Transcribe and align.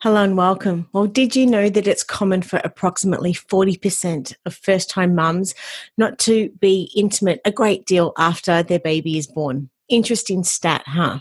Hello 0.00 0.22
and 0.22 0.36
welcome. 0.36 0.88
Well, 0.92 1.08
did 1.08 1.34
you 1.34 1.44
know 1.44 1.68
that 1.68 1.88
it's 1.88 2.04
common 2.04 2.42
for 2.42 2.60
approximately 2.62 3.32
40% 3.32 4.32
of 4.46 4.54
first 4.54 4.88
time 4.88 5.16
mums 5.16 5.56
not 5.96 6.20
to 6.20 6.50
be 6.60 6.92
intimate 6.94 7.40
a 7.44 7.50
great 7.50 7.84
deal 7.84 8.12
after 8.16 8.62
their 8.62 8.78
baby 8.78 9.18
is 9.18 9.26
born? 9.26 9.70
Interesting 9.88 10.44
stat, 10.44 10.84
huh? 10.86 11.18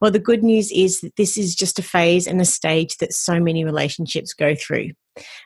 Well, 0.00 0.10
the 0.10 0.18
good 0.18 0.42
news 0.42 0.72
is 0.72 1.00
that 1.02 1.14
this 1.14 1.38
is 1.38 1.54
just 1.54 1.78
a 1.78 1.82
phase 1.82 2.26
and 2.26 2.40
a 2.40 2.44
stage 2.44 2.96
that 2.96 3.12
so 3.12 3.38
many 3.38 3.64
relationships 3.64 4.34
go 4.34 4.56
through. 4.56 4.90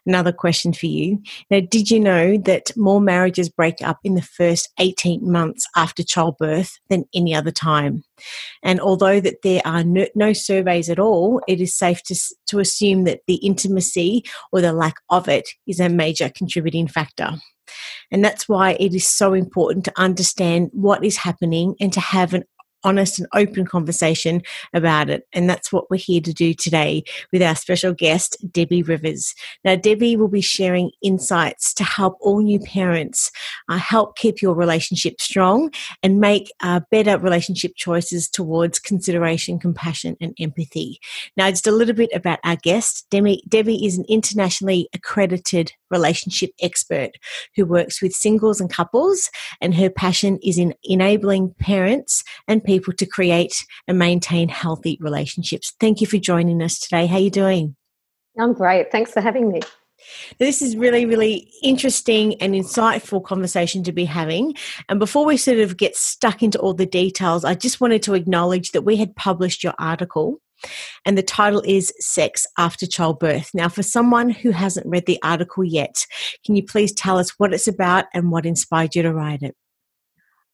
Another 0.07 0.33
question 0.33 0.73
for 0.73 0.87
you. 0.87 1.23
Now, 1.51 1.61
did 1.61 1.91
you 1.91 2.01
know 2.01 2.37
that 2.39 2.77
more 2.77 3.01
marriages 3.01 3.49
break 3.49 3.83
up 3.83 3.99
in 4.05 4.15
the 4.15 4.23
first 4.23 4.69
18 4.79 5.31
months 5.31 5.67
after 5.77 6.03
childbirth 6.03 6.79
than 6.89 7.05
any 7.15 7.35
other 7.35 7.51
time? 7.51 8.05
And 8.63 8.81
although 8.81 9.21
that 9.21 9.43
there 9.43 9.63
are 9.65 9.85
no, 9.85 10.07
no 10.15 10.33
surveys 10.33 10.89
at 10.89 10.99
all, 10.99 11.43
it 11.49 11.61
is 11.61 11.75
safe 11.75 12.03
to, 12.05 12.17
to 12.47 12.59
assume 12.59 13.05
that 13.05 13.21
the 13.27 13.37
intimacy 13.37 14.25
or 14.53 14.61
the 14.61 14.73
lack 14.73 14.95
of 15.11 15.29
it 15.29 15.49
is 15.67 15.81
a 15.81 15.89
major 15.89 16.31
contributing 16.35 16.89
factor. 16.89 17.33
And 18.11 18.25
that's 18.25 18.49
why 18.49 18.73
it 18.73 18.95
is 18.95 19.07
so 19.07 19.33
important 19.33 19.85
to 19.87 19.93
understand 19.97 20.71
what 20.73 21.05
is 21.05 21.17
happening 21.17 21.75
and 21.81 21.93
to 21.93 22.01
have 22.01 22.35
an 22.35 22.45
honest 22.85 23.19
and 23.19 23.29
open 23.35 23.67
conversation 23.67 24.43
about 24.73 25.11
it. 25.11 25.27
And 25.33 25.49
that's 25.49 25.73
what 25.73 25.91
we're 25.91 25.97
here 25.97 26.21
to 26.21 26.33
do 26.33 26.55
today 26.55 27.05
with 27.33 27.43
our 27.43 27.55
special 27.55 27.93
guest, 27.93 28.37
Debbie 28.51 28.83
Rivers. 28.83 29.35
Now, 29.65 29.77
Debbie 29.77 30.17
will 30.17 30.29
be 30.29 30.41
sharing 30.41 30.91
insights 31.03 31.75
to 31.75 31.85
help 31.85 32.17
all 32.21 32.41
new 32.41 32.61
parents 32.61 33.31
uh, 33.69 33.79
help 33.79 34.17
keep 34.17 34.43
your 34.43 34.55
relationship 34.55 35.21
strong 35.21 35.71
and 36.03 36.21
make 36.21 36.53
uh, 36.61 36.81
better 36.91 37.19
relationship 37.19 37.73
choices 37.77 38.29
towards 38.29 38.79
consideration, 38.79 39.59
compassion, 39.59 40.17
and 40.21 40.35
empathy. 40.39 41.01
Now, 41.37 41.51
just 41.51 41.67
a 41.67 41.73
little 41.73 41.95
bit 41.95 42.11
about 42.15 42.39
our 42.45 42.57
guest. 42.57 43.07
Debbie, 43.11 43.43
Debbie 43.49 43.87
is 43.87 43.99
an 43.99 44.05
internationally 44.09 44.89
accredited 44.95 45.73
relationship 45.93 46.51
expert 46.61 47.11
who 47.55 47.65
works 47.65 48.03
with 48.03 48.13
singles 48.13 48.61
and 48.61 48.71
couples, 48.71 49.31
and 49.61 49.75
her 49.75 49.91
passion 49.91 50.39
is 50.43 50.59
in 50.59 50.75
enabling 50.83 51.55
parents 51.61 52.25
and 52.49 52.65
people 52.65 52.93
to 52.95 53.07
create 53.07 53.65
and 53.87 53.99
maintain 53.99 54.49
healthy 54.49 54.99
relationships. 55.01 55.75
Thank 55.79 56.01
you 56.01 56.07
for 56.07 56.19
joining 56.19 56.63
us 56.63 56.81
today. 56.81 57.07
How 57.07 57.17
are 57.17 57.21
you 57.21 57.31
doing? 57.31 57.77
I'm 58.41 58.55
great. 58.55 58.91
Thanks 58.91 59.13
for 59.13 59.21
having 59.21 59.51
me. 59.53 59.61
This 60.39 60.63
is 60.63 60.77
really, 60.77 61.07
really 61.07 61.49
interesting 61.63 62.35
and 62.41 62.55
insightful 62.55 63.23
conversation 63.23 63.85
to 63.85 63.93
be 63.93 64.05
having. 64.05 64.55
And 64.89 64.99
before 64.99 65.25
we 65.25 65.37
sort 65.37 65.59
of 65.59 65.77
get 65.77 65.97
stuck 65.97 66.43
into 66.43 66.59
all 66.59 66.75
the 66.75 66.87
details, 66.87 67.45
I 67.45 67.55
just 67.55 67.81
wanted 67.81 68.03
to 68.05 68.15
acknowledge 68.15 68.73
that 68.73 68.83
we 68.83 68.97
had 68.97 69.15
published 69.15 69.63
your 69.63 69.75
article 69.79 70.41
and 71.05 71.17
the 71.17 71.23
title 71.23 71.63
is 71.65 71.93
Sex 71.99 72.47
After 72.59 72.87
Childbirth. 72.87 73.51
Now, 73.55 73.69
for 73.69 73.83
someone 73.83 74.31
who 74.31 74.51
hasn't 74.51 74.87
read 74.87 75.07
the 75.07 75.19
article 75.23 75.65
yet, 75.65 76.07
can 76.45 76.57
you 76.57 76.63
please 76.63 76.93
tell 76.93 77.19
us 77.19 77.39
what 77.39 77.53
it's 77.53 77.69
about 77.69 78.07
and 78.15 78.31
what 78.31 78.47
inspired 78.47 78.95
you 78.95 79.03
to 79.03 79.13
write 79.13 79.43
it? 79.43 79.57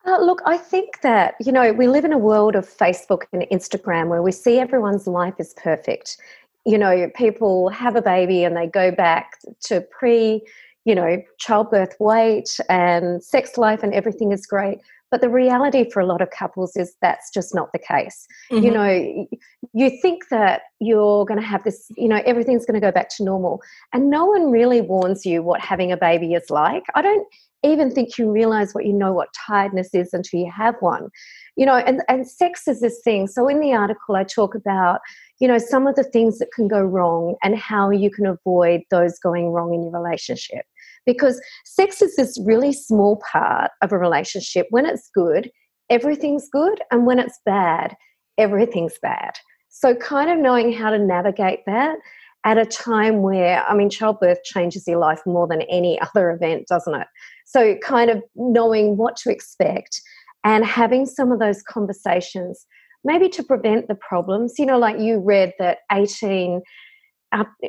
Uh, 0.06 0.20
look, 0.20 0.40
I 0.46 0.56
think 0.56 1.02
that, 1.02 1.34
you 1.38 1.52
know, 1.52 1.72
we 1.72 1.86
live 1.86 2.04
in 2.04 2.12
a 2.12 2.18
world 2.18 2.56
of 2.56 2.66
Facebook 2.66 3.24
and 3.32 3.42
Instagram 3.52 4.08
where 4.08 4.22
we 4.22 4.32
see 4.32 4.58
everyone's 4.58 5.06
life 5.06 5.34
is 5.38 5.54
perfect. 5.54 6.16
You 6.64 6.78
know, 6.78 7.10
people 7.14 7.68
have 7.68 7.94
a 7.94 8.02
baby 8.02 8.44
and 8.44 8.56
they 8.56 8.66
go 8.66 8.90
back 8.90 9.38
to 9.64 9.82
pre, 9.90 10.42
you 10.84 10.94
know, 10.94 11.22
childbirth 11.38 11.94
weight 12.00 12.58
and 12.70 13.22
sex 13.22 13.58
life 13.58 13.82
and 13.82 13.92
everything 13.92 14.32
is 14.32 14.46
great. 14.46 14.78
But 15.10 15.20
the 15.20 15.28
reality 15.28 15.90
for 15.90 16.00
a 16.00 16.06
lot 16.06 16.20
of 16.20 16.30
couples 16.30 16.76
is 16.76 16.94
that's 17.00 17.30
just 17.32 17.54
not 17.54 17.72
the 17.72 17.78
case. 17.78 18.26
Mm-hmm. 18.52 18.64
You 18.64 18.70
know, 18.70 19.28
you 19.72 19.90
think 20.02 20.28
that 20.30 20.62
you're 20.80 21.24
going 21.24 21.40
to 21.40 21.46
have 21.46 21.64
this, 21.64 21.90
you 21.96 22.08
know, 22.08 22.20
everything's 22.26 22.66
going 22.66 22.80
to 22.80 22.86
go 22.86 22.92
back 22.92 23.08
to 23.16 23.24
normal. 23.24 23.62
And 23.92 24.10
no 24.10 24.26
one 24.26 24.50
really 24.50 24.80
warns 24.80 25.24
you 25.24 25.42
what 25.42 25.60
having 25.60 25.92
a 25.92 25.96
baby 25.96 26.34
is 26.34 26.50
like. 26.50 26.84
I 26.94 27.02
don't 27.02 27.26
even 27.64 27.90
think 27.90 28.18
you 28.18 28.30
realize 28.30 28.72
what 28.72 28.86
you 28.86 28.92
know 28.92 29.12
what 29.12 29.28
tiredness 29.46 29.90
is 29.92 30.12
until 30.12 30.40
you 30.40 30.50
have 30.54 30.76
one. 30.80 31.08
You 31.56 31.66
know, 31.66 31.76
and, 31.76 32.02
and 32.08 32.28
sex 32.28 32.68
is 32.68 32.80
this 32.80 33.00
thing. 33.02 33.26
So 33.26 33.48
in 33.48 33.60
the 33.60 33.74
article, 33.74 34.14
I 34.14 34.24
talk 34.24 34.54
about, 34.54 35.00
you 35.40 35.48
know, 35.48 35.58
some 35.58 35.86
of 35.86 35.96
the 35.96 36.04
things 36.04 36.38
that 36.38 36.52
can 36.54 36.68
go 36.68 36.80
wrong 36.80 37.34
and 37.42 37.56
how 37.58 37.90
you 37.90 38.10
can 38.10 38.26
avoid 38.26 38.82
those 38.90 39.18
going 39.18 39.48
wrong 39.48 39.74
in 39.74 39.82
your 39.82 39.92
relationship 39.92 40.66
because 41.08 41.40
sex 41.64 42.02
is 42.02 42.16
this 42.16 42.38
really 42.44 42.70
small 42.70 43.18
part 43.32 43.70
of 43.80 43.92
a 43.92 43.98
relationship. 43.98 44.66
When 44.68 44.84
it's 44.84 45.08
good, 45.14 45.50
everything's 45.88 46.50
good, 46.52 46.82
and 46.90 47.06
when 47.06 47.18
it's 47.18 47.40
bad, 47.46 47.96
everything's 48.36 48.98
bad. 49.00 49.32
So, 49.70 49.94
kind 49.94 50.30
of 50.30 50.38
knowing 50.38 50.70
how 50.70 50.90
to 50.90 50.98
navigate 50.98 51.60
that 51.64 51.96
at 52.44 52.58
a 52.58 52.66
time 52.66 53.22
where, 53.22 53.64
I 53.66 53.74
mean, 53.74 53.88
childbirth 53.88 54.44
changes 54.44 54.86
your 54.86 54.98
life 54.98 55.22
more 55.24 55.48
than 55.48 55.62
any 55.62 55.98
other 56.02 56.30
event, 56.30 56.66
doesn't 56.68 56.94
it? 56.94 57.06
So, 57.46 57.76
kind 57.78 58.10
of 58.10 58.22
knowing 58.36 58.98
what 58.98 59.16
to 59.18 59.30
expect 59.30 60.02
and 60.44 60.66
having 60.66 61.06
some 61.06 61.32
of 61.32 61.38
those 61.38 61.62
conversations, 61.62 62.66
maybe 63.02 63.30
to 63.30 63.42
prevent 63.42 63.88
the 63.88 63.94
problems. 63.94 64.58
You 64.58 64.66
know, 64.66 64.78
like 64.78 65.00
you 65.00 65.20
read 65.20 65.54
that 65.58 65.78
18 65.90 66.60
our 66.60 66.60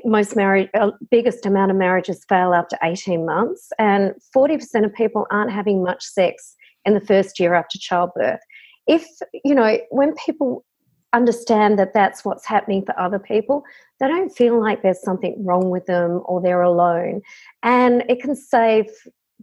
most 0.05 0.35
marriage, 0.35 0.69
uh, 0.73 0.91
biggest 1.11 1.45
amount 1.45 1.71
of 1.71 1.77
marriages 1.77 2.25
fail 2.27 2.53
after 2.53 2.77
18 2.83 3.25
months, 3.25 3.71
and 3.77 4.13
40% 4.35 4.85
of 4.85 4.93
people 4.93 5.27
aren't 5.31 5.51
having 5.51 5.83
much 5.83 6.03
sex 6.03 6.55
in 6.85 6.93
the 6.93 7.01
first 7.01 7.39
year 7.39 7.53
after 7.53 7.77
childbirth. 7.77 8.39
If, 8.87 9.05
you 9.43 9.53
know, 9.53 9.77
when 9.91 10.13
people 10.25 10.65
understand 11.13 11.79
that 11.79 11.93
that's 11.93 12.23
what's 12.23 12.45
happening 12.45 12.85
for 12.85 12.97
other 12.99 13.19
people, 13.19 13.63
they 13.99 14.07
don't 14.07 14.29
feel 14.29 14.59
like 14.59 14.81
there's 14.81 15.01
something 15.01 15.43
wrong 15.43 15.69
with 15.69 15.85
them 15.85 16.21
or 16.25 16.41
they're 16.41 16.61
alone. 16.61 17.21
And 17.63 18.03
it 18.07 18.21
can 18.21 18.35
save 18.35 18.85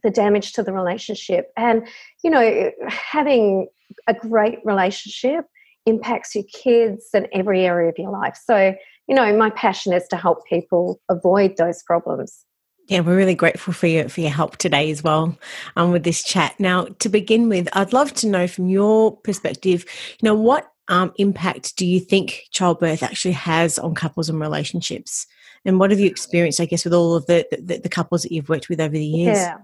the 0.02 0.10
damage 0.10 0.52
to 0.54 0.62
the 0.62 0.72
relationship. 0.72 1.52
And, 1.56 1.86
you 2.22 2.30
know, 2.30 2.70
having 2.88 3.68
a 4.06 4.14
great 4.14 4.58
relationship 4.64 5.44
impacts 5.86 6.34
your 6.34 6.44
kids 6.52 7.08
and 7.14 7.28
every 7.32 7.64
area 7.64 7.88
of 7.88 7.98
your 7.98 8.10
life. 8.10 8.38
So, 8.42 8.74
you 9.08 9.14
know, 9.14 9.36
my 9.36 9.50
passion 9.50 9.92
is 9.92 10.06
to 10.08 10.16
help 10.16 10.46
people 10.46 11.00
avoid 11.08 11.56
those 11.56 11.82
problems. 11.82 12.44
Yeah, 12.88 13.00
we're 13.00 13.16
really 13.16 13.34
grateful 13.34 13.72
for 13.72 13.88
your 13.88 14.08
for 14.08 14.20
your 14.20 14.30
help 14.30 14.58
today 14.58 14.90
as 14.92 15.02
well 15.02 15.36
um, 15.74 15.90
with 15.90 16.04
this 16.04 16.22
chat. 16.22 16.54
Now, 16.60 16.84
to 17.00 17.08
begin 17.08 17.48
with, 17.48 17.68
I'd 17.72 17.92
love 17.92 18.14
to 18.14 18.28
know 18.28 18.46
from 18.46 18.68
your 18.68 19.16
perspective, 19.16 19.84
you 20.20 20.26
know, 20.26 20.34
what 20.34 20.70
um, 20.88 21.12
impact 21.16 21.76
do 21.76 21.84
you 21.84 21.98
think 21.98 22.42
childbirth 22.52 23.02
actually 23.02 23.32
has 23.32 23.78
on 23.78 23.94
couples 23.94 24.28
and 24.28 24.40
relationships? 24.40 25.26
And 25.64 25.80
what 25.80 25.90
have 25.90 25.98
you 25.98 26.06
experienced, 26.06 26.60
I 26.60 26.66
guess, 26.66 26.84
with 26.84 26.94
all 26.94 27.16
of 27.16 27.26
the, 27.26 27.44
the, 27.50 27.78
the 27.78 27.88
couples 27.88 28.22
that 28.22 28.30
you've 28.30 28.48
worked 28.48 28.68
with 28.68 28.80
over 28.80 28.92
the 28.92 29.04
years? 29.04 29.38
Yeah. 29.38 29.58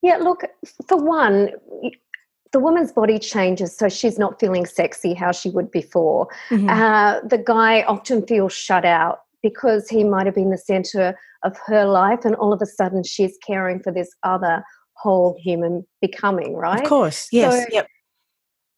Yeah, 0.00 0.18
look, 0.18 0.42
for 0.86 0.96
one, 0.96 1.50
the 2.52 2.60
woman's 2.60 2.92
body 2.92 3.18
changes 3.18 3.76
so 3.76 3.88
she's 3.88 4.18
not 4.18 4.40
feeling 4.40 4.66
sexy 4.66 5.14
how 5.14 5.32
she 5.32 5.50
would 5.50 5.70
before. 5.70 6.28
Mm-hmm. 6.50 6.68
Uh, 6.68 7.20
the 7.20 7.38
guy 7.38 7.82
often 7.82 8.26
feels 8.26 8.52
shut 8.52 8.84
out 8.84 9.20
because 9.42 9.88
he 9.88 10.04
might 10.04 10.26
have 10.26 10.34
been 10.34 10.50
the 10.50 10.58
center 10.58 11.16
of 11.44 11.56
her 11.66 11.84
life 11.84 12.24
and 12.24 12.34
all 12.36 12.52
of 12.52 12.60
a 12.62 12.66
sudden 12.66 13.04
she's 13.04 13.36
caring 13.46 13.80
for 13.80 13.92
this 13.92 14.10
other 14.22 14.62
whole 14.94 15.36
human 15.38 15.86
becoming, 16.00 16.54
right? 16.56 16.82
Of 16.82 16.88
course, 16.88 17.28
yes. 17.30 17.64
So 17.64 17.68
yep. 17.70 17.86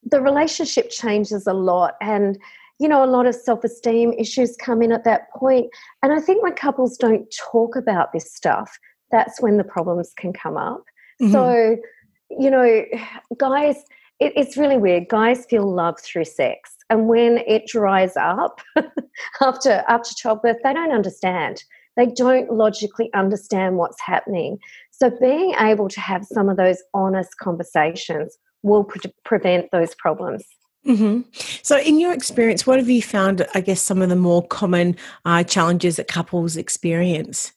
The 0.02 0.20
relationship 0.20 0.90
changes 0.90 1.46
a 1.46 1.52
lot 1.52 1.94
and 2.00 2.38
you 2.78 2.88
know, 2.88 3.04
a 3.04 3.06
lot 3.06 3.26
of 3.26 3.34
self 3.34 3.62
esteem 3.62 4.14
issues 4.14 4.56
come 4.56 4.80
in 4.80 4.90
at 4.90 5.04
that 5.04 5.30
point. 5.32 5.66
And 6.02 6.14
I 6.14 6.18
think 6.18 6.42
when 6.42 6.54
couples 6.54 6.96
don't 6.96 7.32
talk 7.52 7.76
about 7.76 8.14
this 8.14 8.34
stuff, 8.34 8.74
that's 9.10 9.40
when 9.42 9.58
the 9.58 9.64
problems 9.64 10.14
can 10.16 10.32
come 10.32 10.56
up. 10.56 10.82
Mm-hmm. 11.20 11.32
So 11.32 11.76
you 12.38 12.50
know, 12.50 12.84
guys, 13.36 13.76
it, 14.18 14.32
it's 14.36 14.56
really 14.56 14.76
weird. 14.76 15.08
Guys 15.08 15.46
feel 15.46 15.70
love 15.70 15.98
through 16.00 16.24
sex, 16.24 16.76
and 16.88 17.08
when 17.08 17.38
it 17.38 17.66
dries 17.66 18.16
up 18.16 18.60
after 19.40 19.84
after 19.88 20.14
childbirth, 20.14 20.58
they 20.62 20.72
don't 20.72 20.92
understand. 20.92 21.64
They 21.96 22.06
don't 22.06 22.52
logically 22.52 23.10
understand 23.14 23.76
what's 23.76 24.00
happening. 24.00 24.58
So, 24.90 25.10
being 25.20 25.54
able 25.58 25.88
to 25.88 26.00
have 26.00 26.24
some 26.24 26.48
of 26.48 26.56
those 26.56 26.82
honest 26.94 27.36
conversations 27.38 28.36
will 28.62 28.84
pre- 28.84 29.12
prevent 29.24 29.70
those 29.72 29.94
problems. 29.96 30.44
Mm-hmm. 30.86 31.22
So, 31.62 31.78
in 31.78 32.00
your 32.00 32.12
experience, 32.12 32.66
what 32.66 32.78
have 32.78 32.88
you 32.88 33.02
found? 33.02 33.46
I 33.54 33.60
guess 33.60 33.82
some 33.82 34.02
of 34.02 34.08
the 34.08 34.16
more 34.16 34.46
common 34.46 34.96
uh, 35.24 35.44
challenges 35.44 35.96
that 35.96 36.08
couples 36.08 36.56
experience. 36.56 37.52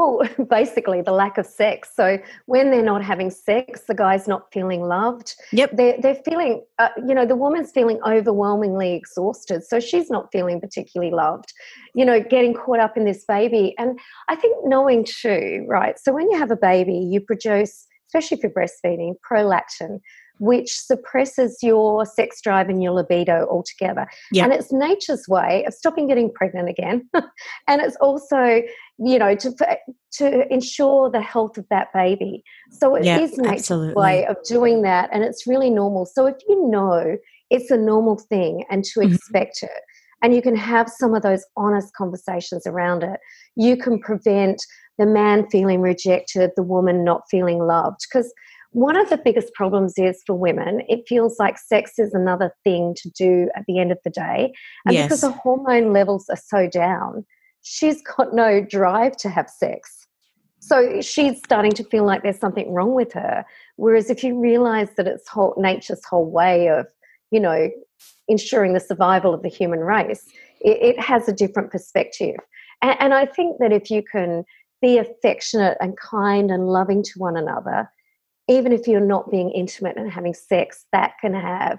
Well, 0.00 0.26
basically, 0.50 1.02
the 1.02 1.12
lack 1.12 1.36
of 1.36 1.44
sex. 1.44 1.90
So 1.94 2.18
when 2.46 2.70
they're 2.70 2.82
not 2.82 3.04
having 3.04 3.30
sex, 3.30 3.82
the 3.86 3.94
guy's 3.94 4.26
not 4.26 4.50
feeling 4.50 4.82
loved. 4.82 5.34
Yep. 5.52 5.76
They're, 5.76 5.96
they're 6.00 6.22
feeling, 6.24 6.64
uh, 6.78 6.88
you 7.06 7.14
know, 7.14 7.26
the 7.26 7.36
woman's 7.36 7.70
feeling 7.70 8.00
overwhelmingly 8.06 8.94
exhausted. 8.94 9.62
So 9.62 9.78
she's 9.78 10.08
not 10.08 10.28
feeling 10.32 10.58
particularly 10.58 11.12
loved, 11.12 11.52
you 11.94 12.06
know, 12.06 12.18
getting 12.18 12.54
caught 12.54 12.80
up 12.80 12.96
in 12.96 13.04
this 13.04 13.26
baby. 13.26 13.74
And 13.78 13.98
I 14.28 14.36
think 14.36 14.56
knowing 14.64 15.04
too, 15.04 15.66
right? 15.68 15.98
So 15.98 16.14
when 16.14 16.30
you 16.30 16.38
have 16.38 16.50
a 16.50 16.56
baby, 16.56 16.94
you 16.94 17.20
produce, 17.20 17.86
especially 18.08 18.38
if 18.38 18.42
you're 18.42 18.52
breastfeeding, 18.52 19.16
prolactin, 19.30 20.00
which 20.40 20.72
suppresses 20.72 21.58
your 21.62 22.06
sex 22.06 22.40
drive 22.40 22.70
and 22.70 22.82
your 22.82 22.92
libido 22.92 23.46
altogether. 23.50 24.08
Yep. 24.32 24.44
And 24.44 24.52
it's 24.54 24.72
nature's 24.72 25.28
way 25.28 25.64
of 25.66 25.74
stopping 25.74 26.08
getting 26.08 26.32
pregnant 26.32 26.68
again. 26.70 27.08
and 27.68 27.82
it's 27.82 27.96
also, 27.96 28.62
you 28.98 29.18
know, 29.18 29.34
to, 29.36 29.54
to 30.12 30.52
ensure 30.52 31.10
the 31.10 31.20
health 31.20 31.58
of 31.58 31.66
that 31.68 31.92
baby. 31.92 32.42
So 32.70 32.94
it 32.94 33.04
yep, 33.04 33.20
is 33.20 33.36
nature's 33.36 33.60
absolutely. 33.60 33.94
way 33.94 34.26
of 34.26 34.36
doing 34.48 34.80
that. 34.82 35.10
And 35.12 35.22
it's 35.22 35.46
really 35.46 35.68
normal. 35.68 36.06
So 36.06 36.26
if 36.26 36.36
you 36.48 36.68
know 36.70 37.18
it's 37.50 37.70
a 37.70 37.76
normal 37.76 38.16
thing 38.16 38.64
and 38.70 38.82
to 38.84 39.00
mm-hmm. 39.00 39.14
expect 39.14 39.62
it, 39.62 39.82
and 40.22 40.34
you 40.34 40.40
can 40.40 40.56
have 40.56 40.88
some 40.88 41.14
of 41.14 41.22
those 41.22 41.44
honest 41.56 41.94
conversations 41.94 42.66
around 42.66 43.02
it, 43.02 43.20
you 43.56 43.76
can 43.76 43.98
prevent 44.00 44.62
the 44.98 45.06
man 45.06 45.48
feeling 45.50 45.80
rejected, 45.82 46.50
the 46.56 46.62
woman 46.62 47.04
not 47.04 47.22
feeling 47.30 47.58
loved. 47.58 48.00
Because 48.10 48.32
one 48.72 48.96
of 48.96 49.10
the 49.10 49.16
biggest 49.16 49.52
problems 49.54 49.94
is 49.96 50.22
for 50.26 50.34
women, 50.34 50.82
it 50.88 51.08
feels 51.08 51.38
like 51.38 51.58
sex 51.58 51.98
is 51.98 52.14
another 52.14 52.54
thing 52.62 52.94
to 52.98 53.10
do 53.10 53.50
at 53.56 53.64
the 53.66 53.78
end 53.78 53.90
of 53.90 53.98
the 54.04 54.10
day. 54.10 54.52
And 54.86 54.94
yes. 54.94 55.06
because 55.06 55.22
the 55.22 55.32
hormone 55.32 55.92
levels 55.92 56.28
are 56.28 56.36
so 56.36 56.68
down, 56.68 57.26
she's 57.62 58.00
got 58.02 58.32
no 58.32 58.60
drive 58.60 59.16
to 59.18 59.28
have 59.28 59.50
sex. 59.50 60.06
So 60.60 61.00
she's 61.00 61.38
starting 61.38 61.72
to 61.72 61.84
feel 61.84 62.04
like 62.04 62.22
there's 62.22 62.38
something 62.38 62.72
wrong 62.72 62.94
with 62.94 63.12
her. 63.14 63.44
Whereas 63.76 64.10
if 64.10 64.22
you 64.22 64.38
realize 64.38 64.88
that 64.96 65.06
it's 65.06 65.28
whole 65.28 65.54
nature's 65.56 66.04
whole 66.04 66.30
way 66.30 66.68
of, 66.68 66.86
you 67.30 67.40
know, 67.40 67.70
ensuring 68.28 68.74
the 68.74 68.80
survival 68.80 69.34
of 69.34 69.42
the 69.42 69.48
human 69.48 69.80
race, 69.80 70.26
it, 70.60 70.96
it 70.96 71.00
has 71.00 71.28
a 71.28 71.32
different 71.32 71.72
perspective. 71.72 72.36
And, 72.82 72.96
and 73.00 73.14
I 73.14 73.26
think 73.26 73.56
that 73.58 73.72
if 73.72 73.90
you 73.90 74.02
can 74.02 74.44
be 74.80 74.98
affectionate 74.98 75.76
and 75.80 75.96
kind 75.98 76.50
and 76.50 76.68
loving 76.68 77.02
to 77.02 77.12
one 77.16 77.36
another, 77.36 77.90
even 78.50 78.72
if 78.72 78.86
you're 78.86 79.00
not 79.00 79.30
being 79.30 79.50
intimate 79.50 79.96
and 79.96 80.10
having 80.10 80.34
sex, 80.34 80.84
that 80.92 81.12
can 81.20 81.34
have, 81.34 81.78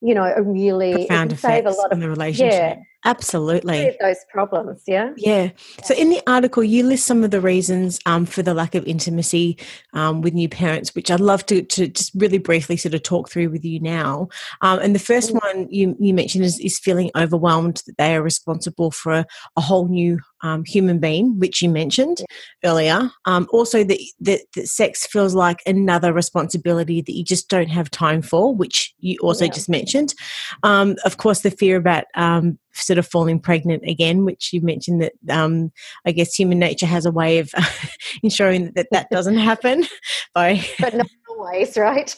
you 0.00 0.14
know, 0.14 0.24
a 0.24 0.42
really 0.42 0.94
profound 0.94 1.32
effect 1.32 1.66
on 1.90 2.00
the 2.00 2.08
relationship. 2.08 2.78
Yeah, 2.78 2.82
Absolutely. 3.06 3.96
Those 4.00 4.24
problems, 4.30 4.82
yeah? 4.86 5.10
yeah? 5.16 5.50
So, 5.82 5.94
in 5.94 6.08
the 6.08 6.22
article, 6.26 6.64
you 6.64 6.84
list 6.84 7.06
some 7.06 7.22
of 7.22 7.30
the 7.30 7.40
reasons 7.40 8.00
um, 8.06 8.24
for 8.24 8.42
the 8.42 8.54
lack 8.54 8.74
of 8.74 8.86
intimacy 8.86 9.58
um, 9.92 10.22
with 10.22 10.32
new 10.32 10.48
parents, 10.48 10.94
which 10.94 11.10
I'd 11.10 11.20
love 11.20 11.44
to, 11.46 11.62
to 11.62 11.88
just 11.88 12.12
really 12.14 12.38
briefly 12.38 12.78
sort 12.78 12.94
of 12.94 13.02
talk 13.02 13.28
through 13.28 13.50
with 13.50 13.64
you 13.64 13.78
now. 13.80 14.28
Um, 14.62 14.78
and 14.78 14.94
the 14.94 15.00
first 15.00 15.34
mm-hmm. 15.34 15.58
one 15.58 15.68
you, 15.70 15.96
you 16.00 16.14
mentioned 16.14 16.44
is, 16.44 16.58
is 16.60 16.78
feeling 16.78 17.10
overwhelmed 17.14 17.82
that 17.86 17.98
they 17.98 18.16
are 18.16 18.22
responsible 18.22 18.90
for 18.90 19.12
a, 19.12 19.26
a 19.56 19.60
whole 19.60 19.88
new 19.88 20.18
um, 20.42 20.64
human 20.64 20.98
being, 20.98 21.38
which 21.38 21.60
you 21.60 21.68
mentioned 21.68 22.20
yeah. 22.20 22.70
earlier. 22.70 23.10
Um, 23.26 23.48
also, 23.50 23.84
that, 23.84 23.98
that, 24.20 24.40
that, 24.54 24.68
sex 24.68 25.06
feels 25.06 25.34
like 25.34 25.62
another 25.66 26.12
responsibility 26.12 27.00
that 27.00 27.12
you 27.12 27.22
just 27.22 27.48
don't 27.48 27.68
have 27.68 27.90
time 27.90 28.22
for, 28.22 28.54
which 28.54 28.94
you 28.98 29.18
also 29.22 29.44
yeah. 29.44 29.52
just 29.52 29.68
mentioned. 29.68 30.14
Um, 30.62 30.96
of 31.04 31.18
course, 31.18 31.40
the 31.40 31.50
fear 31.50 31.76
about 31.76 32.04
um, 32.14 32.58
sort 32.74 32.98
of 32.98 33.06
falling 33.06 33.40
pregnant 33.40 33.82
again, 33.86 34.24
which 34.24 34.52
you 34.52 34.60
mentioned 34.60 35.02
that 35.02 35.12
um, 35.30 35.72
I 36.04 36.12
guess 36.12 36.34
human 36.34 36.58
nature 36.58 36.86
has 36.86 37.06
a 37.06 37.12
way 37.12 37.38
of 37.38 37.52
ensuring 38.22 38.72
that 38.74 38.88
that 38.90 39.10
doesn't 39.10 39.38
happen. 39.38 39.84
By 40.34 40.64
but 40.80 40.94
not 40.94 41.06
always, 41.28 41.76
right? 41.76 42.16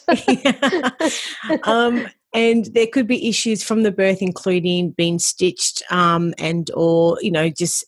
um, 1.63 2.07
and 2.33 2.65
there 2.73 2.87
could 2.87 3.07
be 3.07 3.29
issues 3.29 3.63
from 3.63 3.83
the 3.83 3.91
birth, 3.91 4.21
including 4.21 4.91
being 4.91 5.19
stitched 5.19 5.83
um, 5.91 6.33
and 6.37 6.71
or 6.73 7.17
you 7.21 7.31
know 7.31 7.49
just 7.49 7.85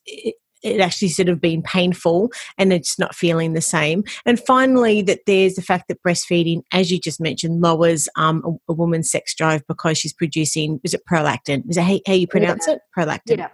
it 0.64 0.82
actually 0.82 1.10
sort 1.10 1.30
of 1.30 1.40
been 1.40 1.62
painful 1.62 2.32
and 2.58 2.74
it's 2.74 3.00
not 3.00 3.16
feeling 3.16 3.54
the 3.54 3.62
same. 3.62 4.04
And 4.26 4.40
finally, 4.40 5.02
that 5.04 5.22
there's 5.26 5.56
the 5.56 5.62
fact 5.62 5.88
that 5.88 6.02
breastfeeding, 6.04 6.64
as 6.72 6.92
you 6.92 7.00
just 7.00 7.20
mentioned, 7.20 7.62
lowers 7.62 8.10
um, 8.16 8.44
a, 8.46 8.72
a, 8.72 8.74
woman's 8.74 9.10
sex 9.10 9.34
drive 9.34 9.66
because 9.68 9.98
she's 9.98 10.14
producing, 10.14 10.80
is 10.84 10.94
it 10.94 11.02
prolactin? 11.10 11.70
Is 11.70 11.76
that 11.76 11.84
how, 11.84 12.00
how 12.06 12.14
you 12.14 12.28
pronounce 12.28 12.68
yeah. 12.68 12.76
it? 12.76 12.82
Prolactin. 12.98 13.38
Yeah. 13.38 13.50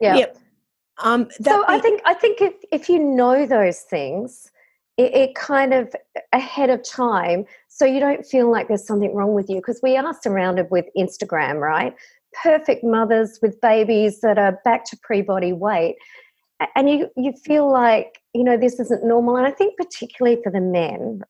Yeah. 0.00 0.16
Yep. 0.16 0.38
Um, 1.02 1.28
so 1.40 1.64
I 1.66 1.78
think 1.78 2.00
I 2.04 2.14
think 2.14 2.40
if, 2.40 2.54
if 2.70 2.88
you 2.88 2.98
know 2.98 3.46
those 3.46 3.80
things, 3.80 4.50
it, 4.96 5.14
it 5.14 5.34
kind 5.34 5.72
of 5.72 5.92
ahead 6.32 6.70
of 6.70 6.82
time, 6.84 7.44
so 7.68 7.84
you 7.84 7.98
don't 7.98 8.24
feel 8.24 8.50
like 8.50 8.68
there's 8.68 8.86
something 8.86 9.14
wrong 9.14 9.34
with 9.34 9.48
you 9.48 9.56
because 9.56 9.80
we 9.82 9.96
are 9.96 10.14
surrounded 10.20 10.70
with 10.70 10.84
Instagram, 10.96 11.60
right? 11.60 11.94
Perfect 12.42 12.84
mothers 12.84 13.38
with 13.42 13.60
babies 13.60 14.20
that 14.20 14.38
are 14.38 14.60
back 14.64 14.84
to 14.86 14.98
pre-body 15.02 15.52
weight 15.52 15.96
and 16.74 16.88
you 16.88 17.08
you 17.16 17.32
feel 17.44 17.70
like 17.70 18.20
you 18.34 18.44
know 18.44 18.56
this 18.56 18.78
isn't 18.80 19.04
normal 19.04 19.36
and 19.36 19.46
i 19.46 19.50
think 19.50 19.76
particularly 19.76 20.40
for 20.42 20.50
the 20.50 20.60
men 20.60 21.22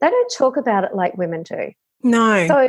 they 0.00 0.10
don't 0.10 0.34
talk 0.36 0.56
about 0.56 0.84
it 0.84 0.94
like 0.94 1.16
women 1.16 1.42
do. 1.42 1.72
No. 2.02 2.46
So 2.46 2.68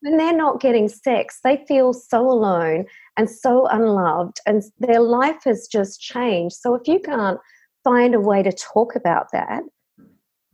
when 0.00 0.16
they're 0.16 0.36
not 0.36 0.60
getting 0.60 0.88
sex 0.88 1.40
they 1.44 1.62
feel 1.68 1.92
so 1.92 2.20
alone 2.20 2.86
and 3.16 3.28
so 3.28 3.66
unloved 3.66 4.38
and 4.46 4.62
their 4.78 5.00
life 5.00 5.44
has 5.44 5.68
just 5.70 6.00
changed. 6.00 6.56
So 6.56 6.74
if 6.74 6.88
you 6.88 7.00
can't 7.00 7.38
find 7.84 8.14
a 8.14 8.20
way 8.20 8.42
to 8.42 8.52
talk 8.52 8.94
about 8.96 9.26
that 9.32 9.62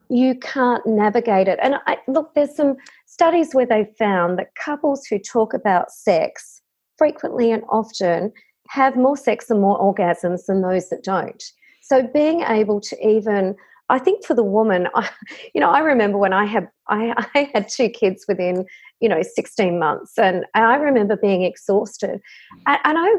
you 0.08 0.36
can't 0.36 0.86
navigate 0.86 1.48
it. 1.48 1.58
And 1.60 1.76
I, 1.86 1.98
look 2.06 2.34
there's 2.34 2.54
some 2.54 2.76
studies 3.06 3.54
where 3.54 3.66
they 3.66 3.92
found 3.98 4.38
that 4.38 4.54
couples 4.54 5.04
who 5.06 5.18
talk 5.18 5.52
about 5.52 5.90
sex 5.90 6.62
frequently 6.96 7.50
and 7.50 7.64
often 7.68 8.32
have 8.68 8.96
more 8.96 9.16
sex 9.16 9.50
and 9.50 9.60
more 9.60 9.78
orgasms 9.78 10.46
than 10.46 10.62
those 10.62 10.88
that 10.90 11.04
don't. 11.04 11.42
So 11.82 12.06
being 12.12 12.42
able 12.42 12.80
to 12.80 13.06
even 13.06 13.56
I 13.88 13.98
think 13.98 14.24
for 14.24 14.34
the 14.34 14.42
woman, 14.42 14.88
I, 14.94 15.08
you 15.54 15.60
know, 15.60 15.70
I 15.70 15.80
remember 15.80 16.18
when 16.18 16.32
I 16.32 16.44
had 16.44 16.68
I, 16.88 17.14
I, 17.34 17.50
had 17.54 17.68
two 17.68 17.88
kids 17.88 18.24
within, 18.28 18.64
you 19.00 19.08
know, 19.08 19.22
16 19.22 19.78
months, 19.78 20.18
and, 20.18 20.44
and 20.54 20.64
I 20.64 20.76
remember 20.76 21.16
being 21.16 21.42
exhausted, 21.42 22.20
and, 22.66 22.78
and, 22.84 22.98
I 22.98 23.14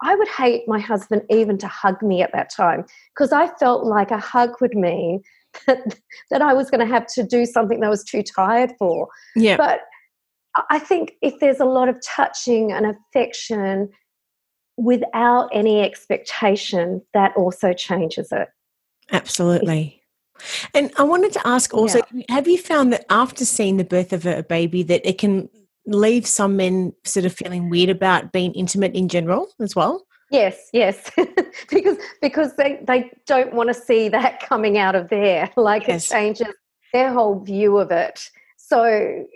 I 0.00 0.14
would 0.14 0.28
hate 0.28 0.62
my 0.68 0.78
husband 0.78 1.22
even 1.28 1.58
to 1.58 1.66
hug 1.66 2.02
me 2.02 2.22
at 2.22 2.32
that 2.32 2.50
time 2.54 2.84
because 3.14 3.32
I 3.32 3.48
felt 3.56 3.84
like 3.84 4.12
a 4.12 4.18
hug 4.18 4.50
would 4.60 4.74
mean 4.74 5.22
that 5.66 5.98
that 6.30 6.42
I 6.42 6.54
was 6.54 6.70
going 6.70 6.86
to 6.86 6.92
have 6.92 7.06
to 7.14 7.22
do 7.22 7.44
something 7.44 7.80
that 7.80 7.86
I 7.86 7.90
was 7.90 8.04
too 8.04 8.22
tired 8.22 8.72
for. 8.78 9.08
Yeah, 9.34 9.56
but 9.56 9.80
I 10.70 10.78
think 10.78 11.12
if 11.22 11.34
there's 11.40 11.60
a 11.60 11.64
lot 11.64 11.88
of 11.88 11.96
touching 12.04 12.72
and 12.72 12.86
affection 12.86 13.90
without 14.78 15.50
any 15.52 15.82
expectation, 15.82 17.02
that 17.12 17.36
also 17.36 17.72
changes 17.72 18.32
it. 18.32 18.48
Absolutely. 19.12 20.02
And 20.72 20.92
I 20.96 21.02
wanted 21.02 21.32
to 21.32 21.46
ask 21.46 21.74
also 21.74 22.00
yeah. 22.12 22.24
have 22.28 22.46
you 22.46 22.56
found 22.56 22.92
that 22.92 23.04
after 23.10 23.44
seeing 23.44 23.76
the 23.76 23.84
birth 23.84 24.12
of 24.12 24.24
a 24.24 24.44
baby 24.44 24.84
that 24.84 25.04
it 25.04 25.18
can 25.18 25.50
leave 25.84 26.26
some 26.26 26.56
men 26.56 26.92
sort 27.04 27.26
of 27.26 27.32
feeling 27.32 27.68
weird 27.70 27.90
about 27.90 28.30
being 28.30 28.52
intimate 28.52 28.94
in 28.94 29.08
general 29.08 29.48
as 29.60 29.74
well? 29.74 30.06
Yes, 30.30 30.68
yes. 30.72 31.10
because 31.70 31.96
because 32.22 32.54
they, 32.54 32.78
they 32.86 33.10
don't 33.26 33.54
want 33.54 33.68
to 33.68 33.74
see 33.74 34.08
that 34.10 34.40
coming 34.40 34.78
out 34.78 34.94
of 34.94 35.08
there. 35.08 35.50
Like 35.56 35.88
yes. 35.88 36.06
it 36.06 36.14
changes 36.14 36.54
their 36.92 37.12
whole 37.12 37.40
view 37.40 37.78
of 37.78 37.90
it. 37.90 38.30
So 38.56 39.26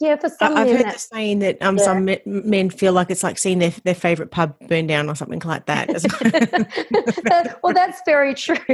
yeah, 0.00 0.16
for 0.16 0.28
some 0.28 0.56
I've 0.56 0.68
heard 0.68 0.94
the 0.94 0.98
saying 0.98 1.40
that 1.40 1.60
um, 1.60 1.76
yeah. 1.76 1.84
some 1.84 2.08
men 2.24 2.70
feel 2.70 2.92
like 2.92 3.10
it's 3.10 3.24
like 3.24 3.36
seeing 3.36 3.58
their, 3.58 3.72
their 3.84 3.96
favorite 3.96 4.30
pub 4.30 4.54
burn 4.68 4.86
down 4.86 5.08
or 5.08 5.16
something 5.16 5.42
like 5.44 5.66
that. 5.66 5.88
well, 7.62 7.74
that's 7.74 8.00
very 8.06 8.32
true. 8.34 8.56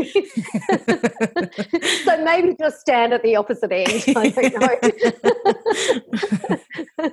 so 2.05 2.25
maybe 2.25 2.55
just 2.61 2.81
stand 2.81 3.15
at 3.15 3.23
the 3.23 3.37
opposite 3.37 3.73
end. 3.73 4.05
I 4.17 4.29
don't 4.29 4.53
know. 7.01 7.11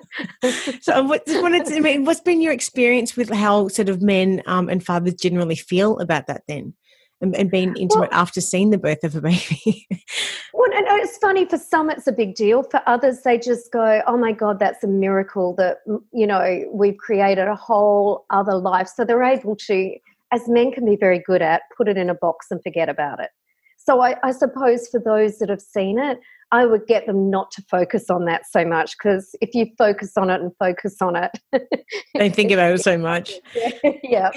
so, 0.82 1.04
what, 1.04 1.26
to, 1.26 1.76
I 1.76 1.80
mean, 1.80 2.04
what's 2.04 2.20
been 2.20 2.42
your 2.42 2.52
experience 2.52 3.16
with 3.16 3.30
how 3.30 3.70
sort 3.70 3.88
of 3.88 4.02
men 4.02 4.44
um, 4.46 4.68
and 4.68 4.86
fathers 4.86 5.14
generally 5.14 5.56
feel 5.56 6.00
about 6.00 6.28
that? 6.28 6.44
Then 6.50 6.74
and, 7.22 7.36
and 7.36 7.52
being 7.52 7.76
intimate 7.76 8.12
well, 8.12 8.20
after 8.20 8.42
seeing 8.42 8.70
the 8.70 8.78
birth 8.78 9.04
of 9.04 9.16
a 9.16 9.22
baby. 9.22 9.88
well, 10.54 10.72
and 10.74 10.86
it's 11.02 11.18
funny 11.18 11.46
for 11.46 11.58
some 11.58 11.90
it's 11.90 12.08
a 12.08 12.12
big 12.12 12.36
deal. 12.36 12.64
For 12.64 12.82
others, 12.86 13.22
they 13.22 13.38
just 13.38 13.72
go, 13.72 14.02
"Oh 14.08 14.18
my 14.18 14.32
God, 14.32 14.60
that's 14.60 14.84
a 14.84 14.88
miracle 14.88 15.54
that 15.56 15.80
you 16.12 16.28
know 16.28 16.66
we've 16.72 16.98
created 16.98 17.48
a 17.48 17.56
whole 17.56 18.26
other 18.30 18.56
life." 18.56 18.88
So 18.88 19.04
they're 19.04 19.24
able 19.24 19.56
to, 19.56 19.96
as 20.32 20.48
men 20.48 20.72
can 20.72 20.86
be 20.86 20.96
very 20.96 21.20
good 21.20 21.42
at, 21.42 21.64
put 21.76 21.88
it 21.88 21.98
in 21.98 22.10
a 22.10 22.16
box 22.16 22.48
and 22.52 22.62
forget 22.64 22.90
about 22.90 23.20
it. 23.20 23.30
So 23.78 24.02
I, 24.02 24.16
I 24.24 24.32
suppose 24.32 24.88
for 24.88 25.00
those 25.00 25.40
that 25.40 25.50
have 25.50 25.62
seen 25.62 25.98
it, 26.00 26.20
I 26.52 26.66
would 26.66 26.88
get 26.88 27.06
them 27.06 27.30
not 27.30 27.52
to 27.52 27.62
focus 27.64 28.10
on 28.10 28.26
that 28.26 28.46
so 28.50 28.66
much 28.66 28.98
because 28.98 29.36
if 29.40 29.54
you 29.54 29.68
focus 29.78 30.18
on 30.18 30.30
it 30.30 30.42
and 30.42 30.52
focus 30.58 31.02
on 31.02 31.16
it, 31.16 31.32
don't 32.16 32.36
think 32.36 32.52
about 32.52 32.74
it 32.74 32.82
so 32.82 32.98
much. 32.98 33.34
yeah. 34.04 34.32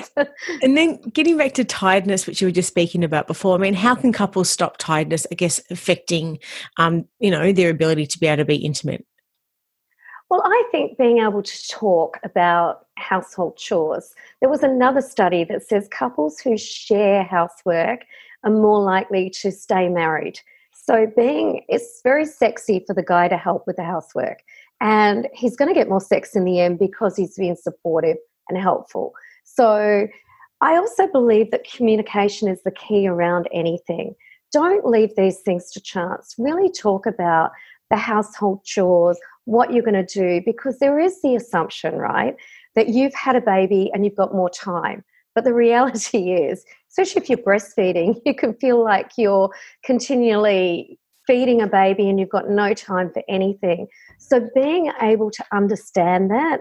and 0.62 0.76
then 0.76 1.00
getting 1.12 1.38
back 1.38 1.52
to 1.54 1.64
tiredness, 1.64 2.26
which 2.26 2.40
you 2.40 2.48
were 2.48 2.52
just 2.52 2.68
speaking 2.68 3.02
about 3.02 3.26
before. 3.26 3.54
I 3.54 3.58
mean, 3.58 3.74
how 3.74 3.94
can 3.94 4.12
couples 4.12 4.50
stop 4.50 4.76
tiredness? 4.76 5.26
I 5.32 5.36
guess 5.36 5.60
affecting, 5.70 6.38
um, 6.76 7.06
you 7.18 7.30
know, 7.30 7.52
their 7.52 7.70
ability 7.70 8.06
to 8.08 8.18
be 8.18 8.26
able 8.26 8.38
to 8.38 8.44
be 8.44 8.56
intimate. 8.56 9.06
Well, 10.28 10.42
I 10.44 10.64
think 10.70 10.96
being 10.96 11.18
able 11.18 11.42
to 11.42 11.68
talk 11.68 12.18
about 12.24 12.86
household 12.96 13.56
chores. 13.56 14.14
There 14.40 14.48
was 14.48 14.62
another 14.62 15.02
study 15.02 15.44
that 15.44 15.62
says 15.62 15.88
couples 15.88 16.38
who 16.40 16.56
share 16.56 17.22
housework 17.22 18.04
are 18.44 18.50
more 18.50 18.82
likely 18.82 19.30
to 19.40 19.52
stay 19.52 19.88
married. 19.88 20.40
So 20.92 21.06
being 21.16 21.62
it's 21.68 22.00
very 22.04 22.26
sexy 22.26 22.84
for 22.86 22.92
the 22.92 23.02
guy 23.02 23.26
to 23.28 23.38
help 23.38 23.66
with 23.66 23.76
the 23.76 23.84
housework. 23.84 24.40
And 24.82 25.26
he's 25.32 25.56
going 25.56 25.68
to 25.68 25.74
get 25.74 25.88
more 25.88 26.00
sex 26.00 26.36
in 26.36 26.44
the 26.44 26.60
end 26.60 26.78
because 26.78 27.16
he's 27.16 27.36
being 27.36 27.56
supportive 27.56 28.18
and 28.48 28.58
helpful. 28.58 29.14
So 29.44 30.06
I 30.60 30.76
also 30.76 31.06
believe 31.06 31.50
that 31.50 31.64
communication 31.64 32.46
is 32.46 32.62
the 32.62 32.72
key 32.72 33.08
around 33.08 33.48
anything. 33.54 34.14
Don't 34.52 34.84
leave 34.84 35.16
these 35.16 35.38
things 35.38 35.70
to 35.70 35.80
chance. 35.80 36.34
Really 36.36 36.70
talk 36.70 37.06
about 37.06 37.52
the 37.88 37.96
household 37.96 38.62
chores, 38.64 39.18
what 39.46 39.72
you're 39.72 39.82
going 39.82 40.06
to 40.06 40.14
do, 40.14 40.42
because 40.44 40.78
there 40.78 40.98
is 40.98 41.22
the 41.22 41.36
assumption, 41.36 41.94
right, 41.94 42.36
that 42.74 42.88
you've 42.88 43.14
had 43.14 43.34
a 43.34 43.40
baby 43.40 43.90
and 43.94 44.04
you've 44.04 44.16
got 44.16 44.34
more 44.34 44.50
time. 44.50 45.04
But 45.34 45.44
the 45.44 45.54
reality 45.54 46.32
is, 46.32 46.64
especially 46.92 47.22
if 47.22 47.28
you're 47.28 47.38
breastfeeding, 47.38 48.20
you 48.26 48.34
can 48.34 48.54
feel 48.54 48.82
like 48.82 49.12
you're 49.16 49.50
continually 49.84 50.98
feeding 51.26 51.62
a 51.62 51.66
baby 51.66 52.08
and 52.08 52.18
you've 52.18 52.28
got 52.28 52.48
no 52.50 52.74
time 52.74 53.10
for 53.12 53.22
anything. 53.28 53.86
So 54.18 54.48
being 54.54 54.90
able 55.00 55.30
to 55.30 55.44
understand 55.52 56.30
that 56.30 56.60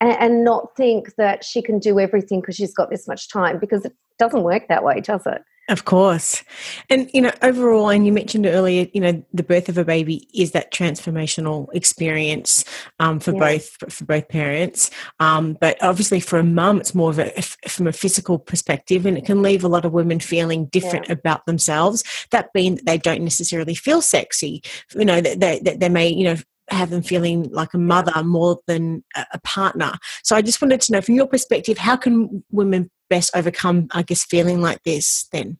and, 0.00 0.16
and 0.18 0.44
not 0.44 0.76
think 0.76 1.14
that 1.16 1.44
she 1.44 1.60
can 1.60 1.78
do 1.78 1.98
everything 1.98 2.40
because 2.40 2.56
she's 2.56 2.74
got 2.74 2.90
this 2.90 3.08
much 3.08 3.28
time, 3.28 3.58
because 3.58 3.84
it 3.84 3.92
doesn't 4.18 4.44
work 4.44 4.68
that 4.68 4.84
way, 4.84 5.00
does 5.00 5.26
it? 5.26 5.42
Of 5.68 5.84
course. 5.84 6.44
And, 6.88 7.10
you 7.12 7.20
know, 7.20 7.32
overall, 7.42 7.88
and 7.88 8.06
you 8.06 8.12
mentioned 8.12 8.46
earlier, 8.46 8.86
you 8.92 9.00
know, 9.00 9.24
the 9.32 9.42
birth 9.42 9.68
of 9.68 9.76
a 9.76 9.84
baby 9.84 10.28
is 10.32 10.52
that 10.52 10.72
transformational 10.72 11.66
experience 11.74 12.64
um, 13.00 13.18
for 13.18 13.32
yeah. 13.32 13.40
both 13.40 13.92
for 13.92 14.04
both 14.04 14.28
parents. 14.28 14.92
Um, 15.18 15.56
but 15.60 15.76
obviously 15.82 16.20
for 16.20 16.38
a 16.38 16.44
mum, 16.44 16.78
it's 16.80 16.94
more 16.94 17.10
of 17.10 17.18
a, 17.18 17.32
from 17.66 17.88
a 17.88 17.92
physical 17.92 18.38
perspective 18.38 19.06
and 19.06 19.18
it 19.18 19.26
can 19.26 19.42
leave 19.42 19.64
a 19.64 19.68
lot 19.68 19.84
of 19.84 19.92
women 19.92 20.20
feeling 20.20 20.66
different 20.66 21.06
yeah. 21.08 21.14
about 21.14 21.46
themselves. 21.46 22.04
That 22.30 22.52
being 22.52 22.76
that 22.76 22.86
they 22.86 22.98
don't 22.98 23.22
necessarily 23.22 23.74
feel 23.74 24.00
sexy, 24.00 24.62
you 24.94 25.04
know, 25.04 25.20
that 25.20 25.40
they, 25.40 25.58
that 25.60 25.80
they 25.80 25.88
may, 25.88 26.08
you 26.08 26.24
know, 26.24 26.36
have 26.68 26.90
them 26.90 27.02
feeling 27.02 27.50
like 27.50 27.74
a 27.74 27.78
mother 27.78 28.22
more 28.22 28.58
than 28.66 29.04
a 29.32 29.38
partner. 29.40 29.92
So 30.22 30.36
I 30.36 30.42
just 30.42 30.60
wanted 30.60 30.80
to 30.82 30.92
know 30.92 31.00
from 31.00 31.14
your 31.14 31.26
perspective, 31.26 31.78
how 31.78 31.96
can 31.96 32.44
women 32.50 32.90
best 33.08 33.30
overcome, 33.34 33.88
I 33.92 34.02
guess, 34.02 34.24
feeling 34.24 34.60
like 34.60 34.82
this 34.82 35.26
then? 35.32 35.58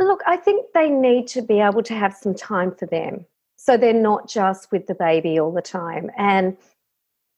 Look, 0.00 0.20
I 0.26 0.36
think 0.36 0.66
they 0.72 0.88
need 0.88 1.26
to 1.28 1.42
be 1.42 1.60
able 1.60 1.82
to 1.82 1.94
have 1.94 2.14
some 2.14 2.34
time 2.34 2.74
for 2.74 2.86
them. 2.86 3.26
So 3.56 3.76
they're 3.76 3.92
not 3.92 4.28
just 4.28 4.72
with 4.72 4.86
the 4.86 4.94
baby 4.94 5.38
all 5.38 5.52
the 5.52 5.60
time. 5.60 6.10
And 6.16 6.56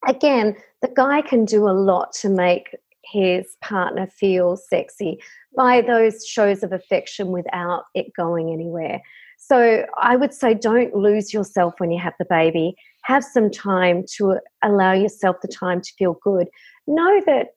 again, 0.07 0.57
the 0.81 0.93
guy 0.95 1.23
can 1.23 1.45
do 1.45 1.69
a 1.69 1.71
lot 1.71 2.13
to 2.21 2.29
make 2.29 2.77
his 3.05 3.57
partner 3.61 4.07
feel 4.07 4.57
sexy 4.57 5.21
by 5.57 5.81
those 5.81 6.25
shows 6.25 6.63
of 6.63 6.73
affection 6.73 7.29
without 7.29 7.85
it 7.95 8.15
going 8.17 8.53
anywhere. 8.53 9.03
So 9.39 9.85
I 9.99 10.15
would 10.15 10.33
say 10.33 10.55
don't 10.55 10.95
lose 10.95 11.35
yourself 11.35 11.75
when 11.79 11.91
you 11.91 11.99
have 12.01 12.15
the 12.19 12.25
baby. 12.25 12.77
Have 13.03 13.25
some 13.25 13.51
time 13.51 14.05
to 14.17 14.39
allow 14.63 14.93
yourself 14.93 15.37
the 15.43 15.49
time 15.49 15.81
to 15.81 15.93
feel 15.99 16.17
good. 16.23 16.49
Know 16.87 17.21
that 17.27 17.49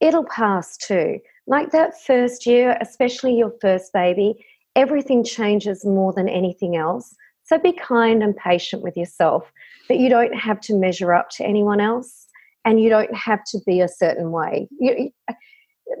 it'll 0.00 0.24
pass 0.24 0.76
too. 0.76 1.18
Like 1.46 1.70
that 1.70 2.00
first 2.00 2.46
year, 2.46 2.76
especially 2.80 3.36
your 3.36 3.52
first 3.60 3.92
baby, 3.92 4.44
everything 4.76 5.24
changes 5.24 5.84
more 5.84 6.12
than 6.12 6.28
anything 6.28 6.76
else. 6.76 7.14
So 7.44 7.58
be 7.58 7.72
kind 7.72 8.22
and 8.22 8.36
patient 8.36 8.82
with 8.82 8.96
yourself, 8.96 9.52
that 9.88 9.98
you 9.98 10.08
don't 10.08 10.34
have 10.34 10.60
to 10.62 10.74
measure 10.74 11.12
up 11.12 11.30
to 11.30 11.44
anyone 11.44 11.80
else 11.80 12.26
and 12.64 12.80
you 12.80 12.88
don't 12.88 13.14
have 13.14 13.44
to 13.46 13.58
be 13.66 13.80
a 13.80 13.88
certain 13.88 14.30
way. 14.30 14.68
You, 14.78 15.10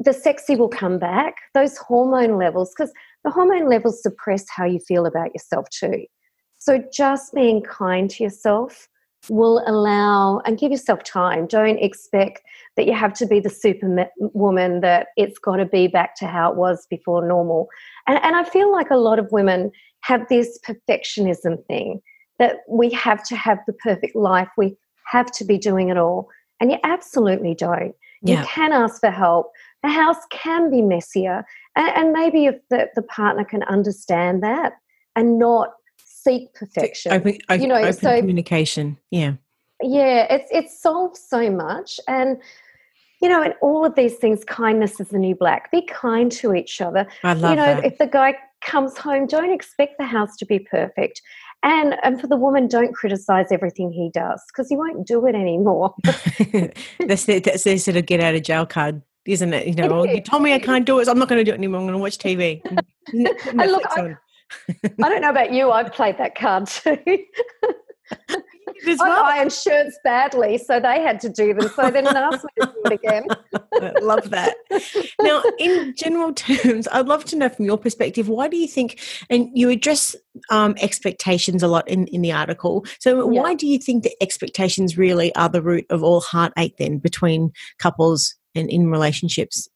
the 0.00 0.12
sexy 0.12 0.56
will 0.56 0.68
come 0.68 0.98
back, 0.98 1.34
those 1.54 1.76
hormone 1.76 2.38
levels, 2.38 2.72
because 2.76 2.92
the 3.24 3.30
hormone 3.30 3.68
levels 3.68 4.02
suppress 4.02 4.44
how 4.48 4.64
you 4.64 4.78
feel 4.86 5.06
about 5.06 5.34
yourself 5.34 5.66
too. 5.70 6.06
So 6.64 6.80
just 6.92 7.34
being 7.34 7.60
kind 7.60 8.08
to 8.10 8.22
yourself 8.22 8.88
will 9.28 9.64
allow 9.66 10.38
and 10.44 10.56
give 10.56 10.70
yourself 10.70 11.02
time. 11.02 11.48
Don't 11.48 11.78
expect 11.78 12.40
that 12.76 12.86
you 12.86 12.94
have 12.94 13.12
to 13.14 13.26
be 13.26 13.40
the 13.40 13.50
superwoman 13.50 14.80
that 14.80 15.08
it's 15.16 15.40
got 15.40 15.56
to 15.56 15.66
be 15.66 15.88
back 15.88 16.14
to 16.18 16.28
how 16.28 16.52
it 16.52 16.56
was 16.56 16.86
before 16.88 17.26
normal. 17.26 17.66
And, 18.06 18.20
and 18.22 18.36
I 18.36 18.44
feel 18.44 18.70
like 18.70 18.90
a 18.90 18.96
lot 18.96 19.18
of 19.18 19.32
women 19.32 19.72
have 20.02 20.28
this 20.28 20.56
perfectionism 20.64 21.66
thing 21.66 22.00
that 22.38 22.58
we 22.68 22.90
have 22.90 23.24
to 23.24 23.34
have 23.34 23.58
the 23.66 23.72
perfect 23.72 24.14
life. 24.14 24.48
We 24.56 24.76
have 25.06 25.32
to 25.32 25.44
be 25.44 25.58
doing 25.58 25.88
it 25.88 25.98
all. 25.98 26.28
And 26.60 26.70
you 26.70 26.78
absolutely 26.84 27.56
don't. 27.56 27.92
Yeah. 28.22 28.42
You 28.42 28.46
can 28.46 28.72
ask 28.72 29.00
for 29.00 29.10
help. 29.10 29.50
The 29.82 29.88
house 29.88 30.24
can 30.30 30.70
be 30.70 30.80
messier. 30.80 31.44
And, 31.74 31.88
and 31.96 32.12
maybe 32.12 32.46
if 32.46 32.54
the, 32.70 32.88
the 32.94 33.02
partner 33.02 33.44
can 33.44 33.64
understand 33.64 34.44
that 34.44 34.74
and 35.16 35.40
not 35.40 35.70
seek 36.22 36.54
perfection. 36.54 37.12
Open, 37.12 37.38
open, 37.48 37.62
you 37.62 37.68
know, 37.68 37.76
open 37.76 37.92
so, 37.92 38.18
communication. 38.18 38.98
Yeah. 39.10 39.34
Yeah, 39.82 40.26
it's 40.30 40.50
it 40.50 40.70
solves 40.70 41.20
so 41.20 41.50
much. 41.50 41.98
And 42.06 42.40
you 43.20 43.28
know, 43.28 43.42
and 43.42 43.54
all 43.62 43.84
of 43.84 43.94
these 43.94 44.16
things, 44.16 44.44
kindness 44.44 45.00
is 45.00 45.08
the 45.08 45.18
new 45.18 45.34
black. 45.34 45.70
Be 45.70 45.82
kind 45.82 46.30
to 46.32 46.54
each 46.54 46.80
other. 46.80 47.06
I 47.22 47.34
love 47.34 47.50
You 47.50 47.56
know, 47.56 47.74
that. 47.76 47.84
if 47.84 47.98
the 47.98 48.06
guy 48.06 48.36
comes 48.62 48.98
home, 48.98 49.26
don't 49.26 49.52
expect 49.52 49.98
the 49.98 50.06
house 50.06 50.36
to 50.38 50.46
be 50.46 50.58
perfect. 50.58 51.22
And 51.62 51.96
and 52.02 52.20
for 52.20 52.26
the 52.26 52.36
woman, 52.36 52.66
don't 52.66 52.92
criticize 52.94 53.46
everything 53.50 53.92
he 53.92 54.10
does 54.12 54.42
because 54.48 54.68
he 54.68 54.76
won't 54.76 55.06
do 55.06 55.26
it 55.26 55.34
anymore. 55.34 55.94
that's 56.04 57.24
the, 57.24 57.38
that's 57.38 57.64
the 57.64 57.78
sort 57.78 57.96
of 57.96 58.06
get 58.06 58.20
out 58.20 58.34
of 58.34 58.42
jail 58.42 58.66
card 58.66 59.02
isn't 59.24 59.54
it? 59.54 59.66
You 59.68 59.74
know, 59.74 60.04
you 60.04 60.20
told 60.20 60.42
me 60.42 60.52
I 60.52 60.58
can't 60.58 60.84
do 60.84 60.98
it, 60.98 61.04
so 61.04 61.12
I'm 61.12 61.18
not 61.18 61.28
going 61.28 61.38
to 61.38 61.44
do 61.44 61.52
it 61.52 61.58
anymore. 61.58 61.80
I'm 61.80 61.86
going 61.86 61.96
to 61.96 62.02
watch 62.02 62.18
TV. 62.18 62.60
and 63.12 63.70
look, 63.70 63.86
I, 63.90 64.16
I, 64.84 65.08
don't 65.08 65.20
know 65.20 65.30
about 65.30 65.52
you. 65.52 65.70
I've 65.70 65.92
played 65.92 66.18
that 66.18 66.34
card 66.34 66.66
too. 66.66 66.96
well. 68.86 69.24
I 69.24 69.38
iron 69.38 69.50
shirts 69.50 69.98
badly, 70.04 70.58
so 70.58 70.80
they 70.80 71.00
had 71.00 71.20
to 71.20 71.28
do 71.28 71.54
them. 71.54 71.68
So 71.74 71.90
then 71.90 72.06
asked 72.06 72.44
me 72.44 72.50
to 72.60 72.66
do 72.66 72.82
it 72.86 72.92
again. 72.92 73.26
I 73.54 73.92
love 74.02 74.30
that. 74.30 74.54
Now, 75.20 75.42
in 75.58 75.94
general 75.96 76.32
terms, 76.32 76.88
I'd 76.92 77.06
love 77.06 77.24
to 77.26 77.36
know 77.36 77.48
from 77.48 77.64
your 77.64 77.78
perspective, 77.78 78.28
why 78.28 78.48
do 78.48 78.56
you 78.56 78.68
think, 78.68 79.00
and 79.30 79.48
you 79.54 79.70
address 79.70 80.16
um, 80.50 80.74
expectations 80.80 81.62
a 81.62 81.68
lot 81.68 81.88
in, 81.88 82.06
in 82.08 82.22
the 82.22 82.32
article. 82.32 82.84
So, 82.98 83.30
yeah. 83.30 83.40
why 83.40 83.54
do 83.54 83.66
you 83.66 83.78
think 83.78 84.04
that 84.04 84.22
expectations 84.22 84.98
really 84.98 85.34
are 85.34 85.48
the 85.48 85.62
root 85.62 85.86
of 85.90 86.02
all 86.02 86.20
heartache 86.20 86.76
then 86.78 86.98
between 86.98 87.52
couples 87.78 88.34
and 88.54 88.68
in 88.70 88.90
relationships 88.90 89.68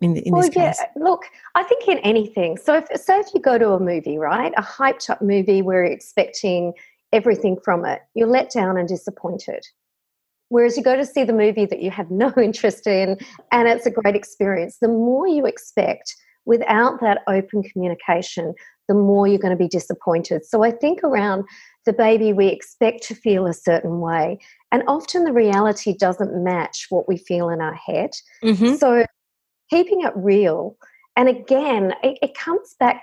in, 0.00 0.14
the, 0.14 0.20
in 0.20 0.32
well, 0.32 0.48
yeah. 0.54 0.74
Look, 0.96 1.24
I 1.54 1.64
think 1.64 1.88
in 1.88 1.98
anything. 1.98 2.56
So, 2.56 2.74
if, 2.74 2.86
say 3.00 3.18
if 3.18 3.34
you 3.34 3.40
go 3.40 3.58
to 3.58 3.70
a 3.70 3.80
movie, 3.80 4.18
right, 4.18 4.52
a 4.56 4.62
hyped 4.62 5.10
up 5.10 5.20
movie 5.20 5.62
where 5.62 5.84
you're 5.84 5.92
expecting 5.92 6.72
everything 7.12 7.56
from 7.64 7.84
it, 7.84 8.00
you're 8.14 8.28
let 8.28 8.50
down 8.50 8.76
and 8.76 8.88
disappointed. 8.88 9.66
Whereas 10.50 10.76
you 10.76 10.82
go 10.82 10.96
to 10.96 11.04
see 11.04 11.24
the 11.24 11.32
movie 11.32 11.66
that 11.66 11.82
you 11.82 11.90
have 11.90 12.10
no 12.10 12.32
interest 12.36 12.86
in 12.86 13.18
and 13.52 13.68
it's 13.68 13.86
a 13.86 13.90
great 13.90 14.14
experience, 14.14 14.78
the 14.80 14.88
more 14.88 15.26
you 15.26 15.46
expect 15.46 16.14
without 16.44 17.00
that 17.00 17.20
open 17.28 17.62
communication, 17.62 18.54
the 18.88 18.94
more 18.94 19.26
you're 19.26 19.38
going 19.38 19.56
to 19.56 19.62
be 19.62 19.68
disappointed. 19.68 20.46
So 20.46 20.64
I 20.64 20.70
think 20.70 21.04
around 21.04 21.44
the 21.84 21.92
baby, 21.92 22.32
we 22.32 22.46
expect 22.46 23.02
to 23.04 23.14
feel 23.14 23.46
a 23.46 23.52
certain 23.52 24.00
way. 24.00 24.38
And 24.72 24.82
often 24.88 25.24
the 25.24 25.32
reality 25.32 25.94
doesn't 25.94 26.42
match 26.42 26.86
what 26.88 27.06
we 27.06 27.18
feel 27.18 27.50
in 27.50 27.60
our 27.60 27.74
head. 27.74 28.12
Mm-hmm. 28.42 28.76
So 28.76 29.04
keeping 29.70 30.02
it 30.02 30.12
real. 30.16 30.76
And 31.16 31.28
again, 31.28 31.94
it, 32.02 32.18
it 32.22 32.36
comes 32.36 32.74
back 32.78 33.02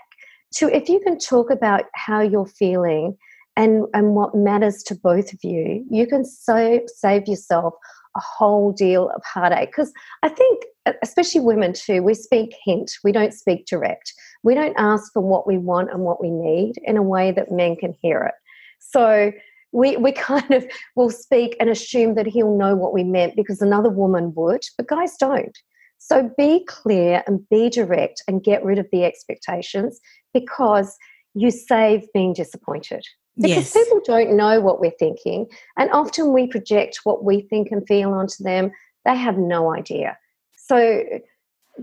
to 0.56 0.74
if 0.74 0.90
you 0.90 1.00
can 1.00 1.18
talk 1.18 1.50
about 1.50 1.84
how 1.96 2.22
you're 2.22 2.46
feeling 2.46 3.18
and, 3.58 3.86
and 3.94 4.16
what 4.16 4.36
matters 4.36 4.84
to 4.84 4.96
both 4.96 5.34
of 5.34 5.44
you, 5.44 5.86
you 5.90 6.08
can 6.08 6.26
so 6.26 6.82
save 6.88 7.28
yourself 7.28 7.74
a 8.16 8.22
whole 8.22 8.72
deal 8.72 9.10
of 9.10 9.22
heartache. 9.26 9.70
Because 9.70 9.92
I 10.24 10.30
think, 10.30 10.64
especially 11.02 11.42
women 11.42 11.74
too, 11.74 12.04
we 12.04 12.14
speak 12.14 12.56
hint, 12.64 12.92
we 13.04 13.12
don't 13.12 13.34
speak 13.34 13.66
direct. 13.66 14.14
We 14.44 14.56
don't 14.56 14.76
ask 14.78 15.12
for 15.12 15.22
what 15.22 15.48
we 15.48 15.58
want 15.58 15.92
and 15.92 16.02
what 16.02 16.22
we 16.22 16.30
need 16.30 16.74
in 16.84 16.98
a 16.98 17.04
way 17.04 17.32
that 17.32 17.52
men 17.52 17.76
can 17.76 17.94
hear 18.02 18.24
it. 18.24 18.36
So 18.80 19.32
we, 19.72 19.98
we 19.98 20.12
kind 20.14 20.52
of 20.52 20.66
will 20.96 21.12
speak 21.12 21.56
and 21.60 21.70
assume 21.70 22.16
that 22.16 22.28
he'll 22.28 22.58
know 22.58 22.76
what 22.76 22.94
we 22.94 23.04
meant 23.04 23.36
because 23.36 23.62
another 23.62 23.90
woman 23.90 24.34
would, 24.36 24.64
but 24.78 24.88
guys 24.88 25.18
don't. 25.18 25.58
So 25.98 26.32
be 26.38 26.64
clear 26.66 27.24
and 27.26 27.48
be 27.50 27.70
direct 27.70 28.24
and 28.28 28.44
get 28.44 28.64
rid 28.64 28.78
of 28.78 28.88
the 28.92 29.04
expectations 29.04 30.00
because 30.34 30.96
you 31.34 31.52
save 31.52 32.04
being 32.14 32.34
disappointed. 32.34 33.04
Because 33.38 33.58
yes. 33.58 33.74
people 33.74 34.02
don't 34.06 34.38
know 34.38 34.62
what 34.62 34.80
we're 34.80 34.92
thinking, 34.98 35.48
and 35.78 35.92
often 35.92 36.32
we 36.32 36.48
project 36.48 37.02
what 37.04 37.26
we 37.26 37.42
think 37.42 37.70
and 37.70 37.86
feel 37.86 38.14
onto 38.14 38.42
them. 38.44 38.72
They 39.04 39.18
have 39.18 39.38
no 39.38 39.76
idea. 39.76 40.18
So 40.56 41.04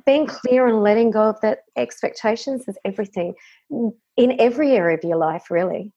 being 0.06 0.26
clear 0.26 0.66
and 0.66 0.82
letting 0.82 1.10
go 1.10 1.24
of 1.28 1.40
that 1.42 1.64
expectations 1.76 2.64
is 2.68 2.78
everything 2.86 3.34
in 3.70 4.40
every 4.40 4.72
area 4.72 4.96
of 4.96 5.04
your 5.04 5.18
life, 5.18 5.50
really. 5.50 5.92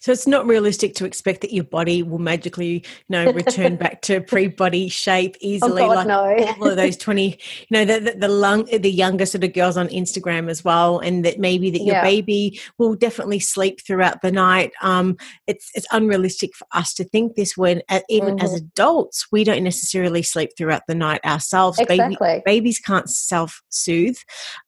So 0.00 0.12
it's 0.12 0.26
not 0.26 0.46
realistic 0.46 0.94
to 0.96 1.04
expect 1.04 1.40
that 1.42 1.52
your 1.52 1.64
body 1.64 2.02
will 2.02 2.18
magically, 2.18 2.68
you 2.68 2.82
know, 3.08 3.32
return 3.32 3.76
back 3.76 4.02
to 4.02 4.20
pre-body 4.28 4.88
shape 4.88 5.36
oh, 5.36 5.38
easily. 5.40 5.82
Oh 5.82 5.88
God, 5.88 6.06
like 6.06 6.06
no. 6.06 6.54
all 6.60 6.70
of 6.70 6.76
those 6.76 6.96
twenty, 6.96 7.38
you 7.68 7.70
know, 7.70 7.84
the 7.84 8.00
the, 8.00 8.18
the, 8.18 8.28
lung, 8.28 8.64
the 8.64 8.90
younger 8.90 9.26
sort 9.26 9.44
of 9.44 9.52
girls 9.52 9.76
on 9.76 9.88
Instagram 9.88 10.48
as 10.48 10.64
well, 10.64 10.98
and 10.98 11.24
that 11.24 11.38
maybe 11.38 11.70
that 11.70 11.82
your 11.82 11.96
yeah. 11.96 12.02
baby 12.02 12.60
will 12.78 12.94
definitely 12.94 13.40
sleep 13.40 13.80
throughout 13.86 14.22
the 14.22 14.32
night. 14.32 14.72
Um, 14.82 15.16
it's 15.46 15.70
it's 15.74 15.86
unrealistic 15.92 16.54
for 16.54 16.66
us 16.72 16.94
to 16.94 17.04
think 17.04 17.36
this 17.36 17.56
when 17.56 17.82
uh, 17.88 18.00
even 18.08 18.36
mm-hmm. 18.36 18.44
as 18.44 18.54
adults 18.54 19.26
we 19.32 19.44
don't 19.44 19.64
necessarily 19.64 20.22
sleep 20.22 20.50
throughout 20.56 20.82
the 20.86 20.94
night 20.94 21.24
ourselves. 21.24 21.78
Exactly. 21.78 22.16
Baby, 22.20 22.42
babies 22.44 22.78
can't 22.78 23.08
self-soothe 23.08 24.18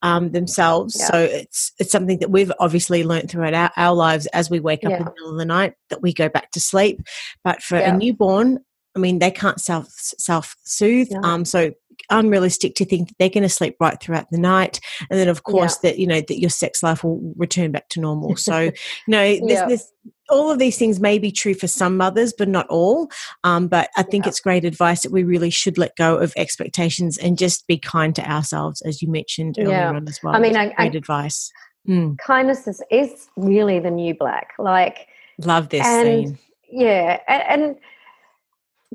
um, 0.03 0.33
themselves, 0.33 0.97
yeah. 0.99 1.07
so 1.07 1.19
it's 1.19 1.73
it's 1.79 1.93
something 1.93 2.19
that 2.19 2.31
we've 2.31 2.53
obviously 2.59 3.05
learned 3.05 3.31
throughout 3.31 3.55
our, 3.55 3.71
our 3.77 3.95
lives 3.95 4.27
as 4.29 4.51
we 4.51 4.61
wake 4.61 4.85
up. 4.85 4.91
Yeah 4.91 5.09
middle 5.11 5.33
of 5.33 5.39
the 5.39 5.45
night 5.45 5.75
that 5.91 6.03
we 6.03 6.13
go 6.13 6.29
back 6.29 6.51
to 6.53 6.61
sleep. 6.61 7.01
But 7.45 7.63
for 7.63 7.79
yeah. 7.79 7.95
a 7.95 7.97
newborn, 7.97 8.59
I 8.97 8.99
mean, 8.99 9.19
they 9.19 9.31
can't 9.31 9.61
self 9.61 9.89
self 9.91 10.57
soothe. 10.65 11.09
Yeah. 11.11 11.21
Um, 11.23 11.45
so 11.45 11.73
unrealistic 12.09 12.75
to 12.75 12.85
think 12.85 13.09
that 13.09 13.15
they're 13.19 13.29
going 13.29 13.43
to 13.43 13.49
sleep 13.49 13.77
right 13.79 14.01
throughout 14.01 14.31
the 14.31 14.39
night, 14.39 14.81
and 15.11 15.19
then 15.19 15.29
of 15.29 15.45
course 15.45 15.79
yeah. 15.83 15.91
that 15.91 15.99
you 15.99 16.07
know 16.07 16.21
that 16.21 16.41
your 16.41 16.51
sex 16.51 16.83
life 16.83 17.05
will 17.05 17.21
return 17.37 17.71
back 17.71 17.89
to 17.91 18.01
normal. 18.01 18.37
So 18.37 18.59
you 18.61 18.73
know, 19.07 19.39
there's, 19.47 19.69
there's, 19.69 19.93
all 20.29 20.51
of 20.51 20.59
these 20.59 20.79
things 20.79 21.01
may 21.01 21.19
be 21.19 21.31
true 21.31 21.55
for 21.55 21.67
some 21.67 21.97
mothers, 21.97 22.33
but 22.37 22.49
not 22.49 22.67
all. 22.69 23.11
Um, 23.45 23.69
but 23.69 23.91
I 23.97 24.03
think 24.03 24.27
it's 24.27 24.41
great 24.41 24.65
advice 24.65 25.03
that 25.03 25.13
we 25.13 25.25
really 25.25 25.51
should 25.51 25.79
let 25.79 25.97
go 25.97 26.17
of 26.17 26.33
expectations 26.37 27.19
and 27.19 27.39
just 27.39 27.67
be 27.67 27.79
kind 27.79 28.15
to 28.17 28.31
ourselves, 28.31 28.81
as 28.83 29.03
you 29.03 29.11
mentioned 29.11 29.57
earlier 29.59 29.95
on 29.95 30.09
as 30.09 30.21
well. 30.23 30.35
I 30.35 30.39
mean, 30.39 30.57
I, 30.57 30.67
great 30.75 30.95
I, 30.95 30.99
advice. 30.99 31.51
Mm. 31.89 32.19
Kindness 32.19 32.69
is, 32.69 32.83
is 32.91 33.29
really 33.37 33.79
the 33.79 33.91
new 33.91 34.15
black. 34.15 34.53
Like 34.59 35.09
Love 35.45 35.71
this 35.71 35.87
and, 35.87 36.29
scene. 36.29 36.39
Yeah. 36.71 37.21
And, 37.29 37.63
and 37.63 37.77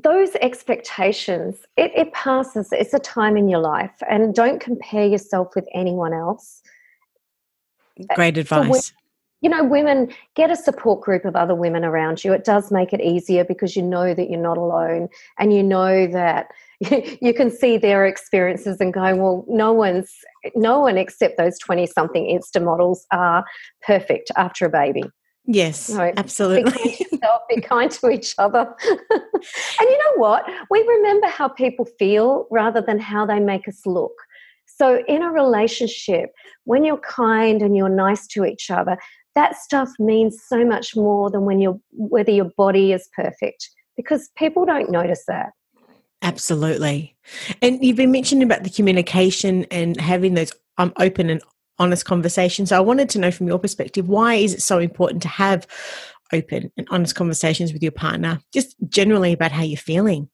those 0.02 0.34
expectations, 0.36 1.56
it, 1.76 1.92
it 1.96 2.12
passes. 2.12 2.68
It's 2.72 2.94
a 2.94 2.98
time 2.98 3.36
in 3.36 3.48
your 3.48 3.60
life. 3.60 4.02
And 4.08 4.34
don't 4.34 4.60
compare 4.60 5.06
yourself 5.06 5.54
with 5.54 5.66
anyone 5.74 6.12
else. 6.12 6.62
Great 8.14 8.36
advice. 8.36 8.92
you 9.40 9.48
know, 9.50 9.64
women 9.64 10.12
get 10.34 10.50
a 10.50 10.56
support 10.56 11.00
group 11.00 11.24
of 11.24 11.34
other 11.34 11.54
women 11.54 11.84
around 11.84 12.24
you. 12.24 12.32
It 12.32 12.44
does 12.44 12.70
make 12.70 12.92
it 12.92 13.00
easier 13.00 13.44
because 13.44 13.76
you 13.76 13.82
know 13.82 14.14
that 14.14 14.30
you're 14.30 14.40
not 14.40 14.58
alone 14.58 15.08
and 15.38 15.52
you 15.52 15.62
know 15.62 16.06
that 16.06 16.48
you 17.22 17.32
can 17.34 17.50
see 17.50 17.78
their 17.78 18.06
experiences 18.06 18.80
and 18.80 18.92
go, 18.92 19.14
well, 19.16 19.44
no 19.48 19.72
one's, 19.72 20.12
no 20.54 20.80
one 20.80 20.98
except 20.98 21.38
those 21.38 21.58
20 21.58 21.86
something 21.86 22.24
Insta 22.24 22.62
models 22.62 23.06
are 23.12 23.44
perfect 23.82 24.30
after 24.36 24.66
a 24.66 24.70
baby. 24.70 25.04
Yes, 25.46 25.90
no, 25.90 26.12
absolutely. 26.16 26.72
Be 26.72 26.78
kind 26.78 26.92
to 26.96 27.04
yourself, 27.04 27.42
be 27.48 27.60
kind 27.60 27.90
to 27.92 28.10
each 28.10 28.34
other. 28.36 28.74
and 28.84 29.00
you 29.80 29.98
know 29.98 30.14
what? 30.16 30.44
We 30.70 30.82
remember 30.82 31.28
how 31.28 31.48
people 31.48 31.84
feel 31.98 32.48
rather 32.50 32.80
than 32.80 32.98
how 32.98 33.26
they 33.26 33.38
make 33.38 33.68
us 33.68 33.86
look. 33.86 34.12
So, 34.66 35.04
in 35.06 35.22
a 35.22 35.30
relationship, 35.30 36.30
when 36.64 36.84
you're 36.84 36.98
kind 36.98 37.62
and 37.62 37.76
you're 37.76 37.88
nice 37.88 38.26
to 38.28 38.44
each 38.44 38.70
other, 38.70 38.98
that 39.36 39.54
stuff 39.56 39.90
means 40.00 40.42
so 40.44 40.64
much 40.64 40.96
more 40.96 41.30
than 41.30 41.42
when 41.42 41.60
you're 41.60 41.78
whether 41.92 42.32
your 42.32 42.50
body 42.56 42.92
is 42.92 43.08
perfect 43.14 43.70
because 43.96 44.28
people 44.36 44.64
don't 44.64 44.90
notice 44.90 45.24
that. 45.28 45.52
Absolutely. 46.22 47.14
And 47.62 47.84
you've 47.84 47.96
been 47.96 48.10
mentioning 48.10 48.42
about 48.42 48.64
the 48.64 48.70
communication 48.70 49.64
and 49.70 50.00
having 50.00 50.34
those 50.34 50.52
um, 50.78 50.92
open 50.98 51.30
and 51.30 51.42
honest 51.78 52.04
conversations. 52.04 52.70
So 52.70 52.76
I 52.76 52.80
wanted 52.80 53.08
to 53.10 53.18
know 53.18 53.30
from 53.30 53.48
your 53.48 53.58
perspective, 53.58 54.08
why 54.08 54.34
is 54.34 54.54
it 54.54 54.62
so 54.62 54.78
important 54.78 55.22
to 55.22 55.28
have 55.28 55.66
open 56.32 56.72
and 56.76 56.86
honest 56.90 57.14
conversations 57.14 57.72
with 57.72 57.82
your 57.82 57.92
partner, 57.92 58.40
just 58.52 58.76
generally 58.88 59.32
about 59.32 59.52
how 59.52 59.62
you're 59.62 59.76
feeling? 59.76 60.28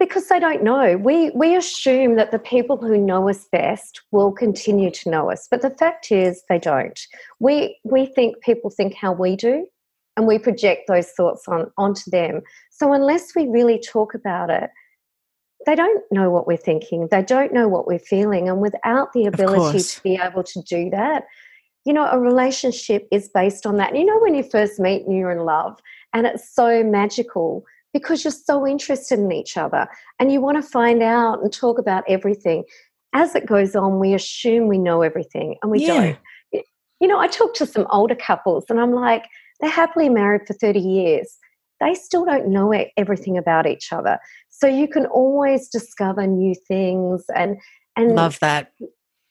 Because 0.00 0.26
they 0.26 0.40
don't 0.40 0.64
know. 0.64 0.96
We 0.96 1.30
we 1.30 1.54
assume 1.54 2.16
that 2.16 2.32
the 2.32 2.38
people 2.38 2.76
who 2.76 2.98
know 2.98 3.28
us 3.28 3.46
best 3.52 4.02
will 4.10 4.32
continue 4.32 4.90
to 4.90 5.10
know 5.10 5.30
us, 5.30 5.46
but 5.48 5.62
the 5.62 5.70
fact 5.70 6.10
is 6.10 6.42
they 6.48 6.58
don't. 6.58 6.98
We 7.38 7.78
we 7.84 8.06
think 8.06 8.40
people 8.40 8.70
think 8.70 8.94
how 8.94 9.12
we 9.12 9.36
do, 9.36 9.66
and 10.16 10.26
we 10.26 10.38
project 10.38 10.88
those 10.88 11.10
thoughts 11.10 11.46
on 11.46 11.70
onto 11.78 12.10
them. 12.10 12.42
So 12.70 12.92
unless 12.92 13.36
we 13.36 13.46
really 13.46 13.78
talk 13.78 14.14
about 14.14 14.50
it, 14.50 14.68
they 15.66 15.74
don't 15.74 16.02
know 16.10 16.30
what 16.30 16.46
we're 16.46 16.56
thinking. 16.56 17.08
They 17.10 17.22
don't 17.22 17.52
know 17.52 17.68
what 17.68 17.86
we're 17.86 17.98
feeling. 17.98 18.48
And 18.48 18.60
without 18.60 19.12
the 19.12 19.26
ability 19.26 19.82
to 19.82 20.02
be 20.02 20.16
able 20.16 20.42
to 20.44 20.62
do 20.62 20.90
that 20.90 21.24
you 21.84 21.92
know 21.92 22.06
a 22.10 22.18
relationship 22.18 23.06
is 23.10 23.28
based 23.28 23.66
on 23.66 23.76
that. 23.76 23.90
And 23.90 23.98
you 23.98 24.06
know 24.06 24.18
when 24.20 24.34
you 24.34 24.42
first 24.42 24.80
meet 24.80 25.04
and 25.04 25.16
you're 25.16 25.30
in 25.30 25.40
love 25.40 25.78
and 26.12 26.26
it's 26.26 26.54
so 26.54 26.82
magical 26.82 27.64
because 27.92 28.24
you're 28.24 28.30
so 28.32 28.66
interested 28.66 29.18
in 29.18 29.30
each 29.30 29.56
other 29.56 29.86
and 30.18 30.32
you 30.32 30.40
want 30.40 30.56
to 30.56 30.62
find 30.62 31.02
out 31.02 31.42
and 31.42 31.52
talk 31.52 31.78
about 31.78 32.04
everything 32.08 32.64
as 33.12 33.34
it 33.34 33.46
goes 33.46 33.76
on 33.76 34.00
we 34.00 34.14
assume 34.14 34.66
we 34.66 34.78
know 34.78 35.02
everything 35.02 35.56
and 35.62 35.70
we 35.70 35.80
yeah. 35.80 36.16
don't. 36.52 36.64
You 37.00 37.08
know 37.08 37.18
i 37.18 37.26
talk 37.26 37.54
to 37.54 37.66
some 37.66 37.86
older 37.90 38.14
couples 38.14 38.64
and 38.70 38.80
i'm 38.80 38.92
like 38.92 39.26
they're 39.60 39.70
happily 39.70 40.08
married 40.08 40.46
for 40.46 40.54
30 40.54 40.80
years. 40.80 41.38
They 41.80 41.94
still 41.94 42.24
don't 42.24 42.48
know 42.48 42.72
everything 42.96 43.36
about 43.36 43.66
each 43.66 43.92
other. 43.92 44.18
So 44.64 44.68
you 44.68 44.88
can 44.88 45.04
always 45.04 45.68
discover 45.68 46.26
new 46.26 46.54
things 46.66 47.26
and 47.36 47.58
and 47.96 48.14
love 48.14 48.40
that. 48.40 48.72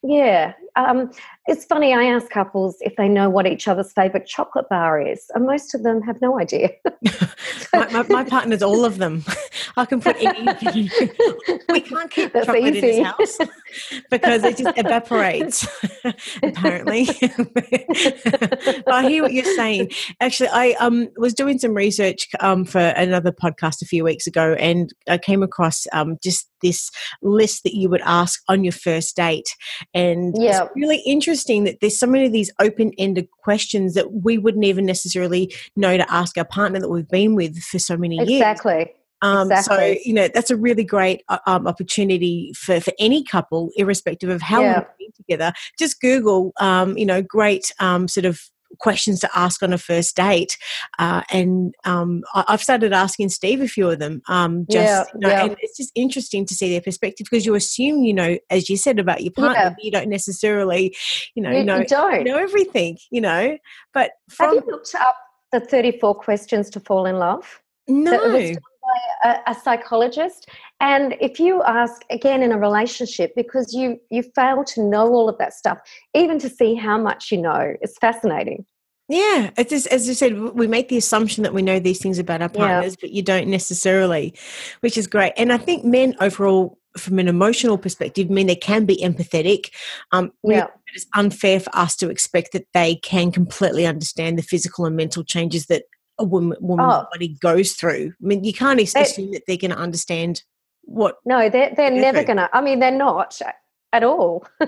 Yeah, 0.03 0.53
um, 0.75 1.09
it's 1.45 1.65
funny. 1.65 1.93
I 1.93 2.05
ask 2.05 2.29
couples 2.29 2.77
if 2.79 2.95
they 2.95 3.09
know 3.09 3.29
what 3.29 3.45
each 3.45 3.67
other's 3.67 3.91
favorite 3.91 4.25
chocolate 4.25 4.69
bar 4.69 5.01
is, 5.01 5.25
and 5.33 5.45
most 5.45 5.75
of 5.75 5.83
them 5.83 6.01
have 6.03 6.21
no 6.21 6.39
idea. 6.39 6.69
my, 7.73 7.87
my, 7.91 8.03
my, 8.03 8.23
partner's 8.23 8.63
all 8.63 8.85
of 8.85 8.97
them. 8.97 9.25
I 9.77 9.85
can 9.85 9.99
put 9.99 10.15
any. 10.23 10.89
we 11.69 11.81
can't 11.81 12.09
keep 12.09 12.31
That's 12.31 12.45
chocolate 12.45 12.75
easy. 12.75 12.87
in 12.87 12.95
his 12.95 13.05
house 13.05 13.37
because 14.09 14.43
it 14.45 14.57
just 14.57 14.77
evaporates. 14.77 15.67
apparently, 16.43 17.09
I 18.87 19.09
hear 19.09 19.23
what 19.23 19.33
you're 19.33 19.43
saying. 19.43 19.91
Actually, 20.21 20.49
I 20.49 20.75
um, 20.79 21.09
was 21.17 21.33
doing 21.33 21.59
some 21.59 21.73
research 21.73 22.29
um, 22.39 22.63
for 22.63 22.79
another 22.79 23.33
podcast 23.33 23.81
a 23.81 23.85
few 23.85 24.05
weeks 24.05 24.27
ago, 24.27 24.55
and 24.59 24.93
I 25.09 25.17
came 25.17 25.43
across 25.43 25.87
um, 25.91 26.17
just 26.23 26.49
this 26.61 26.89
list 27.21 27.63
that 27.65 27.73
you 27.75 27.89
would 27.89 28.01
ask 28.05 28.41
on 28.47 28.63
your 28.63 28.71
first 28.71 29.17
date, 29.17 29.57
and 29.93 30.33
yeah. 30.37 30.63
it's 30.63 30.71
really 30.75 30.99
interesting 31.05 31.32
that 31.35 31.79
there's 31.81 31.99
so 31.99 32.07
many 32.07 32.25
of 32.25 32.31
these 32.31 32.51
open-ended 32.59 33.29
questions 33.31 33.93
that 33.93 34.11
we 34.13 34.37
wouldn't 34.37 34.65
even 34.65 34.85
necessarily 34.85 35.53
know 35.75 35.97
to 35.97 36.11
ask 36.11 36.37
our 36.37 36.45
partner 36.45 36.79
that 36.79 36.89
we've 36.89 37.07
been 37.07 37.35
with 37.35 37.61
for 37.61 37.79
so 37.79 37.97
many 37.97 38.15
exactly. 38.15 38.33
years. 38.33 38.41
Exactly. 38.41 38.93
Um, 39.21 39.51
exactly. 39.51 39.95
So 39.95 40.01
you 40.03 40.13
know 40.13 40.27
that's 40.27 40.51
a 40.51 40.57
really 40.57 40.83
great 40.83 41.23
uh, 41.29 41.39
um, 41.47 41.65
opportunity 41.65 42.51
for, 42.55 42.81
for 42.81 42.91
any 42.99 43.23
couple, 43.23 43.71
irrespective 43.77 44.29
of 44.29 44.41
how 44.41 44.61
yeah. 44.61 44.73
long 44.73 44.83
they've 44.83 44.97
been 44.99 45.11
together. 45.15 45.53
Just 45.79 46.01
Google, 46.01 46.51
um, 46.59 46.97
you 46.97 47.05
know, 47.05 47.21
great 47.21 47.71
um, 47.79 48.07
sort 48.09 48.25
of 48.25 48.41
questions 48.79 49.19
to 49.21 49.29
ask 49.35 49.61
on 49.63 49.73
a 49.73 49.77
first 49.77 50.15
date. 50.15 50.57
Uh, 50.99 51.21
and 51.31 51.73
um, 51.85 52.23
I, 52.33 52.45
have 52.47 52.63
started 52.63 52.93
asking 52.93 53.29
Steve 53.29 53.61
a 53.61 53.67
few 53.67 53.89
of 53.89 53.99
them. 53.99 54.21
Um, 54.27 54.65
just, 54.69 54.85
yeah, 54.85 55.03
you 55.13 55.19
know, 55.19 55.29
yeah. 55.29 55.45
and 55.45 55.55
it's 55.59 55.77
just 55.77 55.91
interesting 55.95 56.45
to 56.45 56.53
see 56.53 56.69
their 56.69 56.81
perspective 56.81 57.27
because 57.29 57.45
you 57.45 57.55
assume 57.55 58.03
you 58.03 58.13
know, 58.13 58.37
as 58.49 58.69
you 58.69 58.77
said 58.77 58.99
about 58.99 59.21
your 59.21 59.31
partner, 59.31 59.55
yeah. 59.57 59.75
you 59.81 59.91
don't 59.91 60.09
necessarily, 60.09 60.95
you 61.35 61.43
know, 61.43 61.51
you, 61.51 61.63
know, 61.63 61.79
you 61.79 62.23
know 62.23 62.37
everything, 62.37 62.97
you 63.11 63.21
know. 63.21 63.57
But 63.93 64.11
from, 64.29 64.55
have 64.55 64.65
you 64.65 64.71
looked 64.71 64.95
up 64.95 65.15
the 65.51 65.59
thirty-four 65.59 66.15
questions 66.15 66.69
to 66.71 66.79
fall 66.79 67.05
in 67.05 67.17
love? 67.17 67.61
No. 67.87 68.53
A, 69.23 69.39
a, 69.47 69.55
psychologist 69.55 70.49
and 70.79 71.15
if 71.21 71.39
you 71.39 71.63
ask 71.63 72.03
again 72.09 72.43
in 72.43 72.51
a 72.51 72.57
relationship 72.57 73.33
because 73.35 73.73
you 73.73 73.99
you 74.09 74.23
fail 74.35 74.63
to 74.65 74.83
know 74.83 75.07
all 75.07 75.29
of 75.29 75.37
that 75.37 75.53
stuff 75.53 75.77
even 76.13 76.39
to 76.39 76.49
see 76.49 76.75
how 76.75 76.97
much 76.97 77.31
you 77.31 77.41
know 77.41 77.73
it's 77.81 77.97
fascinating 77.99 78.65
yeah, 79.09 79.49
it's 79.57 79.69
just, 79.69 79.87
as 79.87 80.07
you 80.07 80.13
said, 80.13 80.39
we 80.39 80.65
make 80.65 80.87
the 80.87 80.97
assumption 80.97 81.43
that 81.43 81.53
we 81.53 81.61
know 81.61 81.77
these 81.77 81.99
things 81.99 82.19
about 82.19 82.41
our 82.41 82.49
partners, 82.49 82.93
yeah. 82.93 82.97
but 83.01 83.11
you 83.11 83.21
don't 83.21 83.49
necessarily, 83.49 84.33
which 84.79 84.97
is 84.97 85.07
great. 85.07 85.33
And 85.35 85.51
I 85.51 85.57
think 85.57 85.83
men 85.83 86.15
overall, 86.21 86.79
from 86.97 87.19
an 87.19 87.27
emotional 87.27 87.77
perspective, 87.77 88.27
I 88.29 88.33
mean 88.33 88.47
they 88.47 88.55
can 88.55 88.85
be 88.85 88.97
empathetic. 88.97 89.71
Um, 90.13 90.31
yeah. 90.43 90.67
It's 90.95 91.05
unfair 91.15 91.59
for 91.59 91.75
us 91.75 91.95
to 91.97 92.09
expect 92.09 92.53
that 92.53 92.67
they 92.73 92.95
can 92.95 93.31
completely 93.31 93.85
understand 93.85 94.37
the 94.37 94.43
physical 94.43 94.85
and 94.85 94.95
mental 94.95 95.23
changes 95.23 95.65
that 95.65 95.83
a 96.19 96.23
woman, 96.23 96.57
woman's 96.61 96.93
oh. 96.93 97.07
body 97.11 97.37
goes 97.39 97.73
through. 97.73 98.13
I 98.21 98.25
mean, 98.25 98.43
you 98.43 98.53
can't 98.53 98.79
assume 98.79 99.31
that 99.31 99.43
they're 99.47 99.57
going 99.57 99.71
to 99.71 99.77
understand 99.77 100.43
what 100.85 101.15
no 101.25 101.49
they're, 101.49 101.73
they're 101.75 101.91
never 101.91 102.23
gonna 102.23 102.49
i 102.53 102.61
mean 102.61 102.79
they're 102.79 102.91
not 102.91 103.39
at 103.93 104.03
all 104.03 104.45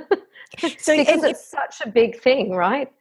so 0.78 0.96
because 0.96 1.24
it's 1.24 1.50
such 1.50 1.82
a 1.86 1.90
big 1.90 2.20
thing 2.20 2.52
right 2.52 2.92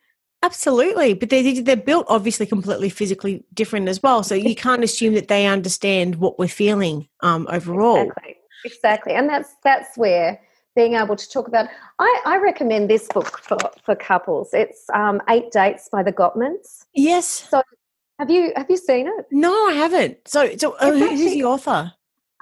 Absolutely, 0.43 1.15
but 1.15 1.31
they're 1.31 1.63
they're 1.63 1.75
built 1.75 2.05
obviously 2.07 2.45
completely 2.45 2.91
physically 2.91 3.43
different 3.55 3.89
as 3.89 4.03
well. 4.03 4.23
So 4.23 4.35
you 4.35 4.55
can't 4.55 4.85
assume 4.85 5.15
that 5.15 5.29
they 5.29 5.47
understand 5.47 6.17
what 6.17 6.39
we're 6.39 6.49
feeling 6.49 7.09
um, 7.21 7.47
overall. 7.51 8.03
Exactly, 8.03 8.37
exactly, 8.67 9.13
and 9.15 9.27
that's 9.27 9.55
that's 9.65 9.97
where 9.97 10.39
being 10.77 10.97
able 10.97 11.17
to 11.17 11.31
talk 11.31 11.49
about. 11.49 11.69
I, 11.99 12.21
I 12.27 12.37
recommend 12.37 12.91
this 12.91 13.09
book 13.09 13.39
for 13.39 13.57
for 13.83 13.95
couples. 13.95 14.53
It's 14.53 14.85
um, 14.93 15.23
Eight 15.31 15.51
Dates 15.51 15.89
by 15.91 16.03
the 16.03 16.13
Gottmans. 16.13 16.85
Yes. 16.95 17.27
So 17.27 17.63
have 18.19 18.31
you 18.31 18.53
have 18.57 18.67
you 18.69 18.77
seen 18.77 19.07
it? 19.07 19.27
No, 19.31 19.53
I 19.67 19.73
haven't. 19.73 20.27
So 20.27 20.57
so 20.57 20.73
uh, 20.73 20.93
who's 20.93 21.33
the 21.33 21.45
author? 21.45 21.93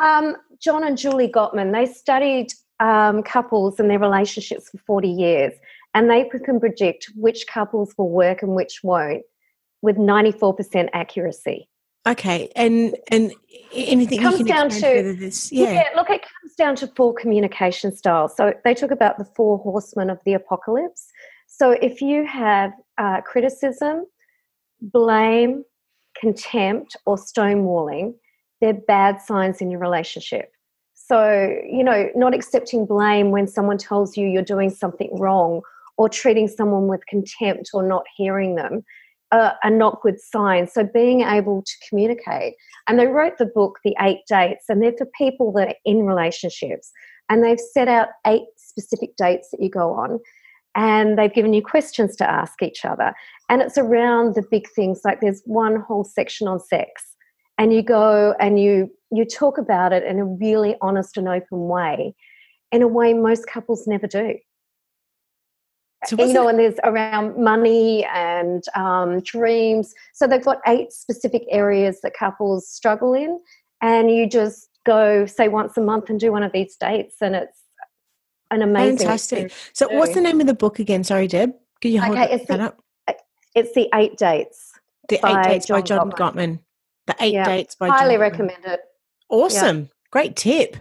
Um, 0.03 0.37
John 0.61 0.85
and 0.85 0.97
Julie 0.97 1.29
Gottman. 1.29 1.73
They 1.73 1.93
studied 1.93 2.53
um, 2.81 3.23
couples 3.23 3.79
and 3.79 3.91
their 3.91 3.99
relationships 3.99 4.71
for 4.71 4.79
forty 4.79 5.11
years 5.11 5.53
and 5.95 6.11
they 6.11 6.25
can 6.25 6.59
predict 6.59 7.11
which 7.17 7.47
couples 7.47 7.95
will 7.99 8.11
work 8.11 8.43
and 8.43 8.55
which 8.55 8.81
won't 8.83 9.23
with 9.83 9.97
94% 9.97 10.89
accuracy. 10.93 11.69
Okay, 12.05 12.51
and 12.57 12.97
and 13.13 13.33
anything 13.73 14.19
it 14.19 14.23
comes 14.23 14.43
down 14.43 14.71
to 14.71 15.17
this, 15.17 15.53
yeah. 15.53 15.73
yeah. 15.73 15.89
Look, 15.95 16.11
it 16.11 16.23
comes 16.23 16.55
down 16.59 16.75
to 16.77 16.89
four 16.89 17.15
communication 17.15 17.95
styles. 17.95 18.37
So 18.37 18.55
they 18.65 18.75
talk 18.75 18.91
about 18.91 19.19
the 19.19 19.25
four 19.25 19.59
horsemen 19.59 20.11
of 20.11 20.19
the 20.27 20.35
apocalypse. 20.35 21.07
So 21.47 21.71
if 21.71 22.01
you 22.01 22.27
have 22.27 22.73
uh, 22.99 23.21
criticism, 23.21 24.07
blame, 24.83 25.65
contempt, 26.19 26.97
or 27.07 27.17
stonewalling, 27.17 28.15
they're 28.61 28.75
bad 28.75 29.21
signs 29.21 29.61
in 29.61 29.71
your 29.71 29.81
relationship. 29.81 30.53
So 30.95 31.57
you 31.69 31.83
know, 31.83 32.09
not 32.15 32.35
accepting 32.35 32.87
blame 32.87 33.31
when 33.31 33.47
someone 33.47 33.79
tells 33.79 34.17
you 34.17 34.29
you're 34.29 34.43
doing 34.43 34.71
something 34.71 35.11
wrong 35.19 35.63
or 35.97 36.09
treating 36.09 36.49
someone 36.49 36.87
with 36.87 37.07
contempt 37.07 37.71
or 37.75 37.83
not 37.83 38.05
hearing 38.17 38.55
them 38.55 38.85
uh, 39.33 39.53
are 39.65 39.71
not 39.71 40.01
good 40.03 40.21
signs. 40.21 40.73
So 40.73 40.85
being 40.85 41.23
able 41.23 41.63
to 41.63 41.73
communicate. 41.89 42.55
And 42.87 42.99
they 42.99 43.07
wrote 43.07 43.39
the 43.39 43.47
book, 43.47 43.79
The 43.83 43.97
Eight 44.01 44.21
Dates, 44.29 44.67
and 44.69 44.83
they're 44.83 44.97
for 44.97 45.09
people 45.17 45.53
that 45.53 45.69
are 45.69 45.75
in 45.85 46.05
relationships. 46.05 46.93
And 47.29 47.43
they've 47.43 47.59
set 47.59 47.89
out 47.89 48.09
eight 48.27 48.45
specific 48.57 49.17
dates 49.17 49.49
that 49.51 49.63
you 49.63 49.71
go 49.71 49.93
on. 49.93 50.21
And 50.75 51.19
they've 51.19 51.33
given 51.33 51.53
you 51.53 51.63
questions 51.63 52.17
to 52.17 52.31
ask 52.31 52.63
each 52.63 52.85
other. 52.85 53.15
And 53.49 53.61
it's 53.61 53.77
around 53.77 54.35
the 54.35 54.43
big 54.51 54.69
things 54.71 55.03
like 55.05 55.21
there's 55.21 55.43
one 55.45 55.81
whole 55.81 56.05
section 56.05 56.49
on 56.49 56.61
sex. 56.61 57.03
And 57.59 57.73
you 57.73 57.83
go 57.83 58.35
and 58.41 58.59
you 58.59 58.91
you 59.11 59.27
talk 59.27 59.59
about 59.59 59.93
it 59.93 60.05
in 60.05 60.19
a 60.19 60.25
really 60.25 60.77
honest 60.81 61.19
and 61.19 61.29
open 61.29 61.69
way, 61.69 62.15
in 62.71 62.81
a 62.81 62.89
way 62.89 63.13
most 63.13 63.47
couples 63.47 63.87
never 63.87 64.07
do. 64.07 64.37
So 66.07 66.17
you 66.25 66.33
know, 66.33 66.49
and 66.49 66.59
there's 66.59 66.79
around 66.83 67.37
money 67.37 68.05
and 68.07 68.65
um, 68.75 69.21
dreams. 69.21 69.95
So 70.15 70.27
they've 70.27 70.45
got 70.45 70.59
eight 70.67 70.93
specific 70.93 71.45
areas 71.51 72.01
that 72.03 72.15
couples 72.15 72.69
struggle 72.69 73.15
in, 73.15 73.39
and 73.81 74.11
you 74.11 74.29
just 74.29 74.69
go 74.85 75.27
say 75.27 75.49
once 75.49 75.77
a 75.77 75.81
month 75.81 76.11
and 76.11 76.19
do 76.19 76.33
one 76.33 76.43
of 76.43 76.53
these 76.53 76.75
dates, 76.77 77.17
and 77.21 77.37
it's 77.37 77.62
an 78.53 78.63
amazing. 78.63 78.99
Fantastic. 78.99 79.53
So, 79.73 79.89
what's 79.89 80.15
the 80.15 80.21
name 80.21 80.41
of 80.41 80.47
the 80.47 80.55
book 80.55 80.79
again? 80.79 81.05
Sorry, 81.05 81.27
Deb. 81.27 81.53
Can 81.81 81.93
you 81.93 82.01
hold 82.01 82.17
okay, 82.17 82.35
it's 82.35 82.47
that 82.47 82.59
the, 82.59 82.65
up? 82.65 82.79
It's 83.55 83.75
the 83.75 83.89
Eight 83.95 84.17
Dates. 84.17 84.73
The 85.09 85.17
Eight 85.27 85.45
Dates 85.45 85.67
John 85.67 85.81
by 85.81 85.83
John 85.83 86.11
Gottman. 86.11 86.15
Gottman. 86.17 86.59
The 87.07 87.17
Eight 87.21 87.35
yeah. 87.35 87.45
Dates 87.45 87.75
by 87.75 87.89
John. 87.89 87.99
highly 87.99 88.15
John 88.15 88.21
recommend 88.21 88.65
it. 88.65 88.81
Awesome. 89.29 89.81
Yeah. 89.81 89.87
Great 90.11 90.37
tip. 90.37 90.77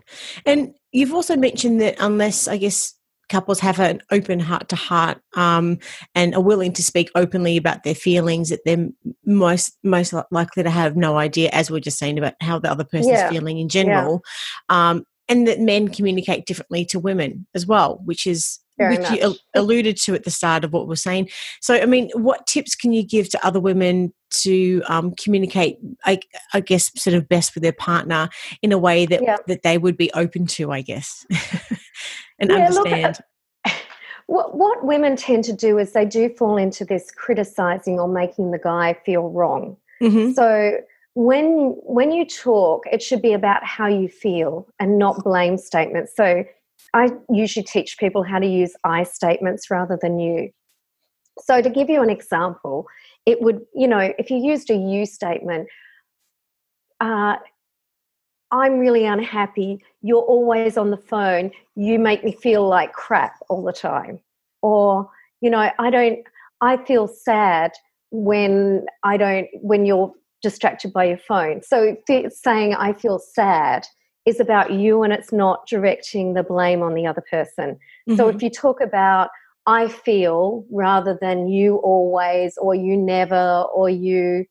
And 0.46 0.74
you've 0.92 1.14
also 1.14 1.36
mentioned 1.36 1.82
that 1.82 1.96
unless 2.00 2.48
I 2.48 2.58
guess 2.58 2.94
couples 3.32 3.62
have 3.62 3.80
an 3.80 4.02
open 4.12 4.42
heart 4.42 4.68
to 4.70 4.76
heart 4.76 5.18
um, 5.36 5.80
and 6.14 6.36
are 6.36 6.42
willing 6.42 6.74
to 6.74 6.84
speak 6.84 7.10
openly 7.16 7.56
about 7.56 7.84
their 7.84 7.96
feelings 7.96 8.50
that 8.50 8.60
they're 8.66 8.90
most 9.26 9.78
most 9.84 10.14
likely 10.32 10.64
to 10.64 10.70
have 10.70 10.98
no 10.98 11.18
idea 11.18 11.50
as 11.54 11.72
we 11.72 11.78
are 11.78 11.82
just 11.82 11.98
saying 11.98 12.18
about 12.18 12.34
how 12.42 12.60
the 12.60 12.70
other 12.70 12.84
person's 12.84 13.08
yeah. 13.08 13.30
feeling 13.30 13.58
in 13.58 13.70
general 13.70 14.22
yeah. 14.70 14.90
um, 14.90 15.06
and 15.28 15.48
that 15.48 15.60
men 15.60 15.88
communicate 15.88 16.46
differently 16.46 16.86
to 16.86 17.00
women 17.00 17.46
as 17.56 17.66
well 17.66 18.00
which 18.06 18.26
is 18.28 18.60
Very 18.78 18.98
which 18.98 19.10
much. 19.10 19.20
you 19.20 19.36
alluded 19.56 19.98
to 19.98 20.14
at 20.14 20.24
the 20.24 20.32
start 20.32 20.64
of 20.64 20.74
what 20.74 20.88
we're 20.88 20.96
saying 20.96 21.30
so 21.62 21.76
i 21.76 21.86
mean 21.86 22.10
what 22.14 22.48
tips 22.48 22.76
can 22.76 22.94
you 22.94 23.04
give 23.04 23.30
to 23.30 23.46
other 23.46 23.60
women 23.60 24.14
to 24.30 24.82
um, 24.88 25.14
communicate 25.16 25.78
I, 26.06 26.22
I, 26.54 26.62
guess 26.62 26.90
sort 26.96 27.16
of 27.16 27.28
best 27.28 27.54
with 27.54 27.64
their 27.64 27.74
partner 27.74 28.30
in 28.62 28.72
a 28.72 28.78
way 28.78 29.06
that 29.06 29.22
yeah. 29.22 29.36
that 29.48 29.64
they 29.64 29.78
would 29.78 29.98
be 29.98 30.10
open 30.14 30.48
to 30.48 30.72
i 30.72 30.82
guess 30.82 31.26
and 32.42 32.50
yeah, 32.50 32.66
understand. 32.66 33.20
Look, 33.66 33.74
what, 34.26 34.58
what 34.58 34.86
women 34.86 35.16
tend 35.16 35.46
to 35.46 35.54
do 35.54 35.78
is 35.78 35.94
they 35.94 36.06
do 36.06 36.30
fall 36.30 36.58
into 36.58 36.84
this 36.84 37.12
criticizing 37.12 38.00
or 38.00 38.08
making 38.08 38.52
the 38.52 38.60
guy 38.60 38.98
feel 39.06 39.30
wrong. 39.30 39.78
Mm-hmm. 40.02 40.32
So 40.32 40.80
when 41.14 41.76
when 41.84 42.12
you 42.12 42.26
talk, 42.26 42.86
it 42.92 43.02
should 43.02 43.22
be 43.22 43.34
about 43.34 43.64
how 43.66 43.88
you 43.88 44.08
feel 44.08 44.68
and 44.80 44.98
not 44.98 45.24
blame 45.24 45.58
statements. 45.58 46.16
So 46.16 46.44
I 46.94 47.10
usually 47.30 47.64
teach 47.64 47.98
people 47.98 48.24
how 48.24 48.40
to 48.40 48.48
use 48.48 48.74
I 48.84 49.04
statements 49.04 49.70
rather 49.70 49.98
than 50.02 50.20
you. 50.20 50.52
So 51.40 51.62
to 51.62 51.70
give 51.70 51.90
you 51.90 52.02
an 52.02 52.10
example, 52.10 52.88
it 53.26 53.42
would, 53.42 53.62
you 53.74 53.88
know, 53.88 54.14
if 54.18 54.30
you 54.30 54.38
used 54.38 54.70
a 54.70 54.76
you 54.76 55.06
statement, 55.06 55.68
uh, 57.00 57.38
I'm 58.52 58.80
really 58.80 59.06
unhappy. 59.06 59.84
You're 60.02 60.22
always 60.22 60.78
on 60.78 60.92
the 60.92 60.98
phone. 60.98 61.52
You 61.76 62.00
make 62.00 62.24
me 62.24 62.34
feel 62.34 62.68
like 62.68 62.94
crap 62.94 63.36
all 63.50 63.64
the 63.64 63.74
time. 63.74 64.20
Or, 64.62 65.10
you 65.40 65.50
know, 65.50 65.72
I 65.80 65.90
don't, 65.90 66.20
I 66.60 66.78
feel 66.78 67.08
sad 67.08 67.72
when 68.12 68.86
I 69.04 69.18
don't, 69.18 69.48
when 69.62 69.86
you're 69.86 70.14
distracted 70.42 70.94
by 70.94 71.06
your 71.06 71.18
phone. 71.18 71.62
So 71.64 71.96
saying 72.08 72.74
I 72.76 72.94
feel 72.94 73.20
sad 73.20 73.86
is 74.26 74.40
about 74.40 74.72
you 74.72 75.04
and 75.04 75.12
it's 75.12 75.32
not 75.32 75.68
directing 75.68 76.34
the 76.34 76.44
blame 76.44 76.82
on 76.82 76.94
the 76.94 77.08
other 77.08 77.24
person. 77.30 77.78
Mm-hmm. 78.08 78.16
So 78.16 78.30
if 78.30 78.42
you 78.42 78.50
talk 78.50 78.82
about 78.82 79.30
I 79.68 79.88
feel 79.88 80.66
rather 80.72 81.18
than 81.22 81.48
you 81.48 81.78
always 81.78 82.58
or 82.58 82.74
you 82.74 82.98
never 82.98 83.66
or 83.74 83.90
you 83.90 84.46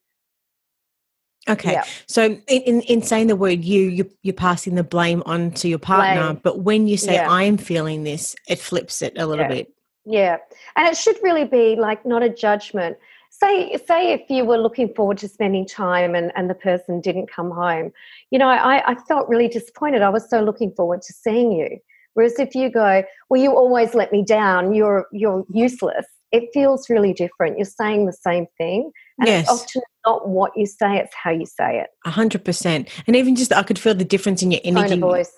Okay, 1.49 1.73
yeah. 1.73 1.85
so 2.07 2.39
in, 2.49 2.83
in 2.83 3.03
saying 3.03 3.29
the 3.29 3.35
word 3.35 3.65
you, 3.65 3.89
you, 3.89 4.11
you're 4.23 4.35
passing 4.35 4.75
the 4.75 4.85
blame 4.85 5.23
on 5.25 5.51
to 5.53 5.69
your 5.69 5.79
partner, 5.79 6.27
blame. 6.27 6.41
but 6.45 6.61
when 6.61 6.87
you 6.87 6.99
say 6.99 7.15
yeah. 7.15 7.31
I'm 7.31 7.57
feeling 7.57 8.05
this, 8.05 8.37
it 8.47 8.59
flips 8.59 9.01
it 9.01 9.15
a 9.17 9.27
little 9.27 9.47
yeah. 9.47 9.49
bit. 9.49 9.73
Yeah, 10.05 10.37
and 10.77 10.87
it 10.87 10.97
should 10.97 11.17
really 11.23 11.45
be 11.45 11.77
like 11.77 12.05
not 12.05 12.23
a 12.23 12.29
judgment. 12.29 12.99
Say, 13.31 13.77
say 13.87 14.13
if 14.13 14.29
you 14.29 14.45
were 14.45 14.59
looking 14.59 14.93
forward 14.95 15.19
to 15.19 15.29
spending 15.29 15.67
time 15.67 16.15
and, 16.15 16.33
and 16.37 16.51
the 16.51 16.55
person 16.55 17.01
didn't 17.01 17.31
come 17.31 17.51
home, 17.51 17.93
you 18.31 18.39
know, 18.39 18.49
I, 18.49 18.83
I 18.91 18.95
felt 19.09 19.29
really 19.29 19.49
disappointed. 19.49 20.03
I 20.03 20.11
was 20.11 20.29
so 20.29 20.43
looking 20.43 20.73
forward 20.73 21.03
to 21.03 21.13
seeing 21.13 21.53
you. 21.53 21.79
Whereas 22.15 22.39
if 22.39 22.55
you 22.55 22.71
go, 22.71 23.05
well, 23.29 23.41
you 23.41 23.53
always 23.53 23.95
let 23.95 24.13
me 24.13 24.25
down, 24.25 24.75
you're 24.75 25.07
you're 25.13 25.45
useless 25.53 26.07
it 26.33 26.49
feels 26.53 26.89
really 26.89 27.13
different. 27.13 27.59
You're 27.59 27.65
saying 27.65 28.07
the 28.07 28.13
same 28.13 28.47
thing. 28.57 28.93
And 29.19 29.29
yes. 29.29 29.43
it's 29.43 29.51
often 29.51 29.83
not 30.07 30.29
what 30.29 30.53
you 30.57 30.67
say, 30.67 30.99
it's 30.99 31.15
how 31.15 31.31
you 31.31 31.47
say 31.47 31.81
it. 31.81 31.89
A 32.05 32.11
hundred 32.11 32.45
percent. 32.45 32.89
And 33.07 33.17
even 33.17 33.37
just 33.37 33.53
I 33.53 33.63
could 33.63 33.79
feel 33.79 33.95
the 33.95 34.05
difference 34.05 34.43
in 34.43 34.51
your 34.51 34.61
energy. 34.65 34.91
Tone 34.91 35.01
voice. 35.01 35.33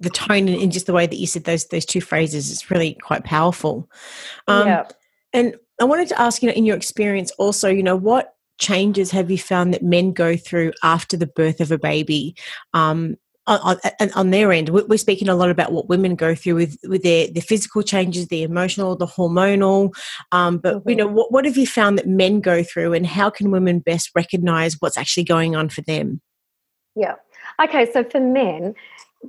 The 0.00 0.10
tone 0.10 0.48
and 0.48 0.70
just 0.70 0.86
the 0.86 0.92
way 0.92 1.06
that 1.06 1.16
you 1.16 1.26
said 1.26 1.44
those 1.44 1.66
those 1.66 1.84
two 1.84 2.00
phrases 2.00 2.50
is 2.50 2.70
really 2.70 2.94
quite 3.02 3.24
powerful. 3.24 3.90
Um, 4.46 4.66
yeah. 4.66 4.84
and 5.32 5.56
I 5.80 5.84
wanted 5.84 6.08
to 6.08 6.20
ask, 6.20 6.42
you 6.42 6.48
know, 6.48 6.54
in 6.54 6.64
your 6.64 6.76
experience 6.76 7.30
also, 7.32 7.68
you 7.68 7.82
know, 7.82 7.96
what 7.96 8.34
changes 8.58 9.10
have 9.12 9.30
you 9.30 9.38
found 9.38 9.72
that 9.72 9.82
men 9.82 10.12
go 10.12 10.36
through 10.36 10.72
after 10.82 11.16
the 11.16 11.26
birth 11.26 11.60
of 11.60 11.70
a 11.70 11.78
baby 11.78 12.34
um, 12.74 13.16
on, 13.48 13.78
on, 14.00 14.10
on, 14.12 14.30
their 14.30 14.52
end, 14.52 14.68
we're 14.68 14.98
speaking 14.98 15.28
a 15.28 15.34
lot 15.34 15.48
about 15.48 15.72
what 15.72 15.88
women 15.88 16.14
go 16.14 16.34
through 16.34 16.54
with, 16.54 16.76
with 16.86 17.02
their, 17.02 17.28
their 17.28 17.42
physical 17.42 17.82
changes, 17.82 18.28
the 18.28 18.42
emotional, 18.42 18.94
the 18.94 19.06
hormonal. 19.06 19.94
Um, 20.32 20.58
but 20.58 20.76
mm-hmm. 20.76 20.90
you 20.90 20.96
know, 20.96 21.06
what, 21.06 21.32
what 21.32 21.46
have 21.46 21.56
you 21.56 21.66
found 21.66 21.96
that 21.96 22.06
men 22.06 22.40
go 22.40 22.62
through, 22.62 22.92
and 22.92 23.06
how 23.06 23.30
can 23.30 23.50
women 23.50 23.78
best 23.78 24.10
recognize 24.14 24.76
what's 24.80 24.98
actually 24.98 25.24
going 25.24 25.56
on 25.56 25.70
for 25.70 25.80
them? 25.80 26.20
Yeah. 26.94 27.14
Okay. 27.62 27.90
So 27.90 28.04
for 28.04 28.20
men, 28.20 28.74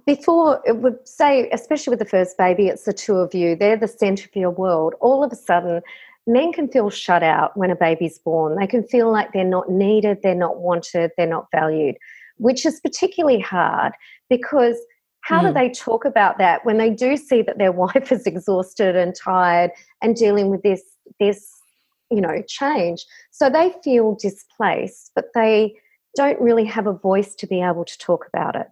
before 0.06 0.62
it 0.66 0.78
would 0.78 1.08
say, 1.08 1.50
especially 1.52 1.92
with 1.92 2.00
the 2.00 2.06
first 2.06 2.38
baby, 2.38 2.68
it's 2.68 2.84
the 2.84 2.94
two 2.94 3.16
of 3.16 3.34
you. 3.34 3.56
They're 3.56 3.78
the 3.78 3.88
center 3.88 4.28
of 4.28 4.36
your 4.36 4.52
world. 4.52 4.96
All 5.00 5.24
of 5.24 5.32
a 5.32 5.36
sudden, 5.36 5.82
men 6.28 6.54
can 6.54 6.68
feel 6.68 6.90
shut 6.90 7.24
out 7.24 7.58
when 7.58 7.72
a 7.72 7.76
baby's 7.76 8.20
born. 8.20 8.56
They 8.56 8.68
can 8.68 8.84
feel 8.84 9.12
like 9.12 9.34
they're 9.34 9.44
not 9.44 9.70
needed, 9.70 10.20
they're 10.22 10.36
not 10.36 10.60
wanted, 10.60 11.12
they're 11.18 11.28
not 11.28 11.48
valued 11.52 11.96
which 12.40 12.66
is 12.66 12.80
particularly 12.80 13.40
hard 13.40 13.94
because 14.30 14.78
how 15.22 15.42
mm. 15.42 15.48
do 15.48 15.54
they 15.54 15.70
talk 15.70 16.06
about 16.06 16.38
that 16.40 16.66
when 16.66 16.78
they 16.78 16.90
do 16.90 17.16
see 17.16 17.42
that 17.44 17.58
their 17.58 17.72
wife 17.84 18.12
is 18.12 18.26
exhausted 18.26 18.96
and 18.96 19.16
tired 19.16 19.72
and 20.02 20.16
dealing 20.16 20.50
with 20.50 20.64
this 20.64 20.82
this 21.20 21.62
you 22.10 22.22
know 22.22 22.42
change 22.48 23.06
so 23.32 23.50
they 23.50 23.74
feel 23.84 24.16
displaced 24.16 25.12
but 25.14 25.26
they 25.36 25.76
don't 26.16 26.42
really 26.42 26.66
have 26.66 26.88
a 26.88 26.94
voice 26.94 27.36
to 27.36 27.46
be 27.46 27.62
able 27.62 27.86
to 27.86 27.98
talk 28.00 28.26
about 28.34 28.56
it 28.56 28.68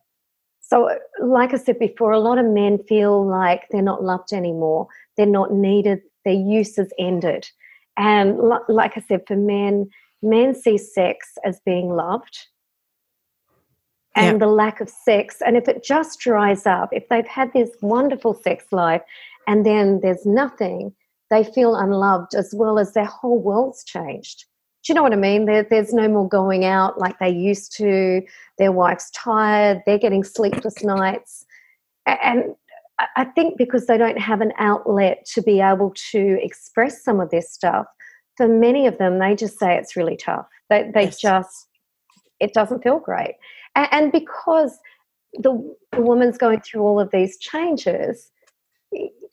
So, 0.60 0.90
like 1.22 1.54
I 1.54 1.58
said 1.58 1.80
before, 1.80 2.12
a 2.12 2.20
lot 2.20 2.40
of 2.40 2.46
men 2.46 2.80
feel 2.90 3.26
like 3.26 3.68
they're 3.70 3.82
not 3.82 4.04
loved 4.04 4.34
anymore, 4.34 4.88
they're 5.16 5.26
not 5.40 5.54
needed, 5.54 6.02
their 6.28 6.36
use 6.36 6.78
is 6.78 6.92
ended. 7.00 7.48
And 7.96 8.38
like 8.68 8.98
I 8.98 9.02
said, 9.08 9.22
for 9.26 9.38
men, 9.38 9.90
men 10.22 10.54
see 10.54 10.78
sex 10.78 11.38
as 11.46 11.62
being 11.66 11.90
loved 11.90 12.48
and 14.14 14.36
yeah. 14.36 14.46
the 14.46 14.52
lack 14.52 14.82
of 14.82 14.90
sex. 14.90 15.42
And 15.46 15.56
if 15.56 15.70
it 15.70 15.84
just 15.84 16.20
dries 16.20 16.66
up, 16.66 16.90
if 16.92 17.08
they've 17.10 17.26
had 17.26 17.54
this 17.54 17.70
wonderful 17.82 18.34
sex 18.34 18.66
life 18.72 19.02
and 19.48 19.66
then 19.66 20.02
there's 20.02 20.26
nothing, 20.26 20.94
they 21.30 21.46
feel 21.46 21.76
unloved 21.76 22.36
as 22.36 22.54
well 22.54 22.78
as 22.78 22.94
their 22.94 23.06
whole 23.06 23.40
world's 23.40 23.86
changed. 23.86 24.44
Do 24.84 24.92
you 24.92 24.96
know 24.96 25.04
what 25.04 25.14
I 25.14 25.18
mean? 25.18 25.46
There, 25.46 25.64
there's 25.64 25.94
no 25.94 26.10
more 26.10 26.28
going 26.28 26.66
out 26.66 27.00
like 27.00 27.20
they 27.20 27.30
used 27.30 27.76
to. 27.78 28.22
Their 28.58 28.74
wife's 28.74 29.10
tired, 29.12 29.82
they're 29.86 29.98
getting 29.98 30.24
sleepless 30.26 30.84
nights. 30.84 31.46
And 32.06 32.56
I 33.16 33.26
think 33.26 33.58
because 33.58 33.86
they 33.86 33.98
don't 33.98 34.20
have 34.20 34.42
an 34.42 34.54
outlet 34.58 35.26
to 35.34 35.42
be 35.42 35.62
able 35.62 35.94
to 36.12 36.40
express 36.42 37.04
some 37.04 37.20
of 37.20 37.30
this 37.30 37.52
stuff, 37.52 37.86
for 38.38 38.48
many 38.48 38.88
of 38.88 38.98
them, 38.98 39.20
they 39.20 39.36
just 39.36 39.60
say 39.60 39.78
it's 39.78 39.96
really 39.96 40.18
tough. 40.18 40.48
They, 40.70 40.90
they 40.94 41.04
yes. 41.04 41.20
just, 41.20 41.68
it 42.40 42.54
doesn't 42.54 42.82
feel 42.82 43.00
great. 43.00 43.36
And, 43.76 43.88
and 43.92 44.12
because 44.12 44.78
the, 45.34 45.76
the 45.92 46.02
woman's 46.02 46.38
going 46.38 46.62
through 46.62 46.82
all 46.82 47.00
of 47.00 47.12
these 47.12 47.38
changes, 47.38 48.32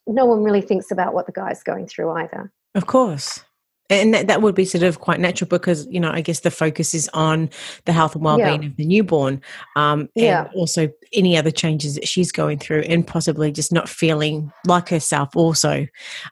no 0.06 0.26
one 0.26 0.42
really 0.42 0.60
thinks 0.60 0.90
about 0.90 1.14
what 1.14 1.26
the 1.26 1.32
guy's 1.32 1.62
going 1.62 1.86
through 1.86 2.10
either. 2.10 2.52
Of 2.74 2.86
course 2.86 3.44
and 3.90 4.14
that, 4.14 4.26
that 4.28 4.40
would 4.40 4.54
be 4.54 4.64
sort 4.64 4.82
of 4.82 5.00
quite 5.00 5.20
natural 5.20 5.48
because 5.48 5.86
you 5.88 6.00
know 6.00 6.10
i 6.10 6.20
guess 6.20 6.40
the 6.40 6.50
focus 6.50 6.94
is 6.94 7.08
on 7.12 7.50
the 7.84 7.92
health 7.92 8.14
and 8.14 8.24
well-being 8.24 8.62
yeah. 8.62 8.68
of 8.68 8.76
the 8.76 8.86
newborn 8.86 9.40
um, 9.76 10.00
and 10.00 10.10
yeah. 10.24 10.48
also 10.54 10.88
any 11.12 11.36
other 11.36 11.50
changes 11.50 11.94
that 11.94 12.08
she's 12.08 12.32
going 12.32 12.58
through 12.58 12.80
and 12.80 13.06
possibly 13.06 13.52
just 13.52 13.72
not 13.72 13.88
feeling 13.88 14.50
like 14.66 14.88
herself 14.88 15.36
also 15.36 15.86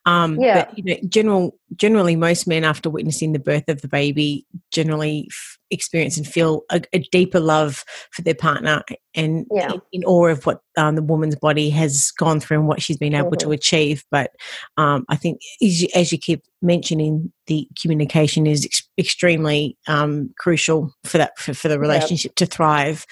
um, 0.07 0.41
yeah. 0.41 0.65
but 0.65 0.79
you 0.79 0.85
know 0.85 0.97
general 1.09 1.59
generally 1.77 2.17
most 2.17 2.47
men 2.47 2.65
after 2.65 2.91
witnessing 2.91 3.33
the 3.33 3.39
birth 3.39 3.69
of 3.69 3.83
the 3.83 3.89
baby 3.89 4.47
generally 4.71 5.29
f- 5.31 5.59
experience 5.73 6.17
and 6.17 6.27
feel 6.27 6.63
a, 6.71 6.81
a, 6.93 7.01
deeper 7.11 7.41
love 7.41 7.85
for 8.13 8.23
their 8.23 8.35
partner 8.35 8.83
and 9.15 9.47
yeah. 9.53 9.73
in, 9.73 9.81
in, 9.93 10.05
awe 10.05 10.29
of 10.29 10.47
what 10.47 10.61
um, 10.77 10.95
the 10.95 11.03
woman's 11.03 11.37
body 11.37 11.69
has 11.71 12.11
gone 12.19 12.41
through 12.41 12.59
and 12.59 12.69
what 12.69 12.81
she's 12.81 12.97
been 12.97 13.15
able 13.15 13.31
mm-hmm. 13.31 13.49
to 13.49 13.53
achieve 13.53 14.05
but 14.11 14.31
um, 14.77 15.05
i 15.09 15.17
think 15.17 15.41
as 15.63 15.83
you, 15.83 15.89
as 15.95 16.13
you 16.13 16.19
keep 16.19 16.43
mentioning 16.63 17.33
the 17.49 17.69
communication 17.81 18.47
is 18.47 18.65
ex- 18.65 18.89
extremely 18.97 19.77
um, 19.89 20.33
crucial 20.39 20.95
for 21.05 21.19
that 21.19 21.37
for, 21.39 21.53
for 21.53 21.69
the 21.69 21.79
relationship 21.79 22.31
yep. 22.31 22.37
to 22.37 22.47
thrive 22.47 23.05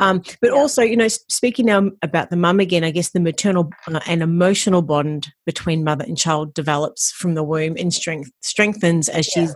um, 0.00 0.18
but 0.40 0.48
yep. 0.48 0.54
also 0.54 0.82
you 0.82 0.96
know 0.96 1.08
speaking 1.08 1.66
now 1.66 1.90
about 2.02 2.30
the 2.30 2.36
mum 2.36 2.60
again 2.60 2.84
i 2.84 2.90
guess 2.90 3.10
the 3.10 3.20
maternal 3.20 3.70
uh, 3.86 4.00
and 4.06 4.22
emotional 4.22 4.82
bond 4.82 5.28
between 5.44 5.84
mother 5.84 6.04
and 6.04 6.18
child 6.18 6.52
develops 6.52 7.12
from 7.12 7.34
the 7.34 7.44
womb 7.44 7.76
and 7.78 7.94
strength 7.94 8.30
strengthens 8.42 9.08
as 9.08 9.24
she's 9.26 9.54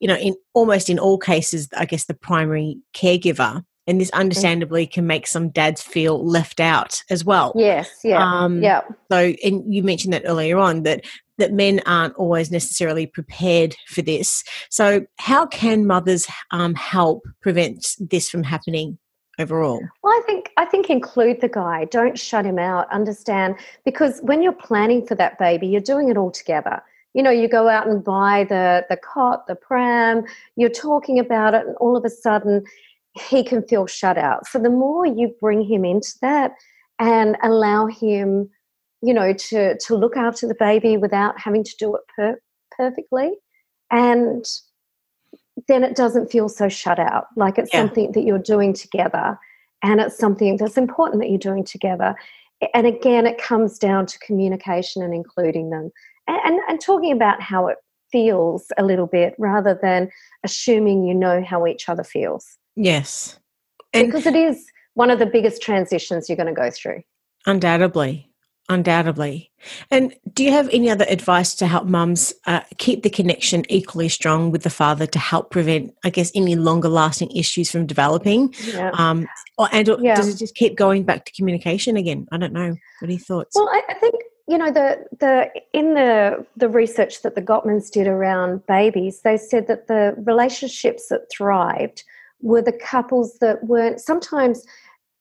you 0.00 0.06
know 0.06 0.16
in 0.16 0.34
almost 0.54 0.90
in 0.90 0.98
all 0.98 1.18
cases 1.18 1.68
i 1.76 1.86
guess 1.92 2.06
the 2.06 2.14
primary 2.14 2.78
caregiver 2.94 3.62
and 3.86 4.00
this 4.00 4.10
understandably 4.10 4.86
can 4.86 5.06
make 5.06 5.26
some 5.26 5.50
dads 5.50 5.82
feel 5.82 6.24
left 6.24 6.58
out 6.58 7.02
as 7.10 7.22
well. 7.22 7.52
Yes 7.54 8.00
yeah 8.02 8.22
um, 8.24 8.62
yeah. 8.62 8.80
so 9.10 9.34
and 9.44 9.72
you 9.72 9.82
mentioned 9.82 10.14
that 10.14 10.22
earlier 10.24 10.56
on 10.56 10.84
that 10.84 11.04
that 11.36 11.52
men 11.52 11.82
aren't 11.84 12.14
always 12.14 12.50
necessarily 12.50 13.06
prepared 13.06 13.76
for 13.88 14.00
this. 14.00 14.42
So 14.70 15.04
how 15.18 15.46
can 15.46 15.86
mothers 15.86 16.26
um, 16.50 16.74
help 16.74 17.24
prevent 17.42 17.96
this 17.98 18.30
from 18.30 18.42
happening 18.42 18.98
overall? 19.38 19.80
Well 20.02 20.12
i 20.14 20.22
think 20.24 20.50
i 20.56 20.64
think 20.64 20.88
include 20.88 21.42
the 21.42 21.48
guy. 21.48 21.84
Don't 21.84 22.18
shut 22.18 22.46
him 22.46 22.58
out. 22.58 22.90
Understand 22.90 23.56
because 23.84 24.20
when 24.22 24.42
you're 24.42 24.52
planning 24.52 25.06
for 25.06 25.14
that 25.16 25.38
baby 25.38 25.66
you're 25.66 25.82
doing 25.82 26.08
it 26.08 26.16
all 26.16 26.30
together 26.30 26.82
you 27.14 27.22
know 27.22 27.30
you 27.30 27.48
go 27.48 27.68
out 27.68 27.86
and 27.86 28.02
buy 28.02 28.44
the 28.48 28.84
the 28.88 28.96
cot 28.96 29.46
the 29.46 29.54
pram 29.54 30.24
you're 30.56 30.70
talking 30.70 31.18
about 31.18 31.54
it 31.54 31.66
and 31.66 31.76
all 31.76 31.96
of 31.96 32.04
a 32.04 32.10
sudden 32.10 32.64
he 33.14 33.44
can 33.44 33.62
feel 33.62 33.86
shut 33.86 34.16
out. 34.16 34.46
So 34.46 34.58
the 34.58 34.70
more 34.70 35.06
you 35.06 35.34
bring 35.40 35.62
him 35.62 35.84
into 35.84 36.14
that 36.22 36.52
and 36.98 37.36
allow 37.42 37.86
him 37.86 38.48
you 39.02 39.12
know 39.12 39.32
to 39.32 39.76
to 39.78 39.96
look 39.96 40.16
after 40.16 40.46
the 40.46 40.54
baby 40.54 40.96
without 40.96 41.38
having 41.38 41.64
to 41.64 41.76
do 41.78 41.94
it 41.96 42.02
per- 42.16 42.40
perfectly 42.76 43.32
and 43.90 44.44
then 45.68 45.84
it 45.84 45.94
doesn't 45.94 46.32
feel 46.32 46.48
so 46.48 46.68
shut 46.68 46.98
out. 46.98 47.26
Like 47.36 47.58
it's 47.58 47.72
yeah. 47.72 47.80
something 47.80 48.12
that 48.12 48.22
you're 48.22 48.38
doing 48.38 48.72
together 48.72 49.38
and 49.82 50.00
it's 50.00 50.16
something 50.16 50.56
that's 50.56 50.78
important 50.78 51.20
that 51.20 51.28
you're 51.28 51.38
doing 51.38 51.64
together. 51.64 52.14
And 52.74 52.86
again 52.86 53.26
it 53.26 53.38
comes 53.38 53.78
down 53.78 54.06
to 54.06 54.18
communication 54.20 55.02
and 55.02 55.12
including 55.12 55.70
them 55.70 55.90
and, 56.26 56.60
and 56.68 56.80
talking 56.80 57.12
about 57.12 57.40
how 57.40 57.68
it 57.68 57.76
feels 58.10 58.66
a 58.76 58.84
little 58.84 59.06
bit 59.06 59.34
rather 59.38 59.78
than 59.80 60.10
assuming 60.44 61.04
you 61.04 61.14
know 61.14 61.42
how 61.42 61.66
each 61.66 61.88
other 61.88 62.04
feels. 62.04 62.58
Yes. 62.76 63.38
And 63.92 64.08
because 64.08 64.26
it 64.26 64.36
is 64.36 64.66
one 64.94 65.10
of 65.10 65.18
the 65.18 65.26
biggest 65.26 65.62
transitions 65.62 66.28
you're 66.28 66.36
going 66.36 66.46
to 66.46 66.52
go 66.52 66.70
through. 66.70 67.02
Undoubtedly. 67.46 68.28
Undoubtedly. 68.68 69.50
And 69.90 70.14
do 70.32 70.44
you 70.44 70.52
have 70.52 70.68
any 70.70 70.88
other 70.88 71.04
advice 71.08 71.54
to 71.56 71.66
help 71.66 71.86
mums 71.86 72.32
uh, 72.46 72.60
keep 72.78 73.02
the 73.02 73.10
connection 73.10 73.64
equally 73.68 74.08
strong 74.08 74.50
with 74.50 74.62
the 74.62 74.70
father 74.70 75.06
to 75.06 75.18
help 75.18 75.50
prevent, 75.50 75.92
I 76.04 76.10
guess, 76.10 76.30
any 76.34 76.54
longer 76.54 76.88
lasting 76.88 77.32
issues 77.32 77.70
from 77.70 77.86
developing? 77.86 78.54
Yeah. 78.64 78.90
Um, 78.94 79.26
or, 79.58 79.68
and 79.72 79.88
or 79.88 79.98
yeah. 80.00 80.14
does 80.14 80.28
it 80.28 80.38
just 80.38 80.54
keep 80.54 80.76
going 80.76 81.02
back 81.02 81.24
to 81.24 81.32
communication 81.32 81.96
again? 81.96 82.28
I 82.30 82.38
don't 82.38 82.52
know. 82.52 82.76
What 83.00 83.08
are 83.08 83.12
your 83.12 83.18
thoughts? 83.18 83.56
Well, 83.56 83.68
I, 83.68 83.82
I 83.88 83.94
think 83.94 84.14
you 84.52 84.58
know 84.58 84.70
the 84.70 85.06
the 85.18 85.50
in 85.72 85.94
the 85.94 86.44
the 86.58 86.68
research 86.68 87.22
that 87.22 87.34
the 87.34 87.40
Gottmans 87.40 87.90
did 87.90 88.06
around 88.06 88.66
babies, 88.66 89.22
they 89.22 89.38
said 89.38 89.66
that 89.68 89.86
the 89.88 90.14
relationships 90.18 91.08
that 91.08 91.22
thrived 91.32 92.04
were 92.42 92.60
the 92.60 92.78
couples 92.90 93.38
that 93.40 93.64
weren't. 93.64 93.98
Sometimes 93.98 94.66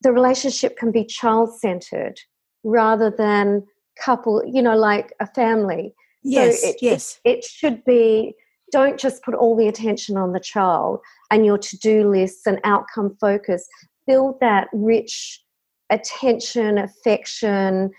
the 0.01 0.11
relationship 0.11 0.75
can 0.77 0.91
be 0.91 1.05
child 1.05 1.57
centered 1.57 2.19
rather 2.65 3.09
than 3.09 3.65
couple. 3.97 4.43
You 4.45 4.61
know, 4.61 4.75
like 4.75 5.13
a 5.21 5.27
family. 5.27 5.95
Yes, 6.23 6.61
so 6.61 6.67
it, 6.67 6.75
yes. 6.81 7.21
It, 7.23 7.37
it 7.37 7.43
should 7.45 7.85
be. 7.85 8.35
Don't 8.73 8.99
just 8.99 9.23
put 9.23 9.33
all 9.33 9.55
the 9.55 9.69
attention 9.69 10.17
on 10.17 10.33
the 10.33 10.39
child 10.41 10.99
and 11.29 11.45
your 11.45 11.57
to 11.57 11.77
do 11.77 12.09
lists 12.09 12.45
and 12.47 12.59
outcome 12.65 13.15
focus. 13.21 13.65
Build 14.07 14.41
that 14.41 14.67
rich 14.73 15.41
attention, 15.89 16.77
affection 16.77 17.91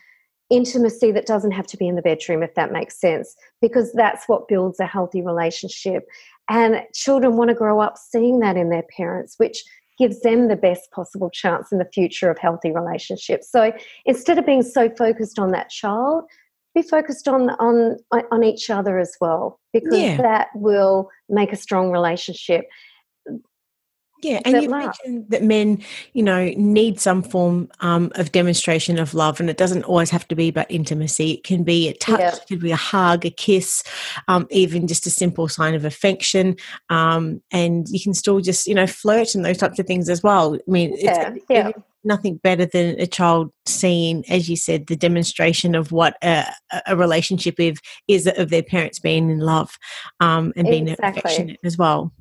intimacy 0.52 1.10
that 1.12 1.26
doesn't 1.26 1.52
have 1.52 1.66
to 1.68 1.76
be 1.76 1.88
in 1.88 1.96
the 1.96 2.02
bedroom, 2.02 2.42
if 2.42 2.54
that 2.54 2.72
makes 2.72 3.00
sense, 3.00 3.34
because 3.60 3.92
that's 3.92 4.28
what 4.28 4.48
builds 4.48 4.78
a 4.78 4.86
healthy 4.86 5.22
relationship. 5.22 6.04
And 6.48 6.82
children 6.94 7.36
want 7.36 7.48
to 7.48 7.54
grow 7.54 7.80
up 7.80 7.96
seeing 7.96 8.40
that 8.40 8.56
in 8.56 8.68
their 8.68 8.84
parents, 8.96 9.34
which 9.38 9.64
gives 9.98 10.20
them 10.20 10.48
the 10.48 10.56
best 10.56 10.90
possible 10.92 11.30
chance 11.30 11.72
in 11.72 11.78
the 11.78 11.88
future 11.92 12.30
of 12.30 12.38
healthy 12.38 12.70
relationships. 12.70 13.50
So 13.50 13.72
instead 14.04 14.38
of 14.38 14.46
being 14.46 14.62
so 14.62 14.90
focused 14.90 15.38
on 15.38 15.52
that 15.52 15.70
child, 15.70 16.24
be 16.74 16.82
focused 16.82 17.28
on 17.28 17.50
on 17.50 17.98
on 18.30 18.44
each 18.44 18.70
other 18.70 18.98
as 18.98 19.14
well 19.20 19.60
because 19.72 19.98
yeah. 19.98 20.16
that 20.16 20.48
will 20.54 21.10
make 21.28 21.52
a 21.52 21.56
strong 21.56 21.90
relationship 21.90 22.64
yeah, 24.22 24.40
and 24.44 24.62
you 24.62 24.68
mentioned 24.68 25.26
that 25.30 25.42
men, 25.42 25.82
you 26.12 26.22
know, 26.22 26.52
need 26.56 27.00
some 27.00 27.22
form 27.22 27.68
um, 27.80 28.12
of 28.14 28.30
demonstration 28.30 28.98
of 28.98 29.14
love, 29.14 29.40
and 29.40 29.50
it 29.50 29.56
doesn't 29.56 29.84
always 29.84 30.10
have 30.10 30.26
to 30.28 30.36
be 30.36 30.48
about 30.48 30.70
intimacy. 30.70 31.32
It 31.32 31.44
can 31.44 31.64
be 31.64 31.88
a 31.88 31.94
touch, 31.94 32.20
yeah. 32.20 32.34
it 32.34 32.44
could 32.48 32.60
be 32.60 32.70
a 32.70 32.76
hug, 32.76 33.26
a 33.26 33.30
kiss, 33.30 33.82
um, 34.28 34.46
even 34.50 34.86
just 34.86 35.06
a 35.06 35.10
simple 35.10 35.48
sign 35.48 35.74
of 35.74 35.84
affection. 35.84 36.56
Um, 36.88 37.42
and 37.50 37.88
you 37.88 38.00
can 38.00 38.14
still 38.14 38.40
just, 38.40 38.66
you 38.66 38.74
know, 38.74 38.86
flirt 38.86 39.34
and 39.34 39.44
those 39.44 39.58
types 39.58 39.78
of 39.78 39.86
things 39.86 40.08
as 40.08 40.22
well. 40.22 40.54
I 40.54 40.70
mean, 40.70 40.94
yeah, 40.98 41.34
yeah. 41.50 41.72
nothing 42.04 42.36
better 42.36 42.64
than 42.64 43.00
a 43.00 43.06
child 43.08 43.52
seeing, 43.66 44.24
as 44.28 44.48
you 44.48 44.56
said, 44.56 44.86
the 44.86 44.96
demonstration 44.96 45.74
of 45.74 45.90
what 45.90 46.16
a, 46.22 46.46
a 46.86 46.96
relationship 46.96 47.58
is, 47.58 47.80
is 48.06 48.28
of 48.28 48.50
their 48.50 48.62
parents 48.62 49.00
being 49.00 49.30
in 49.30 49.40
love 49.40 49.76
um, 50.20 50.52
and 50.56 50.68
being 50.68 50.88
exactly. 50.88 51.20
affectionate 51.20 51.60
as 51.64 51.76
well. 51.76 52.12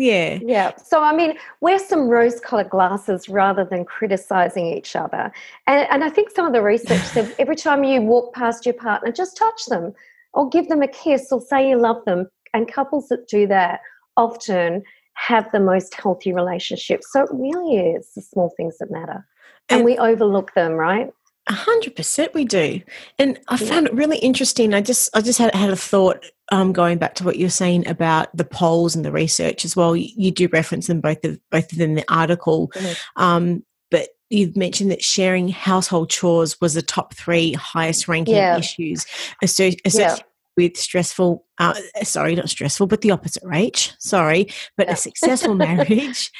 Yeah. 0.00 0.38
Yeah. 0.42 0.76
So, 0.76 1.02
I 1.02 1.14
mean, 1.14 1.34
wear 1.60 1.78
some 1.78 2.08
rose 2.08 2.40
colored 2.40 2.70
glasses 2.70 3.28
rather 3.28 3.64
than 3.64 3.84
criticizing 3.84 4.66
each 4.66 4.96
other. 4.96 5.32
And, 5.66 5.86
and 5.90 6.04
I 6.04 6.10
think 6.10 6.30
some 6.30 6.46
of 6.46 6.52
the 6.52 6.62
research 6.62 7.02
said 7.02 7.34
every 7.38 7.56
time 7.56 7.84
you 7.84 8.00
walk 8.00 8.34
past 8.34 8.66
your 8.66 8.74
partner, 8.74 9.12
just 9.12 9.36
touch 9.36 9.66
them 9.66 9.92
or 10.32 10.48
give 10.48 10.68
them 10.68 10.82
a 10.82 10.88
kiss 10.88 11.30
or 11.30 11.40
say 11.40 11.68
you 11.68 11.78
love 11.78 12.04
them. 12.04 12.28
And 12.52 12.72
couples 12.72 13.08
that 13.08 13.28
do 13.28 13.46
that 13.46 13.80
often 14.16 14.82
have 15.14 15.50
the 15.52 15.60
most 15.60 15.94
healthy 15.94 16.32
relationships. 16.32 17.08
So, 17.12 17.22
it 17.22 17.30
really 17.32 17.76
is 17.76 18.10
the 18.14 18.22
small 18.22 18.52
things 18.56 18.78
that 18.78 18.90
matter. 18.90 19.26
And, 19.68 19.78
and 19.78 19.84
we 19.84 19.98
overlook 19.98 20.54
them, 20.54 20.72
right? 20.72 21.12
A 21.46 21.52
hundred 21.52 21.96
percent, 21.96 22.34
we 22.34 22.44
do, 22.44 22.80
and 23.18 23.40
I 23.48 23.56
found 23.56 23.86
it 23.86 23.94
really 23.94 24.18
interesting. 24.18 24.74
I 24.74 24.82
just, 24.82 25.14
I 25.16 25.20
just 25.20 25.38
had 25.38 25.54
had 25.54 25.70
a 25.70 25.76
thought 25.76 26.24
um, 26.52 26.72
going 26.72 26.98
back 26.98 27.14
to 27.16 27.24
what 27.24 27.38
you're 27.38 27.50
saying 27.50 27.88
about 27.88 28.34
the 28.36 28.44
polls 28.44 28.94
and 28.94 29.04
the 29.04 29.10
research 29.10 29.64
as 29.64 29.74
well. 29.74 29.96
You, 29.96 30.08
you 30.16 30.30
do 30.30 30.48
reference 30.48 30.86
them 30.86 31.00
both 31.00 31.24
of 31.24 31.40
both 31.50 31.72
of 31.72 31.78
them 31.78 31.90
in 31.90 31.96
the 31.96 32.12
article, 32.12 32.68
mm-hmm. 32.68 33.22
um, 33.22 33.64
but 33.90 34.10
you've 34.30 34.56
mentioned 34.56 34.90
that 34.90 35.02
sharing 35.02 35.48
household 35.48 36.08
chores 36.08 36.60
was 36.60 36.74
the 36.74 36.82
top 36.82 37.14
three 37.14 37.52
highest 37.54 38.06
ranking 38.06 38.36
yeah. 38.36 38.56
issues 38.56 39.04
associated 39.42 39.92
yeah. 39.94 40.16
with 40.56 40.76
stressful, 40.76 41.44
uh, 41.58 41.74
sorry, 42.02 42.36
not 42.36 42.48
stressful, 42.48 42.86
but 42.86 43.00
the 43.00 43.10
opposite, 43.10 43.42
Rach. 43.42 43.92
Sorry, 43.98 44.46
but 44.76 44.86
yeah. 44.86 44.92
a 44.92 44.96
successful 44.96 45.54
marriage. 45.56 46.30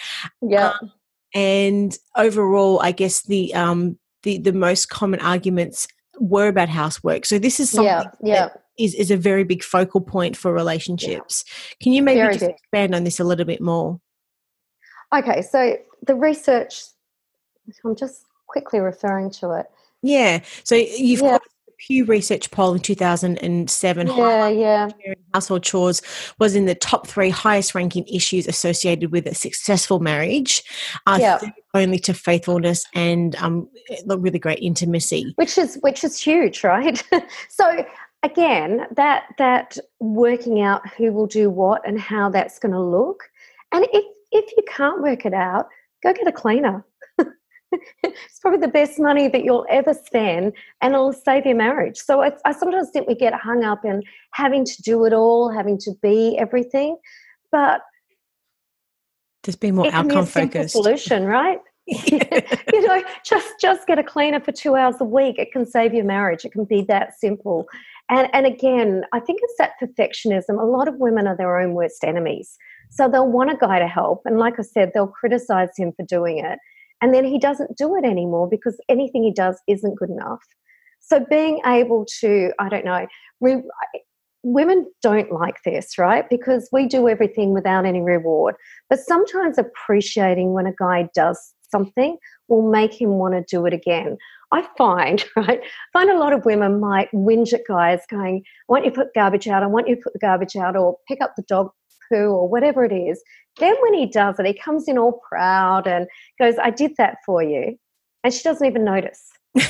Yeah. 0.40 0.74
Um, 0.80 0.92
and 1.34 1.98
overall, 2.16 2.80
I 2.80 2.92
guess 2.92 3.22
the 3.22 3.54
um, 3.54 3.98
the 4.22 4.38
the 4.38 4.52
most 4.52 4.88
common 4.88 5.20
arguments 5.20 5.88
were 6.18 6.48
about 6.48 6.68
housework. 6.68 7.24
So 7.26 7.38
this 7.38 7.60
is 7.60 7.70
something 7.70 8.10
yeah, 8.22 8.48
yeah. 8.48 8.48
is 8.78 8.94
is 8.94 9.10
a 9.10 9.16
very 9.16 9.44
big 9.44 9.62
focal 9.62 10.00
point 10.00 10.36
for 10.36 10.52
relationships. 10.52 11.44
Yeah. 11.46 11.74
Can 11.82 11.92
you 11.92 12.02
maybe 12.02 12.20
very 12.20 12.34
just 12.34 12.50
expand 12.50 12.94
on 12.94 13.04
this 13.04 13.20
a 13.20 13.24
little 13.24 13.46
bit 13.46 13.60
more? 13.60 14.00
Okay, 15.14 15.42
so 15.42 15.76
the 16.06 16.14
research 16.14 16.84
I'm 17.84 17.96
just 17.96 18.24
quickly 18.46 18.80
referring 18.80 19.30
to 19.30 19.52
it. 19.52 19.66
Yeah. 20.02 20.40
So 20.64 20.74
you've 20.74 21.20
yeah. 21.20 21.38
Pew 21.80 22.04
Research 22.04 22.50
poll 22.50 22.74
in 22.74 22.80
2007. 22.80 24.06
Yeah, 24.06 24.48
yeah. 24.48 24.88
Household 25.32 25.62
chores 25.62 26.02
was 26.38 26.54
in 26.54 26.66
the 26.66 26.74
top 26.74 27.06
three 27.06 27.30
highest 27.30 27.74
ranking 27.74 28.06
issues 28.06 28.46
associated 28.46 29.12
with 29.12 29.26
a 29.26 29.34
successful 29.34 29.98
marriage, 29.98 30.62
uh, 31.06 31.18
yeah. 31.20 31.40
only 31.72 31.98
to 32.00 32.12
faithfulness 32.12 32.84
and 32.94 33.34
um, 33.36 33.66
really 34.06 34.38
great 34.38 34.58
intimacy. 34.58 35.32
Which 35.36 35.56
is 35.56 35.78
which 35.80 36.04
is 36.04 36.20
huge, 36.20 36.62
right? 36.64 37.02
so 37.48 37.84
again, 38.22 38.86
that 38.96 39.24
that 39.38 39.78
working 40.00 40.60
out 40.60 40.86
who 40.94 41.12
will 41.12 41.26
do 41.26 41.48
what 41.48 41.86
and 41.86 41.98
how 41.98 42.28
that's 42.28 42.58
going 42.58 42.72
to 42.72 42.80
look, 42.80 43.24
and 43.72 43.86
if 43.92 44.04
if 44.32 44.50
you 44.56 44.62
can't 44.68 45.02
work 45.02 45.24
it 45.24 45.34
out, 45.34 45.68
go 46.02 46.12
get 46.12 46.26
a 46.26 46.32
cleaner 46.32 46.84
it's 48.02 48.38
probably 48.40 48.60
the 48.60 48.68
best 48.68 48.98
money 48.98 49.28
that 49.28 49.44
you'll 49.44 49.66
ever 49.68 49.94
spend 49.94 50.52
and 50.80 50.94
it'll 50.94 51.12
save 51.12 51.46
your 51.46 51.54
marriage. 51.54 51.98
So 51.98 52.22
I, 52.22 52.32
I 52.44 52.52
sometimes 52.52 52.90
think 52.90 53.08
we 53.08 53.14
get 53.14 53.34
hung 53.34 53.64
up 53.64 53.84
in 53.84 54.02
having 54.32 54.64
to 54.64 54.82
do 54.82 55.04
it 55.04 55.12
all, 55.12 55.50
having 55.50 55.78
to 55.78 55.92
be 56.02 56.36
everything, 56.38 56.96
but 57.52 57.82
just 59.42 59.60
be 59.60 59.72
more 59.72 59.88
outcome 59.92 60.26
focused 60.26 60.72
solution, 60.72 61.24
right? 61.24 61.58
you 61.86 62.86
know, 62.86 63.02
just 63.24 63.48
just 63.60 63.86
get 63.86 63.98
a 63.98 64.04
cleaner 64.04 64.38
for 64.38 64.52
two 64.52 64.76
hours 64.76 64.96
a 65.00 65.04
week. 65.04 65.38
It 65.38 65.50
can 65.50 65.66
save 65.66 65.92
your 65.92 66.04
marriage. 66.04 66.44
It 66.44 66.52
can 66.52 66.64
be 66.64 66.82
that 66.82 67.18
simple. 67.18 67.66
And 68.08 68.28
and 68.32 68.46
again, 68.46 69.04
I 69.12 69.18
think 69.18 69.40
it's 69.42 69.54
that 69.58 69.72
perfectionism. 69.82 70.60
A 70.60 70.66
lot 70.66 70.88
of 70.88 70.96
women 70.96 71.26
are 71.26 71.36
their 71.36 71.58
own 71.58 71.72
worst 71.72 72.04
enemies. 72.04 72.56
So 72.90 73.08
they'll 73.08 73.30
want 73.30 73.50
a 73.50 73.56
guy 73.56 73.78
to 73.78 73.88
help, 73.88 74.22
and 74.24 74.38
like 74.38 74.54
I 74.58 74.62
said, 74.62 74.92
they'll 74.94 75.08
criticize 75.08 75.70
him 75.76 75.92
for 75.96 76.04
doing 76.04 76.38
it 76.38 76.58
and 77.00 77.14
then 77.14 77.24
he 77.24 77.38
doesn't 77.38 77.76
do 77.76 77.96
it 77.96 78.04
anymore 78.04 78.48
because 78.48 78.78
anything 78.88 79.22
he 79.22 79.32
does 79.32 79.60
isn't 79.68 79.98
good 79.98 80.10
enough. 80.10 80.42
So 81.00 81.24
being 81.28 81.60
able 81.66 82.06
to, 82.20 82.52
I 82.58 82.68
don't 82.68 82.84
know, 82.84 83.06
re- 83.40 83.62
women 84.42 84.86
don't 85.02 85.32
like 85.32 85.56
this, 85.64 85.98
right? 85.98 86.28
Because 86.28 86.68
we 86.72 86.86
do 86.86 87.08
everything 87.08 87.52
without 87.52 87.86
any 87.86 88.00
reward. 88.00 88.54
But 88.88 89.00
sometimes 89.00 89.58
appreciating 89.58 90.52
when 90.52 90.66
a 90.66 90.74
guy 90.74 91.08
does 91.14 91.54
something 91.70 92.16
will 92.48 92.68
make 92.68 93.00
him 93.00 93.10
want 93.10 93.34
to 93.34 93.44
do 93.48 93.64
it 93.66 93.72
again. 93.72 94.16
I 94.52 94.66
find, 94.76 95.24
right, 95.36 95.60
I 95.62 95.98
find 95.98 96.10
a 96.10 96.18
lot 96.18 96.32
of 96.32 96.44
women 96.44 96.80
might 96.80 97.10
whinge 97.12 97.52
at 97.52 97.66
guys 97.66 98.00
going, 98.10 98.42
I 98.46 98.72
want 98.72 98.84
you 98.84 98.90
to 98.90 98.96
put 98.96 99.14
garbage 99.14 99.48
out, 99.48 99.62
I 99.62 99.66
want 99.66 99.88
you 99.88 99.96
to 99.96 100.02
put 100.02 100.12
the 100.12 100.18
garbage 100.18 100.56
out, 100.56 100.76
or 100.76 100.96
pick 101.08 101.20
up 101.22 101.34
the 101.36 101.44
dog 101.48 101.70
or 102.16 102.48
whatever 102.48 102.84
it 102.84 102.92
is. 102.92 103.22
Then 103.58 103.74
when 103.80 103.94
he 103.94 104.06
does 104.06 104.38
it, 104.38 104.46
he 104.46 104.54
comes 104.54 104.88
in 104.88 104.98
all 104.98 105.20
proud 105.28 105.86
and 105.86 106.06
goes, 106.38 106.54
I 106.62 106.70
did 106.70 106.92
that 106.98 107.18
for 107.26 107.42
you. 107.42 107.76
And 108.24 108.32
she 108.32 108.42
doesn't 108.42 108.66
even 108.66 108.84
notice. 108.84 109.28
he 109.54 109.64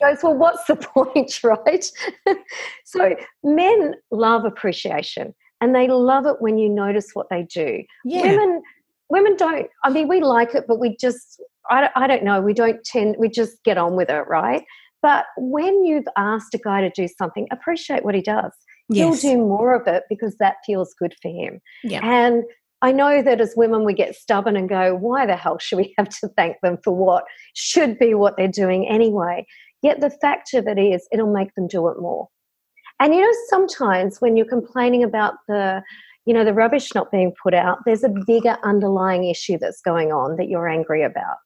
goes, 0.00 0.22
Well, 0.22 0.36
what's 0.36 0.64
the 0.64 0.76
point, 0.94 1.40
right? 1.44 1.90
so 2.84 3.16
men 3.42 3.94
love 4.10 4.44
appreciation 4.44 5.34
and 5.60 5.74
they 5.74 5.88
love 5.88 6.26
it 6.26 6.36
when 6.40 6.58
you 6.58 6.68
notice 6.68 7.10
what 7.14 7.28
they 7.30 7.44
do. 7.44 7.82
Yeah. 8.04 8.22
Women 8.22 8.62
women 9.10 9.36
don't 9.36 9.68
I 9.84 9.90
mean 9.90 10.08
we 10.08 10.20
like 10.20 10.54
it, 10.54 10.64
but 10.66 10.80
we 10.80 10.96
just 11.00 11.40
I, 11.70 11.88
I 11.94 12.06
don't 12.06 12.24
know, 12.24 12.40
we 12.40 12.52
don't 12.52 12.82
tend 12.84 13.16
we 13.18 13.28
just 13.28 13.62
get 13.64 13.78
on 13.78 13.96
with 13.96 14.10
it, 14.10 14.26
right? 14.28 14.64
But 15.02 15.26
when 15.36 15.84
you've 15.84 16.08
asked 16.16 16.54
a 16.54 16.58
guy 16.58 16.80
to 16.80 16.90
do 16.90 17.06
something, 17.06 17.46
appreciate 17.50 18.04
what 18.04 18.14
he 18.14 18.22
does. 18.22 18.52
Yes. 18.88 19.22
He'll 19.22 19.36
do 19.36 19.38
more 19.38 19.74
of 19.74 19.86
it 19.86 20.04
because 20.08 20.36
that 20.36 20.56
feels 20.66 20.94
good 20.98 21.14
for 21.22 21.28
him. 21.28 21.60
Yeah. 21.82 22.00
And 22.02 22.44
I 22.82 22.92
know 22.92 23.22
that 23.22 23.40
as 23.40 23.54
women, 23.56 23.84
we 23.84 23.94
get 23.94 24.14
stubborn 24.14 24.56
and 24.56 24.68
go, 24.68 24.94
why 24.94 25.24
the 25.24 25.36
hell 25.36 25.58
should 25.58 25.76
we 25.76 25.94
have 25.98 26.10
to 26.20 26.28
thank 26.36 26.56
them 26.62 26.78
for 26.84 26.94
what 26.94 27.24
should 27.54 27.98
be 27.98 28.14
what 28.14 28.36
they're 28.36 28.48
doing 28.48 28.86
anyway? 28.88 29.46
Yet 29.82 30.00
the 30.00 30.10
fact 30.10 30.54
of 30.54 30.66
it 30.66 30.78
is, 30.78 31.08
it'll 31.12 31.32
make 31.32 31.54
them 31.54 31.66
do 31.66 31.88
it 31.88 31.98
more. 31.98 32.28
And 33.00 33.14
you 33.14 33.22
know, 33.22 33.32
sometimes 33.48 34.20
when 34.20 34.36
you're 34.36 34.46
complaining 34.46 35.02
about 35.02 35.34
the, 35.48 35.82
you 36.26 36.32
know, 36.32 36.44
the 36.44 36.54
rubbish 36.54 36.94
not 36.94 37.10
being 37.10 37.32
put 37.42 37.54
out, 37.54 37.78
there's 37.84 38.04
a 38.04 38.12
bigger 38.26 38.56
underlying 38.62 39.24
issue 39.24 39.58
that's 39.58 39.80
going 39.80 40.12
on 40.12 40.36
that 40.36 40.48
you're 40.48 40.68
angry 40.68 41.02
about, 41.02 41.36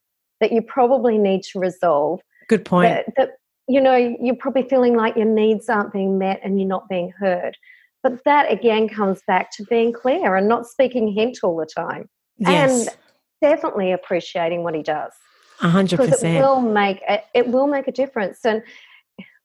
that 0.40 0.52
you 0.52 0.60
probably 0.60 1.18
need 1.18 1.42
to 1.44 1.58
resolve. 1.58 2.20
Good 2.48 2.64
point. 2.64 2.88
That, 2.88 3.06
that 3.16 3.30
you 3.68 3.80
know, 3.80 3.96
you're 3.96 4.36
probably 4.36 4.62
feeling 4.62 4.96
like 4.96 5.16
your 5.16 5.26
needs 5.26 5.68
aren't 5.68 5.92
being 5.92 6.18
met 6.18 6.40
and 6.42 6.58
you're 6.58 6.68
not 6.68 6.88
being 6.88 7.12
heard. 7.18 7.56
But 8.02 8.24
that 8.24 8.50
again 8.50 8.88
comes 8.88 9.22
back 9.26 9.50
to 9.56 9.64
being 9.64 9.92
clear 9.92 10.36
and 10.36 10.48
not 10.48 10.66
speaking 10.66 11.12
hint 11.12 11.38
all 11.42 11.56
the 11.56 11.66
time. 11.66 12.08
Yes. 12.38 12.88
And 12.88 12.96
definitely 13.40 13.92
appreciating 13.92 14.62
what 14.62 14.74
he 14.74 14.82
does. 14.82 15.12
A 15.60 15.68
hundred 15.68 15.98
percent. 15.98 16.20
Because 16.20 16.22
it 16.22 16.40
will 16.40 16.60
make 16.60 17.02
a, 17.08 17.22
it 17.34 17.48
will 17.48 17.66
make 17.66 17.88
a 17.88 17.92
difference. 17.92 18.44
And 18.44 18.62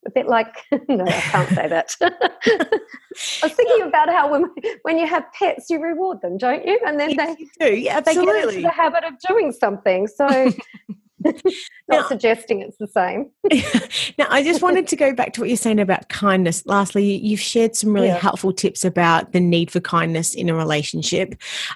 a 0.06 0.12
bit 0.12 0.28
like 0.28 0.56
no, 0.88 1.06
I 1.06 1.12
can't 1.12 1.50
say 1.50 1.68
that. 1.68 1.96
I 2.02 3.44
was 3.44 3.54
thinking 3.54 3.88
about 3.88 4.10
how 4.10 4.32
when 4.32 4.46
when 4.84 4.98
you 4.98 5.08
have 5.08 5.26
pets, 5.34 5.70
you 5.70 5.82
reward 5.82 6.22
them, 6.22 6.38
don't 6.38 6.66
you? 6.66 6.80
And 6.86 7.00
then 7.00 7.12
yes, 7.12 7.38
they 7.60 7.70
do. 7.70 7.76
Yeah, 7.76 8.00
they 8.02 8.14
get 8.14 8.50
into 8.50 8.62
the 8.62 8.70
habit 8.70 9.04
of 9.04 9.14
doing 9.28 9.52
something. 9.52 10.08
So 10.08 10.28
Not 11.88 12.02
now, 12.02 12.08
suggesting 12.08 12.62
it's 12.62 12.78
the 12.78 12.88
same. 12.88 13.32
now, 14.18 14.28
I 14.30 14.44
just 14.44 14.62
wanted 14.62 14.88
to 14.88 14.96
go 14.96 15.14
back 15.14 15.34
to 15.34 15.42
what 15.42 15.50
you're 15.50 15.58
saying 15.58 15.80
about 15.80 16.10
kindness. 16.10 16.66
Lastly, 16.66 17.16
you've 17.18 17.40
shared 17.40 17.76
some 17.76 17.94
really 17.94 18.08
yeah. 18.08 18.18
helpful 18.18 18.54
tips 18.54 18.86
about 18.86 19.32
the 19.32 19.40
need 19.40 19.72
for 19.72 19.80
kindness 19.80 20.34
in 20.34 20.50
a 20.50 20.56
relationship, 20.56 21.36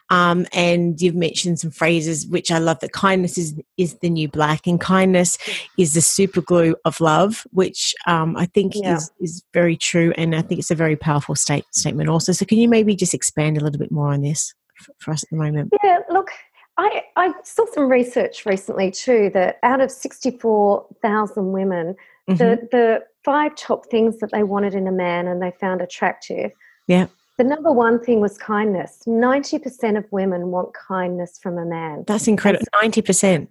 um, 0.10 0.46
and 0.54 1.02
you've 1.02 1.16
mentioned 1.16 1.60
some 1.60 1.72
phrases 1.72 2.28
which 2.28 2.52
I 2.52 2.58
love. 2.58 2.80
That 2.80 2.92
kindness 2.92 3.38
is 3.38 3.56
is 3.78 3.96
the 3.96 4.10
new 4.10 4.28
black, 4.28 4.68
and 4.68 4.80
kindness 4.80 5.38
is 5.78 5.94
the 5.94 6.02
super 6.02 6.42
glue 6.42 6.76
of 6.86 7.02
love, 7.02 7.46
which 7.52 7.94
um, 8.06 8.36
I 8.38 8.46
think 8.46 8.74
yeah. 8.76 8.96
is 8.96 9.12
is 9.20 9.44
very 9.54 9.76
true, 9.76 10.14
and 10.18 10.36
I 10.36 10.42
think 10.42 10.60
it's 10.60 10.72
a 10.72 10.76
very 10.76 10.96
powerful 10.96 11.36
state, 11.36 11.66
statement 11.72 12.10
also. 12.10 12.32
So, 12.32 12.46
can 12.46 12.58
you 12.58 12.68
maybe 12.68 12.96
just 12.96 13.14
expand 13.14 13.58
a 13.58 13.62
little 13.62 13.80
bit 13.80 13.92
more 13.92 14.14
on 14.14 14.22
this 14.22 14.54
for, 14.76 14.94
for 15.00 15.12
us 15.12 15.24
at 15.24 15.30
the 15.30 15.38
moment? 15.38 15.74
Yeah, 15.84 16.00
look, 16.10 16.30
I, 16.78 17.04
I 17.16 17.34
saw 17.44 17.66
some 17.74 17.90
research 17.90 18.46
recently 18.46 18.92
too 18.92 19.32
that 19.34 19.58
out 19.64 19.82
of 19.82 19.92
64,000 19.92 21.52
women, 21.52 21.96
mm-hmm. 22.30 22.36
the, 22.36 22.68
the 22.72 23.04
five 23.24 23.56
top 23.56 23.88
things 23.88 24.20
that 24.20 24.32
they 24.32 24.44
wanted 24.44 24.76
in 24.76 24.88
a 24.88 24.92
man 24.92 25.28
and 25.28 25.42
they 25.42 25.52
found 25.60 25.82
attractive. 25.82 26.52
Yeah. 26.88 27.08
The 27.38 27.44
number 27.44 27.72
one 27.72 28.00
thing 28.04 28.22
was 28.22 28.38
kindness. 28.38 29.04
90% 29.08 29.98
of 29.98 30.06
women 30.12 30.50
want 30.50 30.74
kindness 30.74 31.38
from 31.38 31.58
a 31.58 31.66
man. 31.66 32.04
That's 32.08 32.28
incredible. 32.28 32.66
90%. 32.74 33.48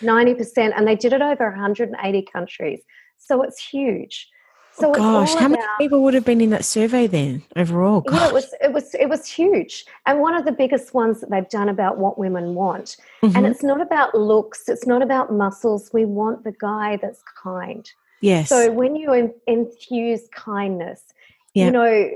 90%. 0.00 0.72
And 0.76 0.86
they 0.86 0.96
did 0.96 1.12
it 1.12 1.22
over 1.22 1.50
180 1.50 2.22
countries. 2.32 2.80
So 3.18 3.42
it's 3.42 3.64
huge. 3.64 4.28
So 4.72 4.90
oh, 4.90 4.94
gosh, 4.94 5.34
how 5.34 5.48
many 5.48 5.62
people 5.78 6.02
would 6.04 6.14
have 6.14 6.24
been 6.24 6.40
in 6.40 6.50
that 6.50 6.64
survey 6.64 7.06
then 7.06 7.42
overall? 7.56 8.00
Gosh. 8.00 8.20
Yeah, 8.20 8.28
it 8.28 8.34
was 8.34 8.54
it 8.62 8.72
was 8.72 8.94
it 8.94 9.08
was 9.08 9.26
huge, 9.26 9.84
and 10.06 10.20
one 10.20 10.34
of 10.34 10.44
the 10.44 10.52
biggest 10.52 10.94
ones 10.94 11.20
that 11.20 11.30
they've 11.30 11.48
done 11.48 11.68
about 11.68 11.98
what 11.98 12.18
women 12.18 12.54
want. 12.54 12.96
Mm-hmm. 13.22 13.36
And 13.36 13.46
it's 13.46 13.62
not 13.62 13.80
about 13.80 14.14
looks, 14.14 14.68
it's 14.68 14.86
not 14.86 15.02
about 15.02 15.32
muscles. 15.32 15.90
We 15.92 16.04
want 16.04 16.44
the 16.44 16.52
guy 16.52 16.98
that's 17.02 17.22
kind. 17.42 17.90
Yes. 18.22 18.48
So 18.48 18.70
when 18.70 18.96
you 18.96 19.12
in, 19.12 19.34
infuse 19.46 20.28
kindness, 20.32 21.02
yeah. 21.54 21.66
you 21.66 21.70
know, 21.72 22.10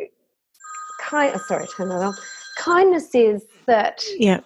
kind. 1.00 1.32
Oh, 1.34 1.40
sorry, 1.46 1.66
turn 1.76 1.88
that 1.88 2.02
off. 2.02 2.16
Kindness 2.56 3.14
is 3.14 3.44
that. 3.66 4.02
Yeah. 4.16 4.40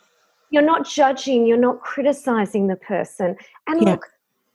You're 0.50 0.62
not 0.62 0.88
judging. 0.88 1.46
You're 1.46 1.58
not 1.58 1.82
criticizing 1.82 2.68
the 2.68 2.76
person. 2.76 3.36
And 3.66 3.82
yeah. 3.82 3.90
look 3.90 4.06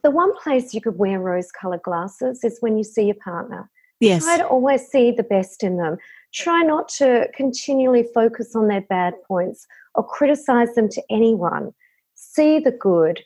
the 0.04 0.12
one 0.12 0.36
place 0.36 0.74
you 0.74 0.82
could 0.82 0.98
wear 0.98 1.20
rose 1.20 1.52
colored 1.52 1.82
glasses 1.82 2.44
is 2.44 2.58
when 2.60 2.78
you 2.78 2.84
see 2.84 3.06
your 3.06 3.16
partner. 3.16 3.70
Yes. 4.00 4.24
Try 4.24 4.38
to 4.38 4.46
always 4.46 4.86
see 4.88 5.12
the 5.12 5.24
best 5.24 5.64
in 5.64 5.78
them. 5.78 5.98
Try 6.34 6.62
not 6.62 6.90
to 6.98 7.30
continually 7.36 8.06
focus 8.14 8.56
on 8.56 8.68
their 8.68 8.82
bad 8.82 9.14
points 9.26 9.66
or 9.96 10.06
criticize 10.06 10.74
them 10.76 10.90
to 10.90 11.02
anyone. 11.10 11.74
See 12.16 12.60
the 12.60 12.72
good. 12.72 13.24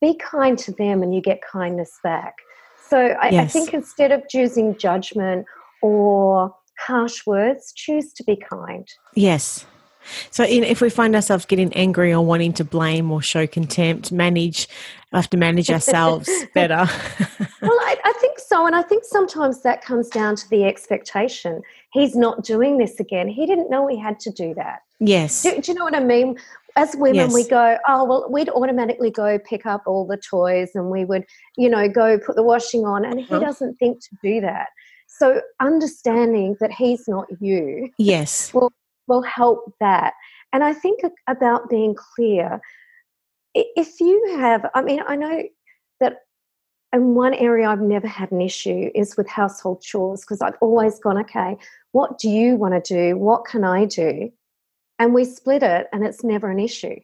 Be 0.00 0.16
kind 0.16 0.58
to 0.60 0.72
them 0.72 1.02
and 1.02 1.14
you 1.14 1.20
get 1.20 1.42
kindness 1.42 1.98
back. 2.02 2.36
So 2.88 2.98
I, 2.98 3.30
yes. 3.30 3.44
I 3.44 3.46
think 3.46 3.74
instead 3.74 4.12
of 4.12 4.26
choosing 4.28 4.78
judgment 4.78 5.46
or 5.82 6.54
harsh 6.78 7.26
words, 7.26 7.72
choose 7.74 8.12
to 8.14 8.24
be 8.24 8.36
kind. 8.36 8.88
Yes. 9.14 9.66
So, 10.30 10.44
in, 10.44 10.64
if 10.64 10.80
we 10.80 10.90
find 10.90 11.14
ourselves 11.14 11.44
getting 11.44 11.72
angry 11.74 12.12
or 12.12 12.24
wanting 12.24 12.52
to 12.54 12.64
blame 12.64 13.10
or 13.10 13.22
show 13.22 13.46
contempt, 13.46 14.12
manage, 14.12 14.68
have 15.12 15.30
to 15.30 15.36
manage 15.36 15.70
ourselves 15.70 16.28
better. 16.54 16.88
well, 17.62 17.78
I, 17.80 17.96
I, 18.04 18.12
think 18.20 18.38
so. 18.38 18.66
And 18.66 18.74
I 18.74 18.82
think 18.82 19.04
sometimes 19.04 19.62
that 19.62 19.82
comes 19.82 20.08
down 20.08 20.36
to 20.36 20.48
the 20.48 20.64
expectation. 20.64 21.62
He's 21.92 22.16
not 22.16 22.44
doing 22.44 22.78
this 22.78 23.00
again. 23.00 23.28
He 23.28 23.46
didn't 23.46 23.70
know 23.70 23.86
he 23.86 23.98
had 23.98 24.20
to 24.20 24.30
do 24.30 24.54
that. 24.54 24.80
Yes. 25.00 25.42
Do, 25.42 25.60
do 25.60 25.72
you 25.72 25.78
know 25.78 25.84
what 25.84 25.94
I 25.94 26.00
mean? 26.00 26.38
As 26.76 26.96
women, 26.96 27.14
yes. 27.14 27.34
we 27.34 27.46
go, 27.46 27.78
oh, 27.86 28.04
well, 28.04 28.26
we'd 28.30 28.48
automatically 28.48 29.10
go 29.10 29.38
pick 29.38 29.64
up 29.64 29.84
all 29.86 30.06
the 30.06 30.16
toys 30.16 30.70
and 30.74 30.90
we 30.90 31.04
would, 31.04 31.24
you 31.56 31.68
know, 31.68 31.88
go 31.88 32.18
put 32.18 32.34
the 32.34 32.42
washing 32.42 32.84
on. 32.84 33.04
And 33.04 33.20
he 33.20 33.26
huh? 33.26 33.38
doesn't 33.38 33.76
think 33.76 34.00
to 34.00 34.16
do 34.22 34.40
that. 34.40 34.68
So 35.06 35.40
understanding 35.60 36.56
that 36.60 36.72
he's 36.72 37.06
not 37.06 37.26
you. 37.40 37.90
Yes. 37.98 38.52
Will, 38.52 38.72
will 39.06 39.22
help 39.22 39.74
that. 39.80 40.14
And 40.52 40.62
I 40.64 40.72
think 40.72 41.00
about 41.26 41.68
being 41.68 41.94
clear. 41.94 42.60
If 43.54 44.00
you 44.00 44.36
have, 44.38 44.68
I 44.74 44.82
mean, 44.82 45.00
I 45.06 45.16
know 45.16 45.42
that 46.00 46.18
and 46.94 47.16
one 47.16 47.34
area 47.34 47.68
I've 47.68 47.80
never 47.80 48.06
had 48.06 48.30
an 48.30 48.40
issue 48.40 48.88
is 48.94 49.16
with 49.16 49.28
household 49.28 49.82
chores 49.82 50.20
because 50.20 50.40
I've 50.40 50.56
always 50.60 51.00
gone, 51.00 51.18
okay, 51.18 51.56
what 51.90 52.18
do 52.18 52.28
you 52.28 52.54
want 52.54 52.74
to 52.74 52.94
do? 52.94 53.18
What 53.18 53.44
can 53.44 53.64
I 53.64 53.84
do? 53.84 54.30
And 55.00 55.12
we 55.12 55.24
split 55.24 55.64
it 55.64 55.88
and 55.92 56.04
it's 56.04 56.22
never 56.22 56.50
an 56.50 56.60
issue. 56.60 57.00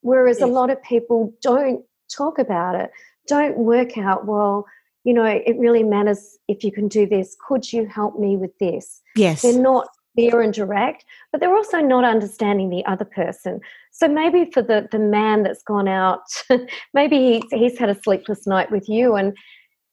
Whereas 0.00 0.38
yes. 0.40 0.48
a 0.48 0.50
lot 0.50 0.70
of 0.70 0.82
people 0.82 1.34
don't 1.42 1.84
talk 2.10 2.38
about 2.38 2.76
it, 2.76 2.90
don't 3.26 3.58
work 3.58 3.98
out, 3.98 4.24
well, 4.24 4.64
you 5.04 5.12
know, 5.12 5.24
it 5.24 5.58
really 5.58 5.82
matters 5.82 6.38
if 6.48 6.64
you 6.64 6.72
can 6.72 6.88
do 6.88 7.06
this. 7.06 7.36
Could 7.46 7.70
you 7.70 7.86
help 7.86 8.18
me 8.18 8.38
with 8.38 8.56
this? 8.58 9.02
Yes. 9.16 9.42
They're 9.42 9.60
not 9.60 9.88
clear 10.14 10.40
and 10.40 10.52
direct, 10.52 11.04
but 11.32 11.40
they're 11.40 11.54
also 11.54 11.78
not 11.80 12.04
understanding 12.04 12.70
the 12.70 12.84
other 12.86 13.04
person. 13.04 13.60
So 13.92 14.08
maybe 14.08 14.50
for 14.52 14.62
the, 14.62 14.88
the 14.90 14.98
man 14.98 15.42
that's 15.42 15.62
gone 15.62 15.88
out, 15.88 16.22
maybe 16.94 17.40
he's, 17.50 17.60
he's 17.60 17.78
had 17.78 17.90
a 17.90 18.00
sleepless 18.02 18.46
night 18.46 18.70
with 18.70 18.88
you 18.88 19.14
and 19.14 19.36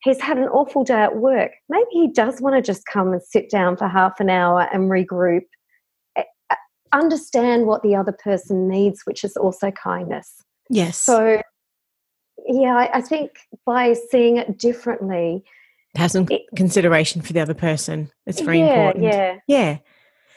he's 0.04 0.22
had 0.22 0.38
an 0.38 0.46
awful 0.46 0.84
day 0.84 1.02
at 1.02 1.18
work. 1.18 1.52
Maybe 1.70 1.88
he 1.92 2.08
does 2.08 2.42
want 2.42 2.56
to 2.56 2.62
just 2.62 2.86
come 2.86 3.14
and 3.14 3.22
sit 3.22 3.50
down 3.50 3.78
for 3.78 3.88
half 3.88 4.20
an 4.20 4.30
hour 4.30 4.68
and 4.72 4.90
regroup. 4.90 5.46
Eh, 6.16 6.24
uh, 6.50 6.56
understand 6.94 7.66
what 7.66 7.84
the 7.84 7.96
other 7.96 8.12
person 8.12 8.68
needs, 8.68 9.02
which 9.06 9.24
is 9.24 9.36
also 9.36 9.72
kindness. 9.72 10.42
Yes. 10.70 10.98
So, 10.98 11.42
yeah, 12.46 12.76
I, 12.76 12.98
I 12.98 13.02
think 13.02 13.32
by 13.66 13.94
seeing 14.10 14.38
it 14.38 14.58
differently, 14.58 15.44
have 15.96 16.12
some 16.12 16.28
it, 16.30 16.44
consideration 16.56 17.22
for 17.22 17.34
the 17.34 17.40
other 17.40 17.54
person. 17.54 18.12
It's 18.26 18.40
very 18.42 18.60
yeah, 18.60 18.90
important. 18.90 19.04
Yeah. 19.04 19.36
Yeah. 19.48 19.78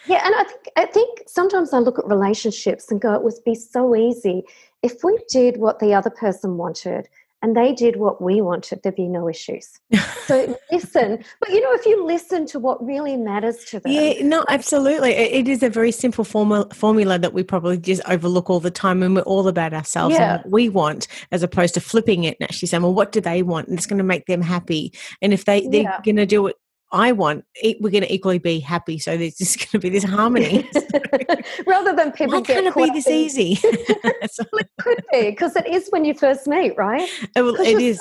Yeah, 0.06 0.22
and 0.24 0.34
I 0.34 0.44
think 0.44 0.68
I 0.76 0.84
think 0.86 1.22
sometimes 1.26 1.72
I 1.72 1.78
look 1.78 1.98
at 1.98 2.06
relationships 2.06 2.90
and 2.90 3.00
go, 3.00 3.14
it 3.14 3.22
would 3.22 3.34
be 3.44 3.54
so 3.54 3.94
easy 3.94 4.44
if 4.82 5.04
we 5.04 5.18
did 5.28 5.58
what 5.58 5.78
the 5.78 5.94
other 5.94 6.10
person 6.10 6.56
wanted 6.56 7.08
and 7.42 7.56
they 7.56 7.72
did 7.72 7.96
what 7.96 8.20
we 8.20 8.42
wanted, 8.42 8.82
there'd 8.82 8.94
be 8.94 9.08
no 9.08 9.26
issues. 9.26 9.80
So 10.26 10.58
listen, 10.72 11.24
but 11.40 11.48
you 11.48 11.62
know, 11.62 11.72
if 11.72 11.86
you 11.86 12.04
listen 12.04 12.44
to 12.46 12.58
what 12.58 12.84
really 12.84 13.16
matters 13.16 13.64
to 13.66 13.80
them. 13.80 13.92
Yeah, 13.92 14.22
no, 14.22 14.44
absolutely. 14.48 15.12
It 15.12 15.48
is 15.48 15.62
a 15.62 15.70
very 15.70 15.90
simple 15.90 16.22
formula, 16.22 16.68
formula 16.74 17.18
that 17.18 17.32
we 17.32 17.42
probably 17.42 17.78
just 17.78 18.02
overlook 18.06 18.50
all 18.50 18.60
the 18.60 18.70
time 18.70 19.02
and 19.02 19.16
we're 19.16 19.22
all 19.22 19.48
about 19.48 19.72
ourselves 19.72 20.16
yeah. 20.16 20.34
and 20.34 20.44
what 20.44 20.52
we 20.52 20.68
want, 20.68 21.08
as 21.32 21.42
opposed 21.42 21.72
to 21.74 21.80
flipping 21.80 22.24
it 22.24 22.36
and 22.38 22.44
actually 22.44 22.68
saying, 22.68 22.82
well, 22.82 22.94
what 22.94 23.10
do 23.10 23.22
they 23.22 23.42
want? 23.42 23.68
And 23.68 23.78
it's 23.78 23.86
going 23.86 23.98
to 23.98 24.04
make 24.04 24.26
them 24.26 24.42
happy. 24.42 24.92
And 25.22 25.32
if 25.32 25.46
they, 25.46 25.66
they're 25.66 25.82
yeah. 25.82 26.00
going 26.04 26.16
to 26.16 26.26
do 26.26 26.46
it 26.46 26.56
I 26.92 27.12
want, 27.12 27.44
we're 27.80 27.90
going 27.90 28.02
to 28.02 28.12
equally 28.12 28.38
be 28.38 28.58
happy. 28.58 28.98
So 28.98 29.16
there's 29.16 29.36
just 29.36 29.58
going 29.72 29.72
to 29.72 29.78
be 29.78 29.88
this 29.90 30.04
harmony. 30.04 30.68
Rather 31.66 31.94
than 31.94 32.12
people 32.12 32.38
Why 32.38 32.42
can't 32.42 32.66
it 32.66 32.74
be 32.74 32.90
this 32.90 33.06
in... 33.06 33.14
easy? 33.14 33.58
well, 33.64 34.60
it 34.60 34.68
could 34.80 35.04
be 35.12 35.30
because 35.30 35.56
it 35.56 35.66
is 35.66 35.88
when 35.90 36.04
you 36.04 36.14
first 36.14 36.46
meet, 36.46 36.76
right? 36.76 37.08
Uh, 37.36 37.44
well, 37.44 37.60
it 37.60 37.80
is. 37.80 38.00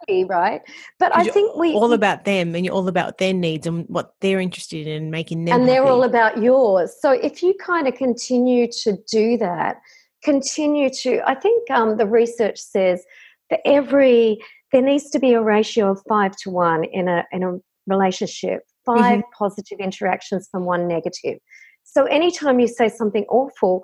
happy, 0.00 0.24
right? 0.24 0.62
But 0.98 1.16
I 1.16 1.24
think 1.24 1.56
we 1.56 1.72
all 1.74 1.92
about 1.92 2.24
them, 2.24 2.54
and 2.54 2.64
you're 2.64 2.74
all 2.74 2.88
about 2.88 3.18
their 3.18 3.32
needs 3.32 3.66
and 3.66 3.86
what 3.88 4.14
they're 4.20 4.40
interested 4.40 4.86
in, 4.86 5.10
making 5.10 5.44
them, 5.44 5.60
and 5.60 5.68
they're 5.68 5.82
happy. 5.82 5.90
all 5.90 6.02
about 6.02 6.38
yours. 6.38 6.94
So 7.00 7.12
if 7.12 7.42
you 7.42 7.54
kind 7.60 7.86
of 7.86 7.94
continue 7.94 8.66
to 8.82 8.96
do 9.10 9.36
that, 9.38 9.80
continue 10.22 10.90
to, 10.90 11.20
I 11.28 11.34
think 11.34 11.70
um, 11.70 11.98
the 11.98 12.06
research 12.06 12.58
says 12.58 13.04
for 13.48 13.58
every 13.64 14.38
there 14.72 14.82
needs 14.82 15.08
to 15.10 15.20
be 15.20 15.34
a 15.34 15.42
ratio 15.42 15.92
of 15.92 16.02
five 16.08 16.34
to 16.38 16.50
one 16.50 16.82
in 16.82 17.06
a 17.06 17.24
in 17.30 17.44
a 17.44 17.58
relationship, 17.86 18.62
5 18.86 18.98
mm-hmm. 18.98 19.20
positive 19.36 19.78
interactions 19.78 20.48
from 20.50 20.64
one 20.64 20.88
negative. 20.88 21.38
So 21.84 22.04
anytime 22.06 22.60
you 22.60 22.66
say 22.66 22.88
something 22.88 23.24
awful, 23.28 23.82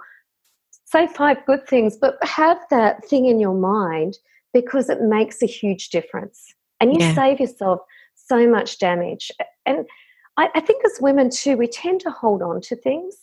say 0.84 1.06
five 1.06 1.38
good 1.46 1.66
things, 1.68 1.96
but 1.96 2.16
have 2.22 2.58
that 2.70 3.04
thing 3.04 3.26
in 3.26 3.38
your 3.38 3.54
mind 3.54 4.18
because 4.52 4.88
it 4.90 5.00
makes 5.02 5.42
a 5.42 5.46
huge 5.46 5.90
difference. 5.90 6.52
And 6.80 6.92
you 6.92 7.00
yeah. 7.00 7.14
save 7.14 7.40
yourself 7.40 7.80
so 8.14 8.48
much 8.48 8.78
damage. 8.78 9.30
And 9.66 9.86
I, 10.36 10.48
I 10.54 10.60
think 10.60 10.84
as 10.84 10.98
women 11.00 11.30
too, 11.30 11.56
we 11.56 11.68
tend 11.68 12.00
to 12.00 12.10
hold 12.10 12.42
on 12.42 12.60
to 12.62 12.76
things. 12.76 13.16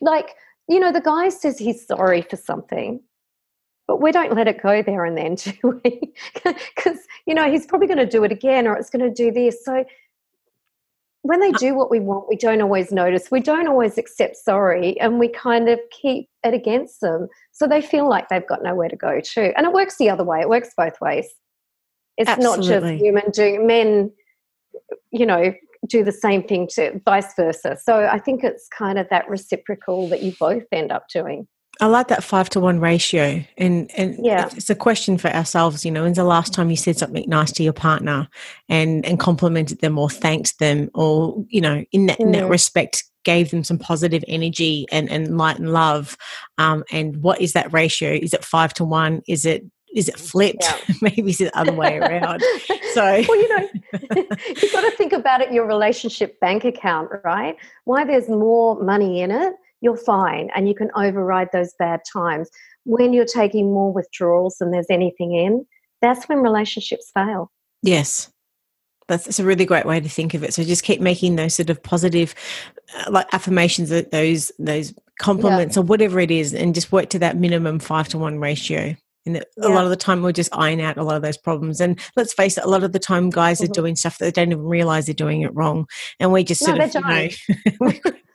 Like, 0.00 0.34
you 0.68 0.78
know, 0.78 0.92
the 0.92 1.00
guy 1.00 1.30
says 1.30 1.58
he's 1.58 1.86
sorry 1.86 2.22
for 2.22 2.36
something 2.36 3.00
but 3.90 4.00
we 4.00 4.12
don't 4.12 4.32
let 4.36 4.46
it 4.46 4.62
go 4.62 4.84
there 4.84 5.04
and 5.04 5.18
then, 5.18 5.34
do 5.34 5.80
we? 5.82 6.14
Because, 6.44 6.98
you 7.26 7.34
know, 7.34 7.50
he's 7.50 7.66
probably 7.66 7.88
going 7.88 7.98
to 7.98 8.06
do 8.06 8.22
it 8.22 8.30
again 8.30 8.68
or 8.68 8.76
it's 8.76 8.88
going 8.88 9.02
to 9.02 9.12
do 9.12 9.32
this. 9.32 9.64
So 9.64 9.84
when 11.22 11.40
they 11.40 11.50
do 11.50 11.74
what 11.74 11.90
we 11.90 11.98
want, 11.98 12.28
we 12.28 12.36
don't 12.36 12.62
always 12.62 12.92
notice. 12.92 13.32
We 13.32 13.40
don't 13.40 13.66
always 13.66 13.98
accept 13.98 14.36
sorry 14.36 14.96
and 15.00 15.18
we 15.18 15.26
kind 15.26 15.68
of 15.68 15.80
keep 15.90 16.28
it 16.44 16.54
against 16.54 17.00
them. 17.00 17.26
So 17.50 17.66
they 17.66 17.82
feel 17.82 18.08
like 18.08 18.28
they've 18.28 18.46
got 18.46 18.62
nowhere 18.62 18.88
to 18.88 18.94
go 18.94 19.20
to. 19.20 19.58
And 19.58 19.66
it 19.66 19.72
works 19.72 19.96
the 19.98 20.08
other 20.08 20.22
way, 20.22 20.38
it 20.40 20.48
works 20.48 20.70
both 20.76 21.00
ways. 21.00 21.26
It's 22.16 22.30
Absolutely. 22.30 22.70
not 22.70 22.80
just 22.90 23.02
women 23.02 23.30
doing, 23.32 23.66
men, 23.66 24.12
you 25.10 25.26
know, 25.26 25.52
do 25.88 26.04
the 26.04 26.12
same 26.12 26.44
thing 26.44 26.68
to 26.74 27.00
vice 27.04 27.34
versa. 27.34 27.76
So 27.82 28.04
I 28.06 28.20
think 28.20 28.44
it's 28.44 28.68
kind 28.68 29.00
of 29.00 29.08
that 29.10 29.28
reciprocal 29.28 30.08
that 30.10 30.22
you 30.22 30.32
both 30.38 30.66
end 30.70 30.92
up 30.92 31.06
doing. 31.12 31.48
I 31.80 31.86
like 31.86 32.08
that 32.08 32.22
five 32.22 32.50
to 32.50 32.60
one 32.60 32.78
ratio, 32.78 33.42
and 33.56 33.90
and 33.96 34.16
yeah. 34.18 34.50
it's 34.54 34.68
a 34.68 34.74
question 34.74 35.16
for 35.16 35.28
ourselves. 35.28 35.84
You 35.84 35.90
know, 35.90 36.02
when's 36.02 36.18
the 36.18 36.24
last 36.24 36.52
time 36.52 36.70
you 36.70 36.76
said 36.76 36.98
something 36.98 37.24
nice 37.28 37.52
to 37.52 37.62
your 37.62 37.72
partner, 37.72 38.28
and 38.68 39.04
and 39.06 39.18
complimented 39.18 39.80
them 39.80 39.98
or 39.98 40.10
thanked 40.10 40.58
them, 40.58 40.90
or 40.94 41.42
you 41.48 41.60
know, 41.60 41.84
in 41.92 42.06
that 42.06 42.18
mm. 42.18 42.26
in 42.26 42.32
that 42.32 42.44
mm. 42.44 42.50
respect, 42.50 43.04
gave 43.24 43.50
them 43.50 43.64
some 43.64 43.78
positive 43.78 44.22
energy 44.28 44.86
and 44.92 45.10
and 45.10 45.38
light 45.38 45.58
and 45.58 45.72
love. 45.72 46.16
Um, 46.58 46.84
and 46.92 47.22
what 47.22 47.40
is 47.40 47.54
that 47.54 47.72
ratio? 47.72 48.12
Is 48.12 48.34
it 48.34 48.44
five 48.44 48.74
to 48.74 48.84
one? 48.84 49.22
Is 49.26 49.46
it 49.46 49.64
is 49.94 50.08
it 50.08 50.18
flipped? 50.18 50.62
Yeah. 50.62 50.94
Maybe 51.02 51.30
it's 51.30 51.38
the 51.38 51.56
other 51.58 51.72
way 51.72 51.98
around. 51.98 52.42
So, 52.90 53.02
well, 53.04 53.36
you 53.36 53.48
know, 53.56 53.68
you've 53.92 54.72
got 54.72 54.80
to 54.80 54.90
think 54.96 55.12
about 55.12 55.42
it. 55.42 55.52
Your 55.52 55.64
relationship 55.64 56.40
bank 56.40 56.64
account, 56.64 57.08
right? 57.22 57.56
Why 57.84 58.02
there's 58.02 58.28
more 58.28 58.82
money 58.82 59.20
in 59.20 59.30
it 59.30 59.54
you're 59.80 59.96
fine 59.96 60.50
and 60.54 60.68
you 60.68 60.74
can 60.74 60.90
override 60.94 61.48
those 61.52 61.72
bad 61.78 62.00
times. 62.12 62.50
When 62.84 63.12
you're 63.12 63.24
taking 63.24 63.72
more 63.72 63.92
withdrawals 63.92 64.56
than 64.58 64.70
there's 64.70 64.86
anything 64.90 65.34
in, 65.34 65.66
that's 66.00 66.28
when 66.28 66.38
relationships 66.38 67.10
fail. 67.14 67.50
Yes. 67.82 68.30
That's, 69.08 69.40
a 69.40 69.44
really 69.44 69.64
great 69.64 69.86
way 69.86 69.98
to 69.98 70.08
think 70.08 70.34
of 70.34 70.44
it. 70.44 70.54
So 70.54 70.62
just 70.62 70.84
keep 70.84 71.00
making 71.00 71.34
those 71.34 71.54
sort 71.54 71.68
of 71.68 71.82
positive, 71.82 72.32
uh, 72.96 73.10
like 73.10 73.26
affirmations, 73.34 73.90
those 74.12 74.52
those 74.60 74.94
compliments 75.18 75.74
yeah. 75.74 75.82
or 75.82 75.84
whatever 75.84 76.20
it 76.20 76.30
is, 76.30 76.54
and 76.54 76.76
just 76.76 76.92
work 76.92 77.08
to 77.10 77.18
that 77.18 77.36
minimum 77.36 77.80
five 77.80 78.06
to 78.10 78.18
one 78.18 78.38
ratio. 78.38 78.94
And 79.26 79.36
yeah. 79.36 79.42
a 79.62 79.68
lot 79.68 79.82
of 79.82 79.90
the 79.90 79.96
time, 79.96 80.22
we'll 80.22 80.32
just 80.32 80.54
iron 80.56 80.80
out 80.80 80.96
a 80.96 81.02
lot 81.02 81.16
of 81.16 81.22
those 81.22 81.36
problems. 81.36 81.80
And 81.80 81.98
let's 82.14 82.32
face 82.32 82.56
it, 82.56 82.62
a 82.62 82.68
lot 82.68 82.84
of 82.84 82.92
the 82.92 83.00
time, 83.00 83.30
guys 83.30 83.60
mm-hmm. 83.60 83.72
are 83.72 83.74
doing 83.74 83.96
stuff 83.96 84.18
that 84.18 84.26
they 84.26 84.30
don't 84.30 84.52
even 84.52 84.64
realize 84.64 85.06
they're 85.06 85.14
doing 85.14 85.42
it 85.42 85.54
wrong, 85.56 85.86
and 86.20 86.32
we 86.32 86.44
just 86.44 86.64
sort 86.64 86.78
no, 86.78 86.84
of, 86.84 86.94
you 86.94 87.00
know, 87.80 87.92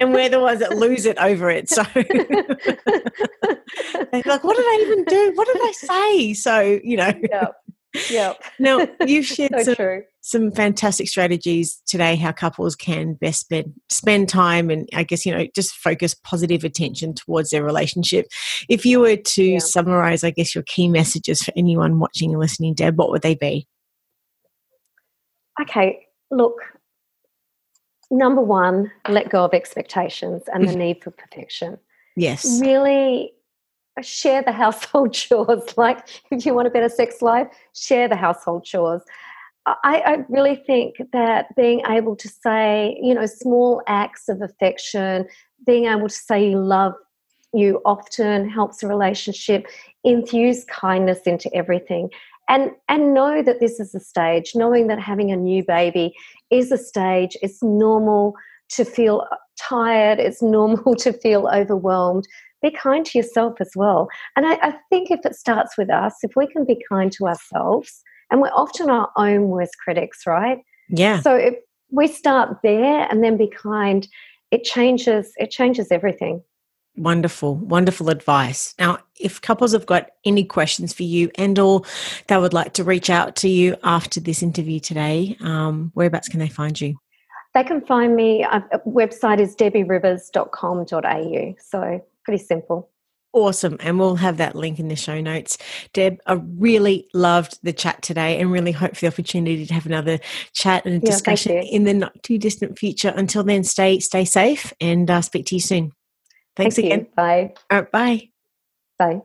and 0.00 0.12
we're 0.12 0.28
the 0.28 0.40
ones 0.40 0.60
that 0.60 0.76
lose 0.76 1.06
it 1.06 1.18
over 1.18 1.50
it. 1.50 1.68
So 1.68 1.82
like, 1.94 2.04
what 4.44 4.56
did 4.56 4.66
I 4.66 4.78
even 4.82 5.04
do? 5.04 5.32
What 5.34 5.46
did 5.46 5.56
I 5.60 5.72
say? 5.72 6.34
So, 6.34 6.80
you 6.82 6.96
know. 6.96 7.12
Yep. 7.30 7.54
Yep. 8.10 8.42
Now, 8.58 8.86
you've 9.06 9.26
shared 9.26 9.52
so 9.62 9.74
some, 9.74 10.02
some 10.20 10.50
fantastic 10.52 11.08
strategies 11.08 11.82
today 11.86 12.16
how 12.16 12.32
couples 12.32 12.74
can 12.74 13.14
best 13.14 13.40
spend, 13.40 13.74
spend 13.90 14.28
time 14.28 14.70
and 14.70 14.88
I 14.94 15.02
guess, 15.02 15.26
you 15.26 15.34
know, 15.34 15.46
just 15.54 15.74
focus 15.74 16.14
positive 16.14 16.64
attention 16.64 17.14
towards 17.14 17.50
their 17.50 17.62
relationship. 17.62 18.26
If 18.68 18.86
you 18.86 19.00
were 19.00 19.16
to 19.16 19.44
yeah. 19.44 19.58
summarize, 19.58 20.24
I 20.24 20.30
guess, 20.30 20.54
your 20.54 20.64
key 20.66 20.88
messages 20.88 21.42
for 21.42 21.52
anyone 21.56 21.98
watching 21.98 22.30
and 22.30 22.40
listening, 22.40 22.74
Deb, 22.74 22.96
what 22.96 23.10
would 23.10 23.22
they 23.22 23.34
be? 23.34 23.66
Okay. 25.60 26.06
Look, 26.30 26.54
number 28.12 28.42
one, 28.42 28.92
let 29.08 29.30
go 29.30 29.44
of 29.44 29.54
expectations 29.54 30.42
and 30.52 30.68
the 30.68 30.72
mm. 30.72 30.78
need 30.78 31.02
for 31.02 31.10
perfection. 31.10 31.78
Yes. 32.14 32.60
Really 32.60 33.32
share 34.02 34.42
the 34.42 34.52
household 34.52 35.12
chores. 35.14 35.76
Like, 35.76 36.06
if 36.30 36.46
you 36.46 36.54
want 36.54 36.68
a 36.68 36.70
better 36.70 36.88
sex 36.88 37.22
life, 37.22 37.48
share 37.74 38.08
the 38.08 38.16
household 38.16 38.64
chores. 38.64 39.02
I, 39.64 40.02
I, 40.04 40.24
really 40.28 40.56
think 40.56 40.96
that 41.12 41.54
being 41.54 41.82
able 41.88 42.16
to 42.16 42.28
say, 42.28 42.98
you 43.00 43.14
know, 43.14 43.26
small 43.26 43.80
acts 43.86 44.28
of 44.28 44.42
affection, 44.42 45.26
being 45.64 45.84
able 45.86 46.08
to 46.08 46.14
say 46.14 46.50
you 46.50 46.58
love 46.58 46.94
you 47.52 47.80
often 47.84 48.48
helps 48.48 48.82
a 48.82 48.88
relationship, 48.88 49.66
infuse 50.04 50.64
kindness 50.64 51.20
into 51.26 51.54
everything. 51.54 52.08
And, 52.48 52.72
and 52.88 53.14
know 53.14 53.42
that 53.42 53.60
this 53.60 53.80
is 53.80 53.94
a 53.94 54.00
stage, 54.00 54.52
knowing 54.54 54.88
that 54.88 55.00
having 55.00 55.30
a 55.30 55.36
new 55.36 55.64
baby 55.64 56.14
is 56.50 56.72
a 56.72 56.78
stage. 56.78 57.36
It's 57.42 57.62
normal 57.62 58.34
to 58.70 58.84
feel 58.84 59.26
tired, 59.58 60.18
it's 60.18 60.42
normal 60.42 60.94
to 60.96 61.12
feel 61.12 61.48
overwhelmed. 61.48 62.26
Be 62.62 62.70
kind 62.70 63.04
to 63.06 63.18
yourself 63.18 63.54
as 63.60 63.72
well. 63.74 64.08
And 64.36 64.46
I, 64.46 64.52
I 64.62 64.74
think 64.88 65.10
if 65.10 65.20
it 65.24 65.34
starts 65.34 65.76
with 65.76 65.90
us, 65.90 66.14
if 66.22 66.32
we 66.36 66.46
can 66.46 66.64
be 66.64 66.80
kind 66.88 67.10
to 67.12 67.26
ourselves, 67.26 68.02
and 68.30 68.40
we're 68.40 68.48
often 68.48 68.88
our 68.88 69.10
own 69.16 69.48
worst 69.48 69.76
critics, 69.82 70.26
right? 70.26 70.58
Yeah. 70.88 71.20
So 71.20 71.34
if 71.34 71.54
we 71.90 72.06
start 72.06 72.58
there 72.62 73.06
and 73.10 73.22
then 73.22 73.36
be 73.36 73.48
kind, 73.48 74.08
it 74.50 74.64
changes 74.64 75.32
it 75.36 75.50
changes 75.50 75.88
everything. 75.90 76.42
Wonderful, 76.96 77.56
wonderful 77.56 78.10
advice. 78.10 78.74
Now, 78.78 78.98
if 79.18 79.40
couples 79.40 79.72
have 79.72 79.86
got 79.86 80.10
any 80.26 80.44
questions 80.44 80.92
for 80.92 81.04
you 81.04 81.30
and 81.36 81.58
or 81.58 81.82
they 82.28 82.36
would 82.36 82.52
like 82.52 82.74
to 82.74 82.84
reach 82.84 83.08
out 83.08 83.34
to 83.36 83.48
you 83.48 83.76
after 83.82 84.20
this 84.20 84.42
interview 84.42 84.78
today, 84.78 85.36
um, 85.40 85.90
whereabouts 85.94 86.28
can 86.28 86.38
they 86.38 86.50
find 86.50 86.78
you? 86.78 86.96
They 87.54 87.64
can 87.64 87.80
find 87.82 88.14
me, 88.14 88.44
uh, 88.44 88.60
website 88.86 89.40
is 89.40 89.56
debbierivers.com.au. 89.56 91.54
So 91.58 92.04
pretty 92.24 92.44
simple. 92.44 92.90
Awesome. 93.34 93.78
And 93.80 93.98
we'll 93.98 94.16
have 94.16 94.36
that 94.36 94.54
link 94.54 94.78
in 94.78 94.88
the 94.88 94.96
show 94.96 95.20
notes. 95.20 95.56
Deb, 95.94 96.18
I 96.26 96.34
really 96.34 97.08
loved 97.14 97.58
the 97.62 97.72
chat 97.72 98.02
today 98.02 98.38
and 98.38 98.52
really 98.52 98.72
hope 98.72 98.94
for 98.94 99.00
the 99.00 99.06
opportunity 99.06 99.64
to 99.64 99.72
have 99.72 99.86
another 99.86 100.18
chat 100.52 100.84
and 100.84 101.00
discussion 101.00 101.52
yeah, 101.52 101.62
in 101.62 101.84
the 101.84 101.94
not 101.94 102.22
too 102.22 102.36
distant 102.36 102.78
future. 102.78 103.12
Until 103.16 103.42
then, 103.42 103.64
stay 103.64 104.00
stay 104.00 104.26
safe 104.26 104.74
and 104.82 105.10
uh, 105.10 105.22
speak 105.22 105.46
to 105.46 105.54
you 105.54 105.62
soon. 105.62 105.92
Thanks 106.56 106.76
Thank 106.76 106.86
again. 106.86 107.00
You. 107.00 107.06
Bye. 107.16 107.54
All 107.70 107.80
right, 107.80 107.90
bye. 107.90 108.28
Bye. 108.98 109.22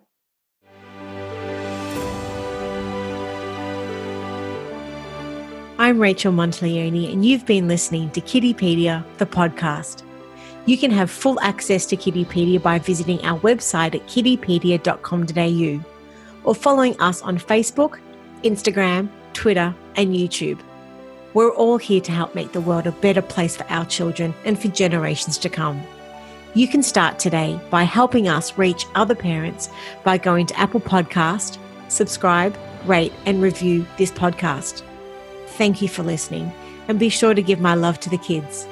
I'm 5.80 6.00
Rachel 6.00 6.34
Monteleone, 6.34 7.14
and 7.14 7.24
you've 7.24 7.46
been 7.46 7.68
listening 7.68 8.10
to 8.12 8.22
Kiddipedia, 8.22 9.06
the 9.20 9.28
podcast. 9.28 10.04
You 10.66 10.78
can 10.78 10.92
have 10.92 11.12
full 11.12 11.40
access 11.42 11.86
to 11.86 11.96
Kiddipedia 11.96 12.62
by 12.62 12.80
visiting 12.80 13.24
our 13.24 13.40
website 13.40 13.96
at 13.96 14.06
kiddipedia.com.au 14.08 15.86
or 16.44 16.56
following 16.56 17.00
us 17.00 17.22
on 17.22 17.38
Facebook, 17.38 18.00
Instagram, 18.44 19.10
Twitter, 19.34 19.74
and 19.96 20.14
YouTube. 20.16 20.60
We're 21.34 21.54
all 21.54 21.78
here 21.78 22.02
to 22.02 22.12
help 22.12 22.34
make 22.34 22.52
the 22.54 22.62
world 22.62 22.88
a 22.88 22.92
better 22.92 23.22
place 23.22 23.56
for 23.56 23.66
our 23.70 23.86
children 23.86 24.34
and 24.46 24.60
for 24.60 24.70
generations 24.70 25.38
to 25.38 25.50
come. 25.50 25.82
You 26.58 26.68
can 26.68 26.82
start 26.82 27.20
today 27.20 27.60
by 27.70 27.84
helping 27.84 28.28
us 28.28 28.58
reach 28.58 28.88
other 28.96 29.14
parents 29.14 29.70
by 30.04 30.18
going 30.18 30.48
to 30.48 30.60
Apple 30.60 30.80
Podcast, 30.80 31.60
subscribe, 31.88 32.58
rate, 32.88 33.14
and 33.28 33.44
review 33.44 33.86
this 34.00 34.10
podcast. 34.10 34.82
Thank 35.50 35.84
you 35.84 35.88
for 35.88 36.02
listening, 36.02 36.52
and 36.88 36.98
be 36.98 37.10
sure 37.10 37.36
to 37.36 37.44
give 37.44 37.60
my 37.60 37.76
love 37.76 38.00
to 38.00 38.10
the 38.10 38.18
kids. 38.18 38.68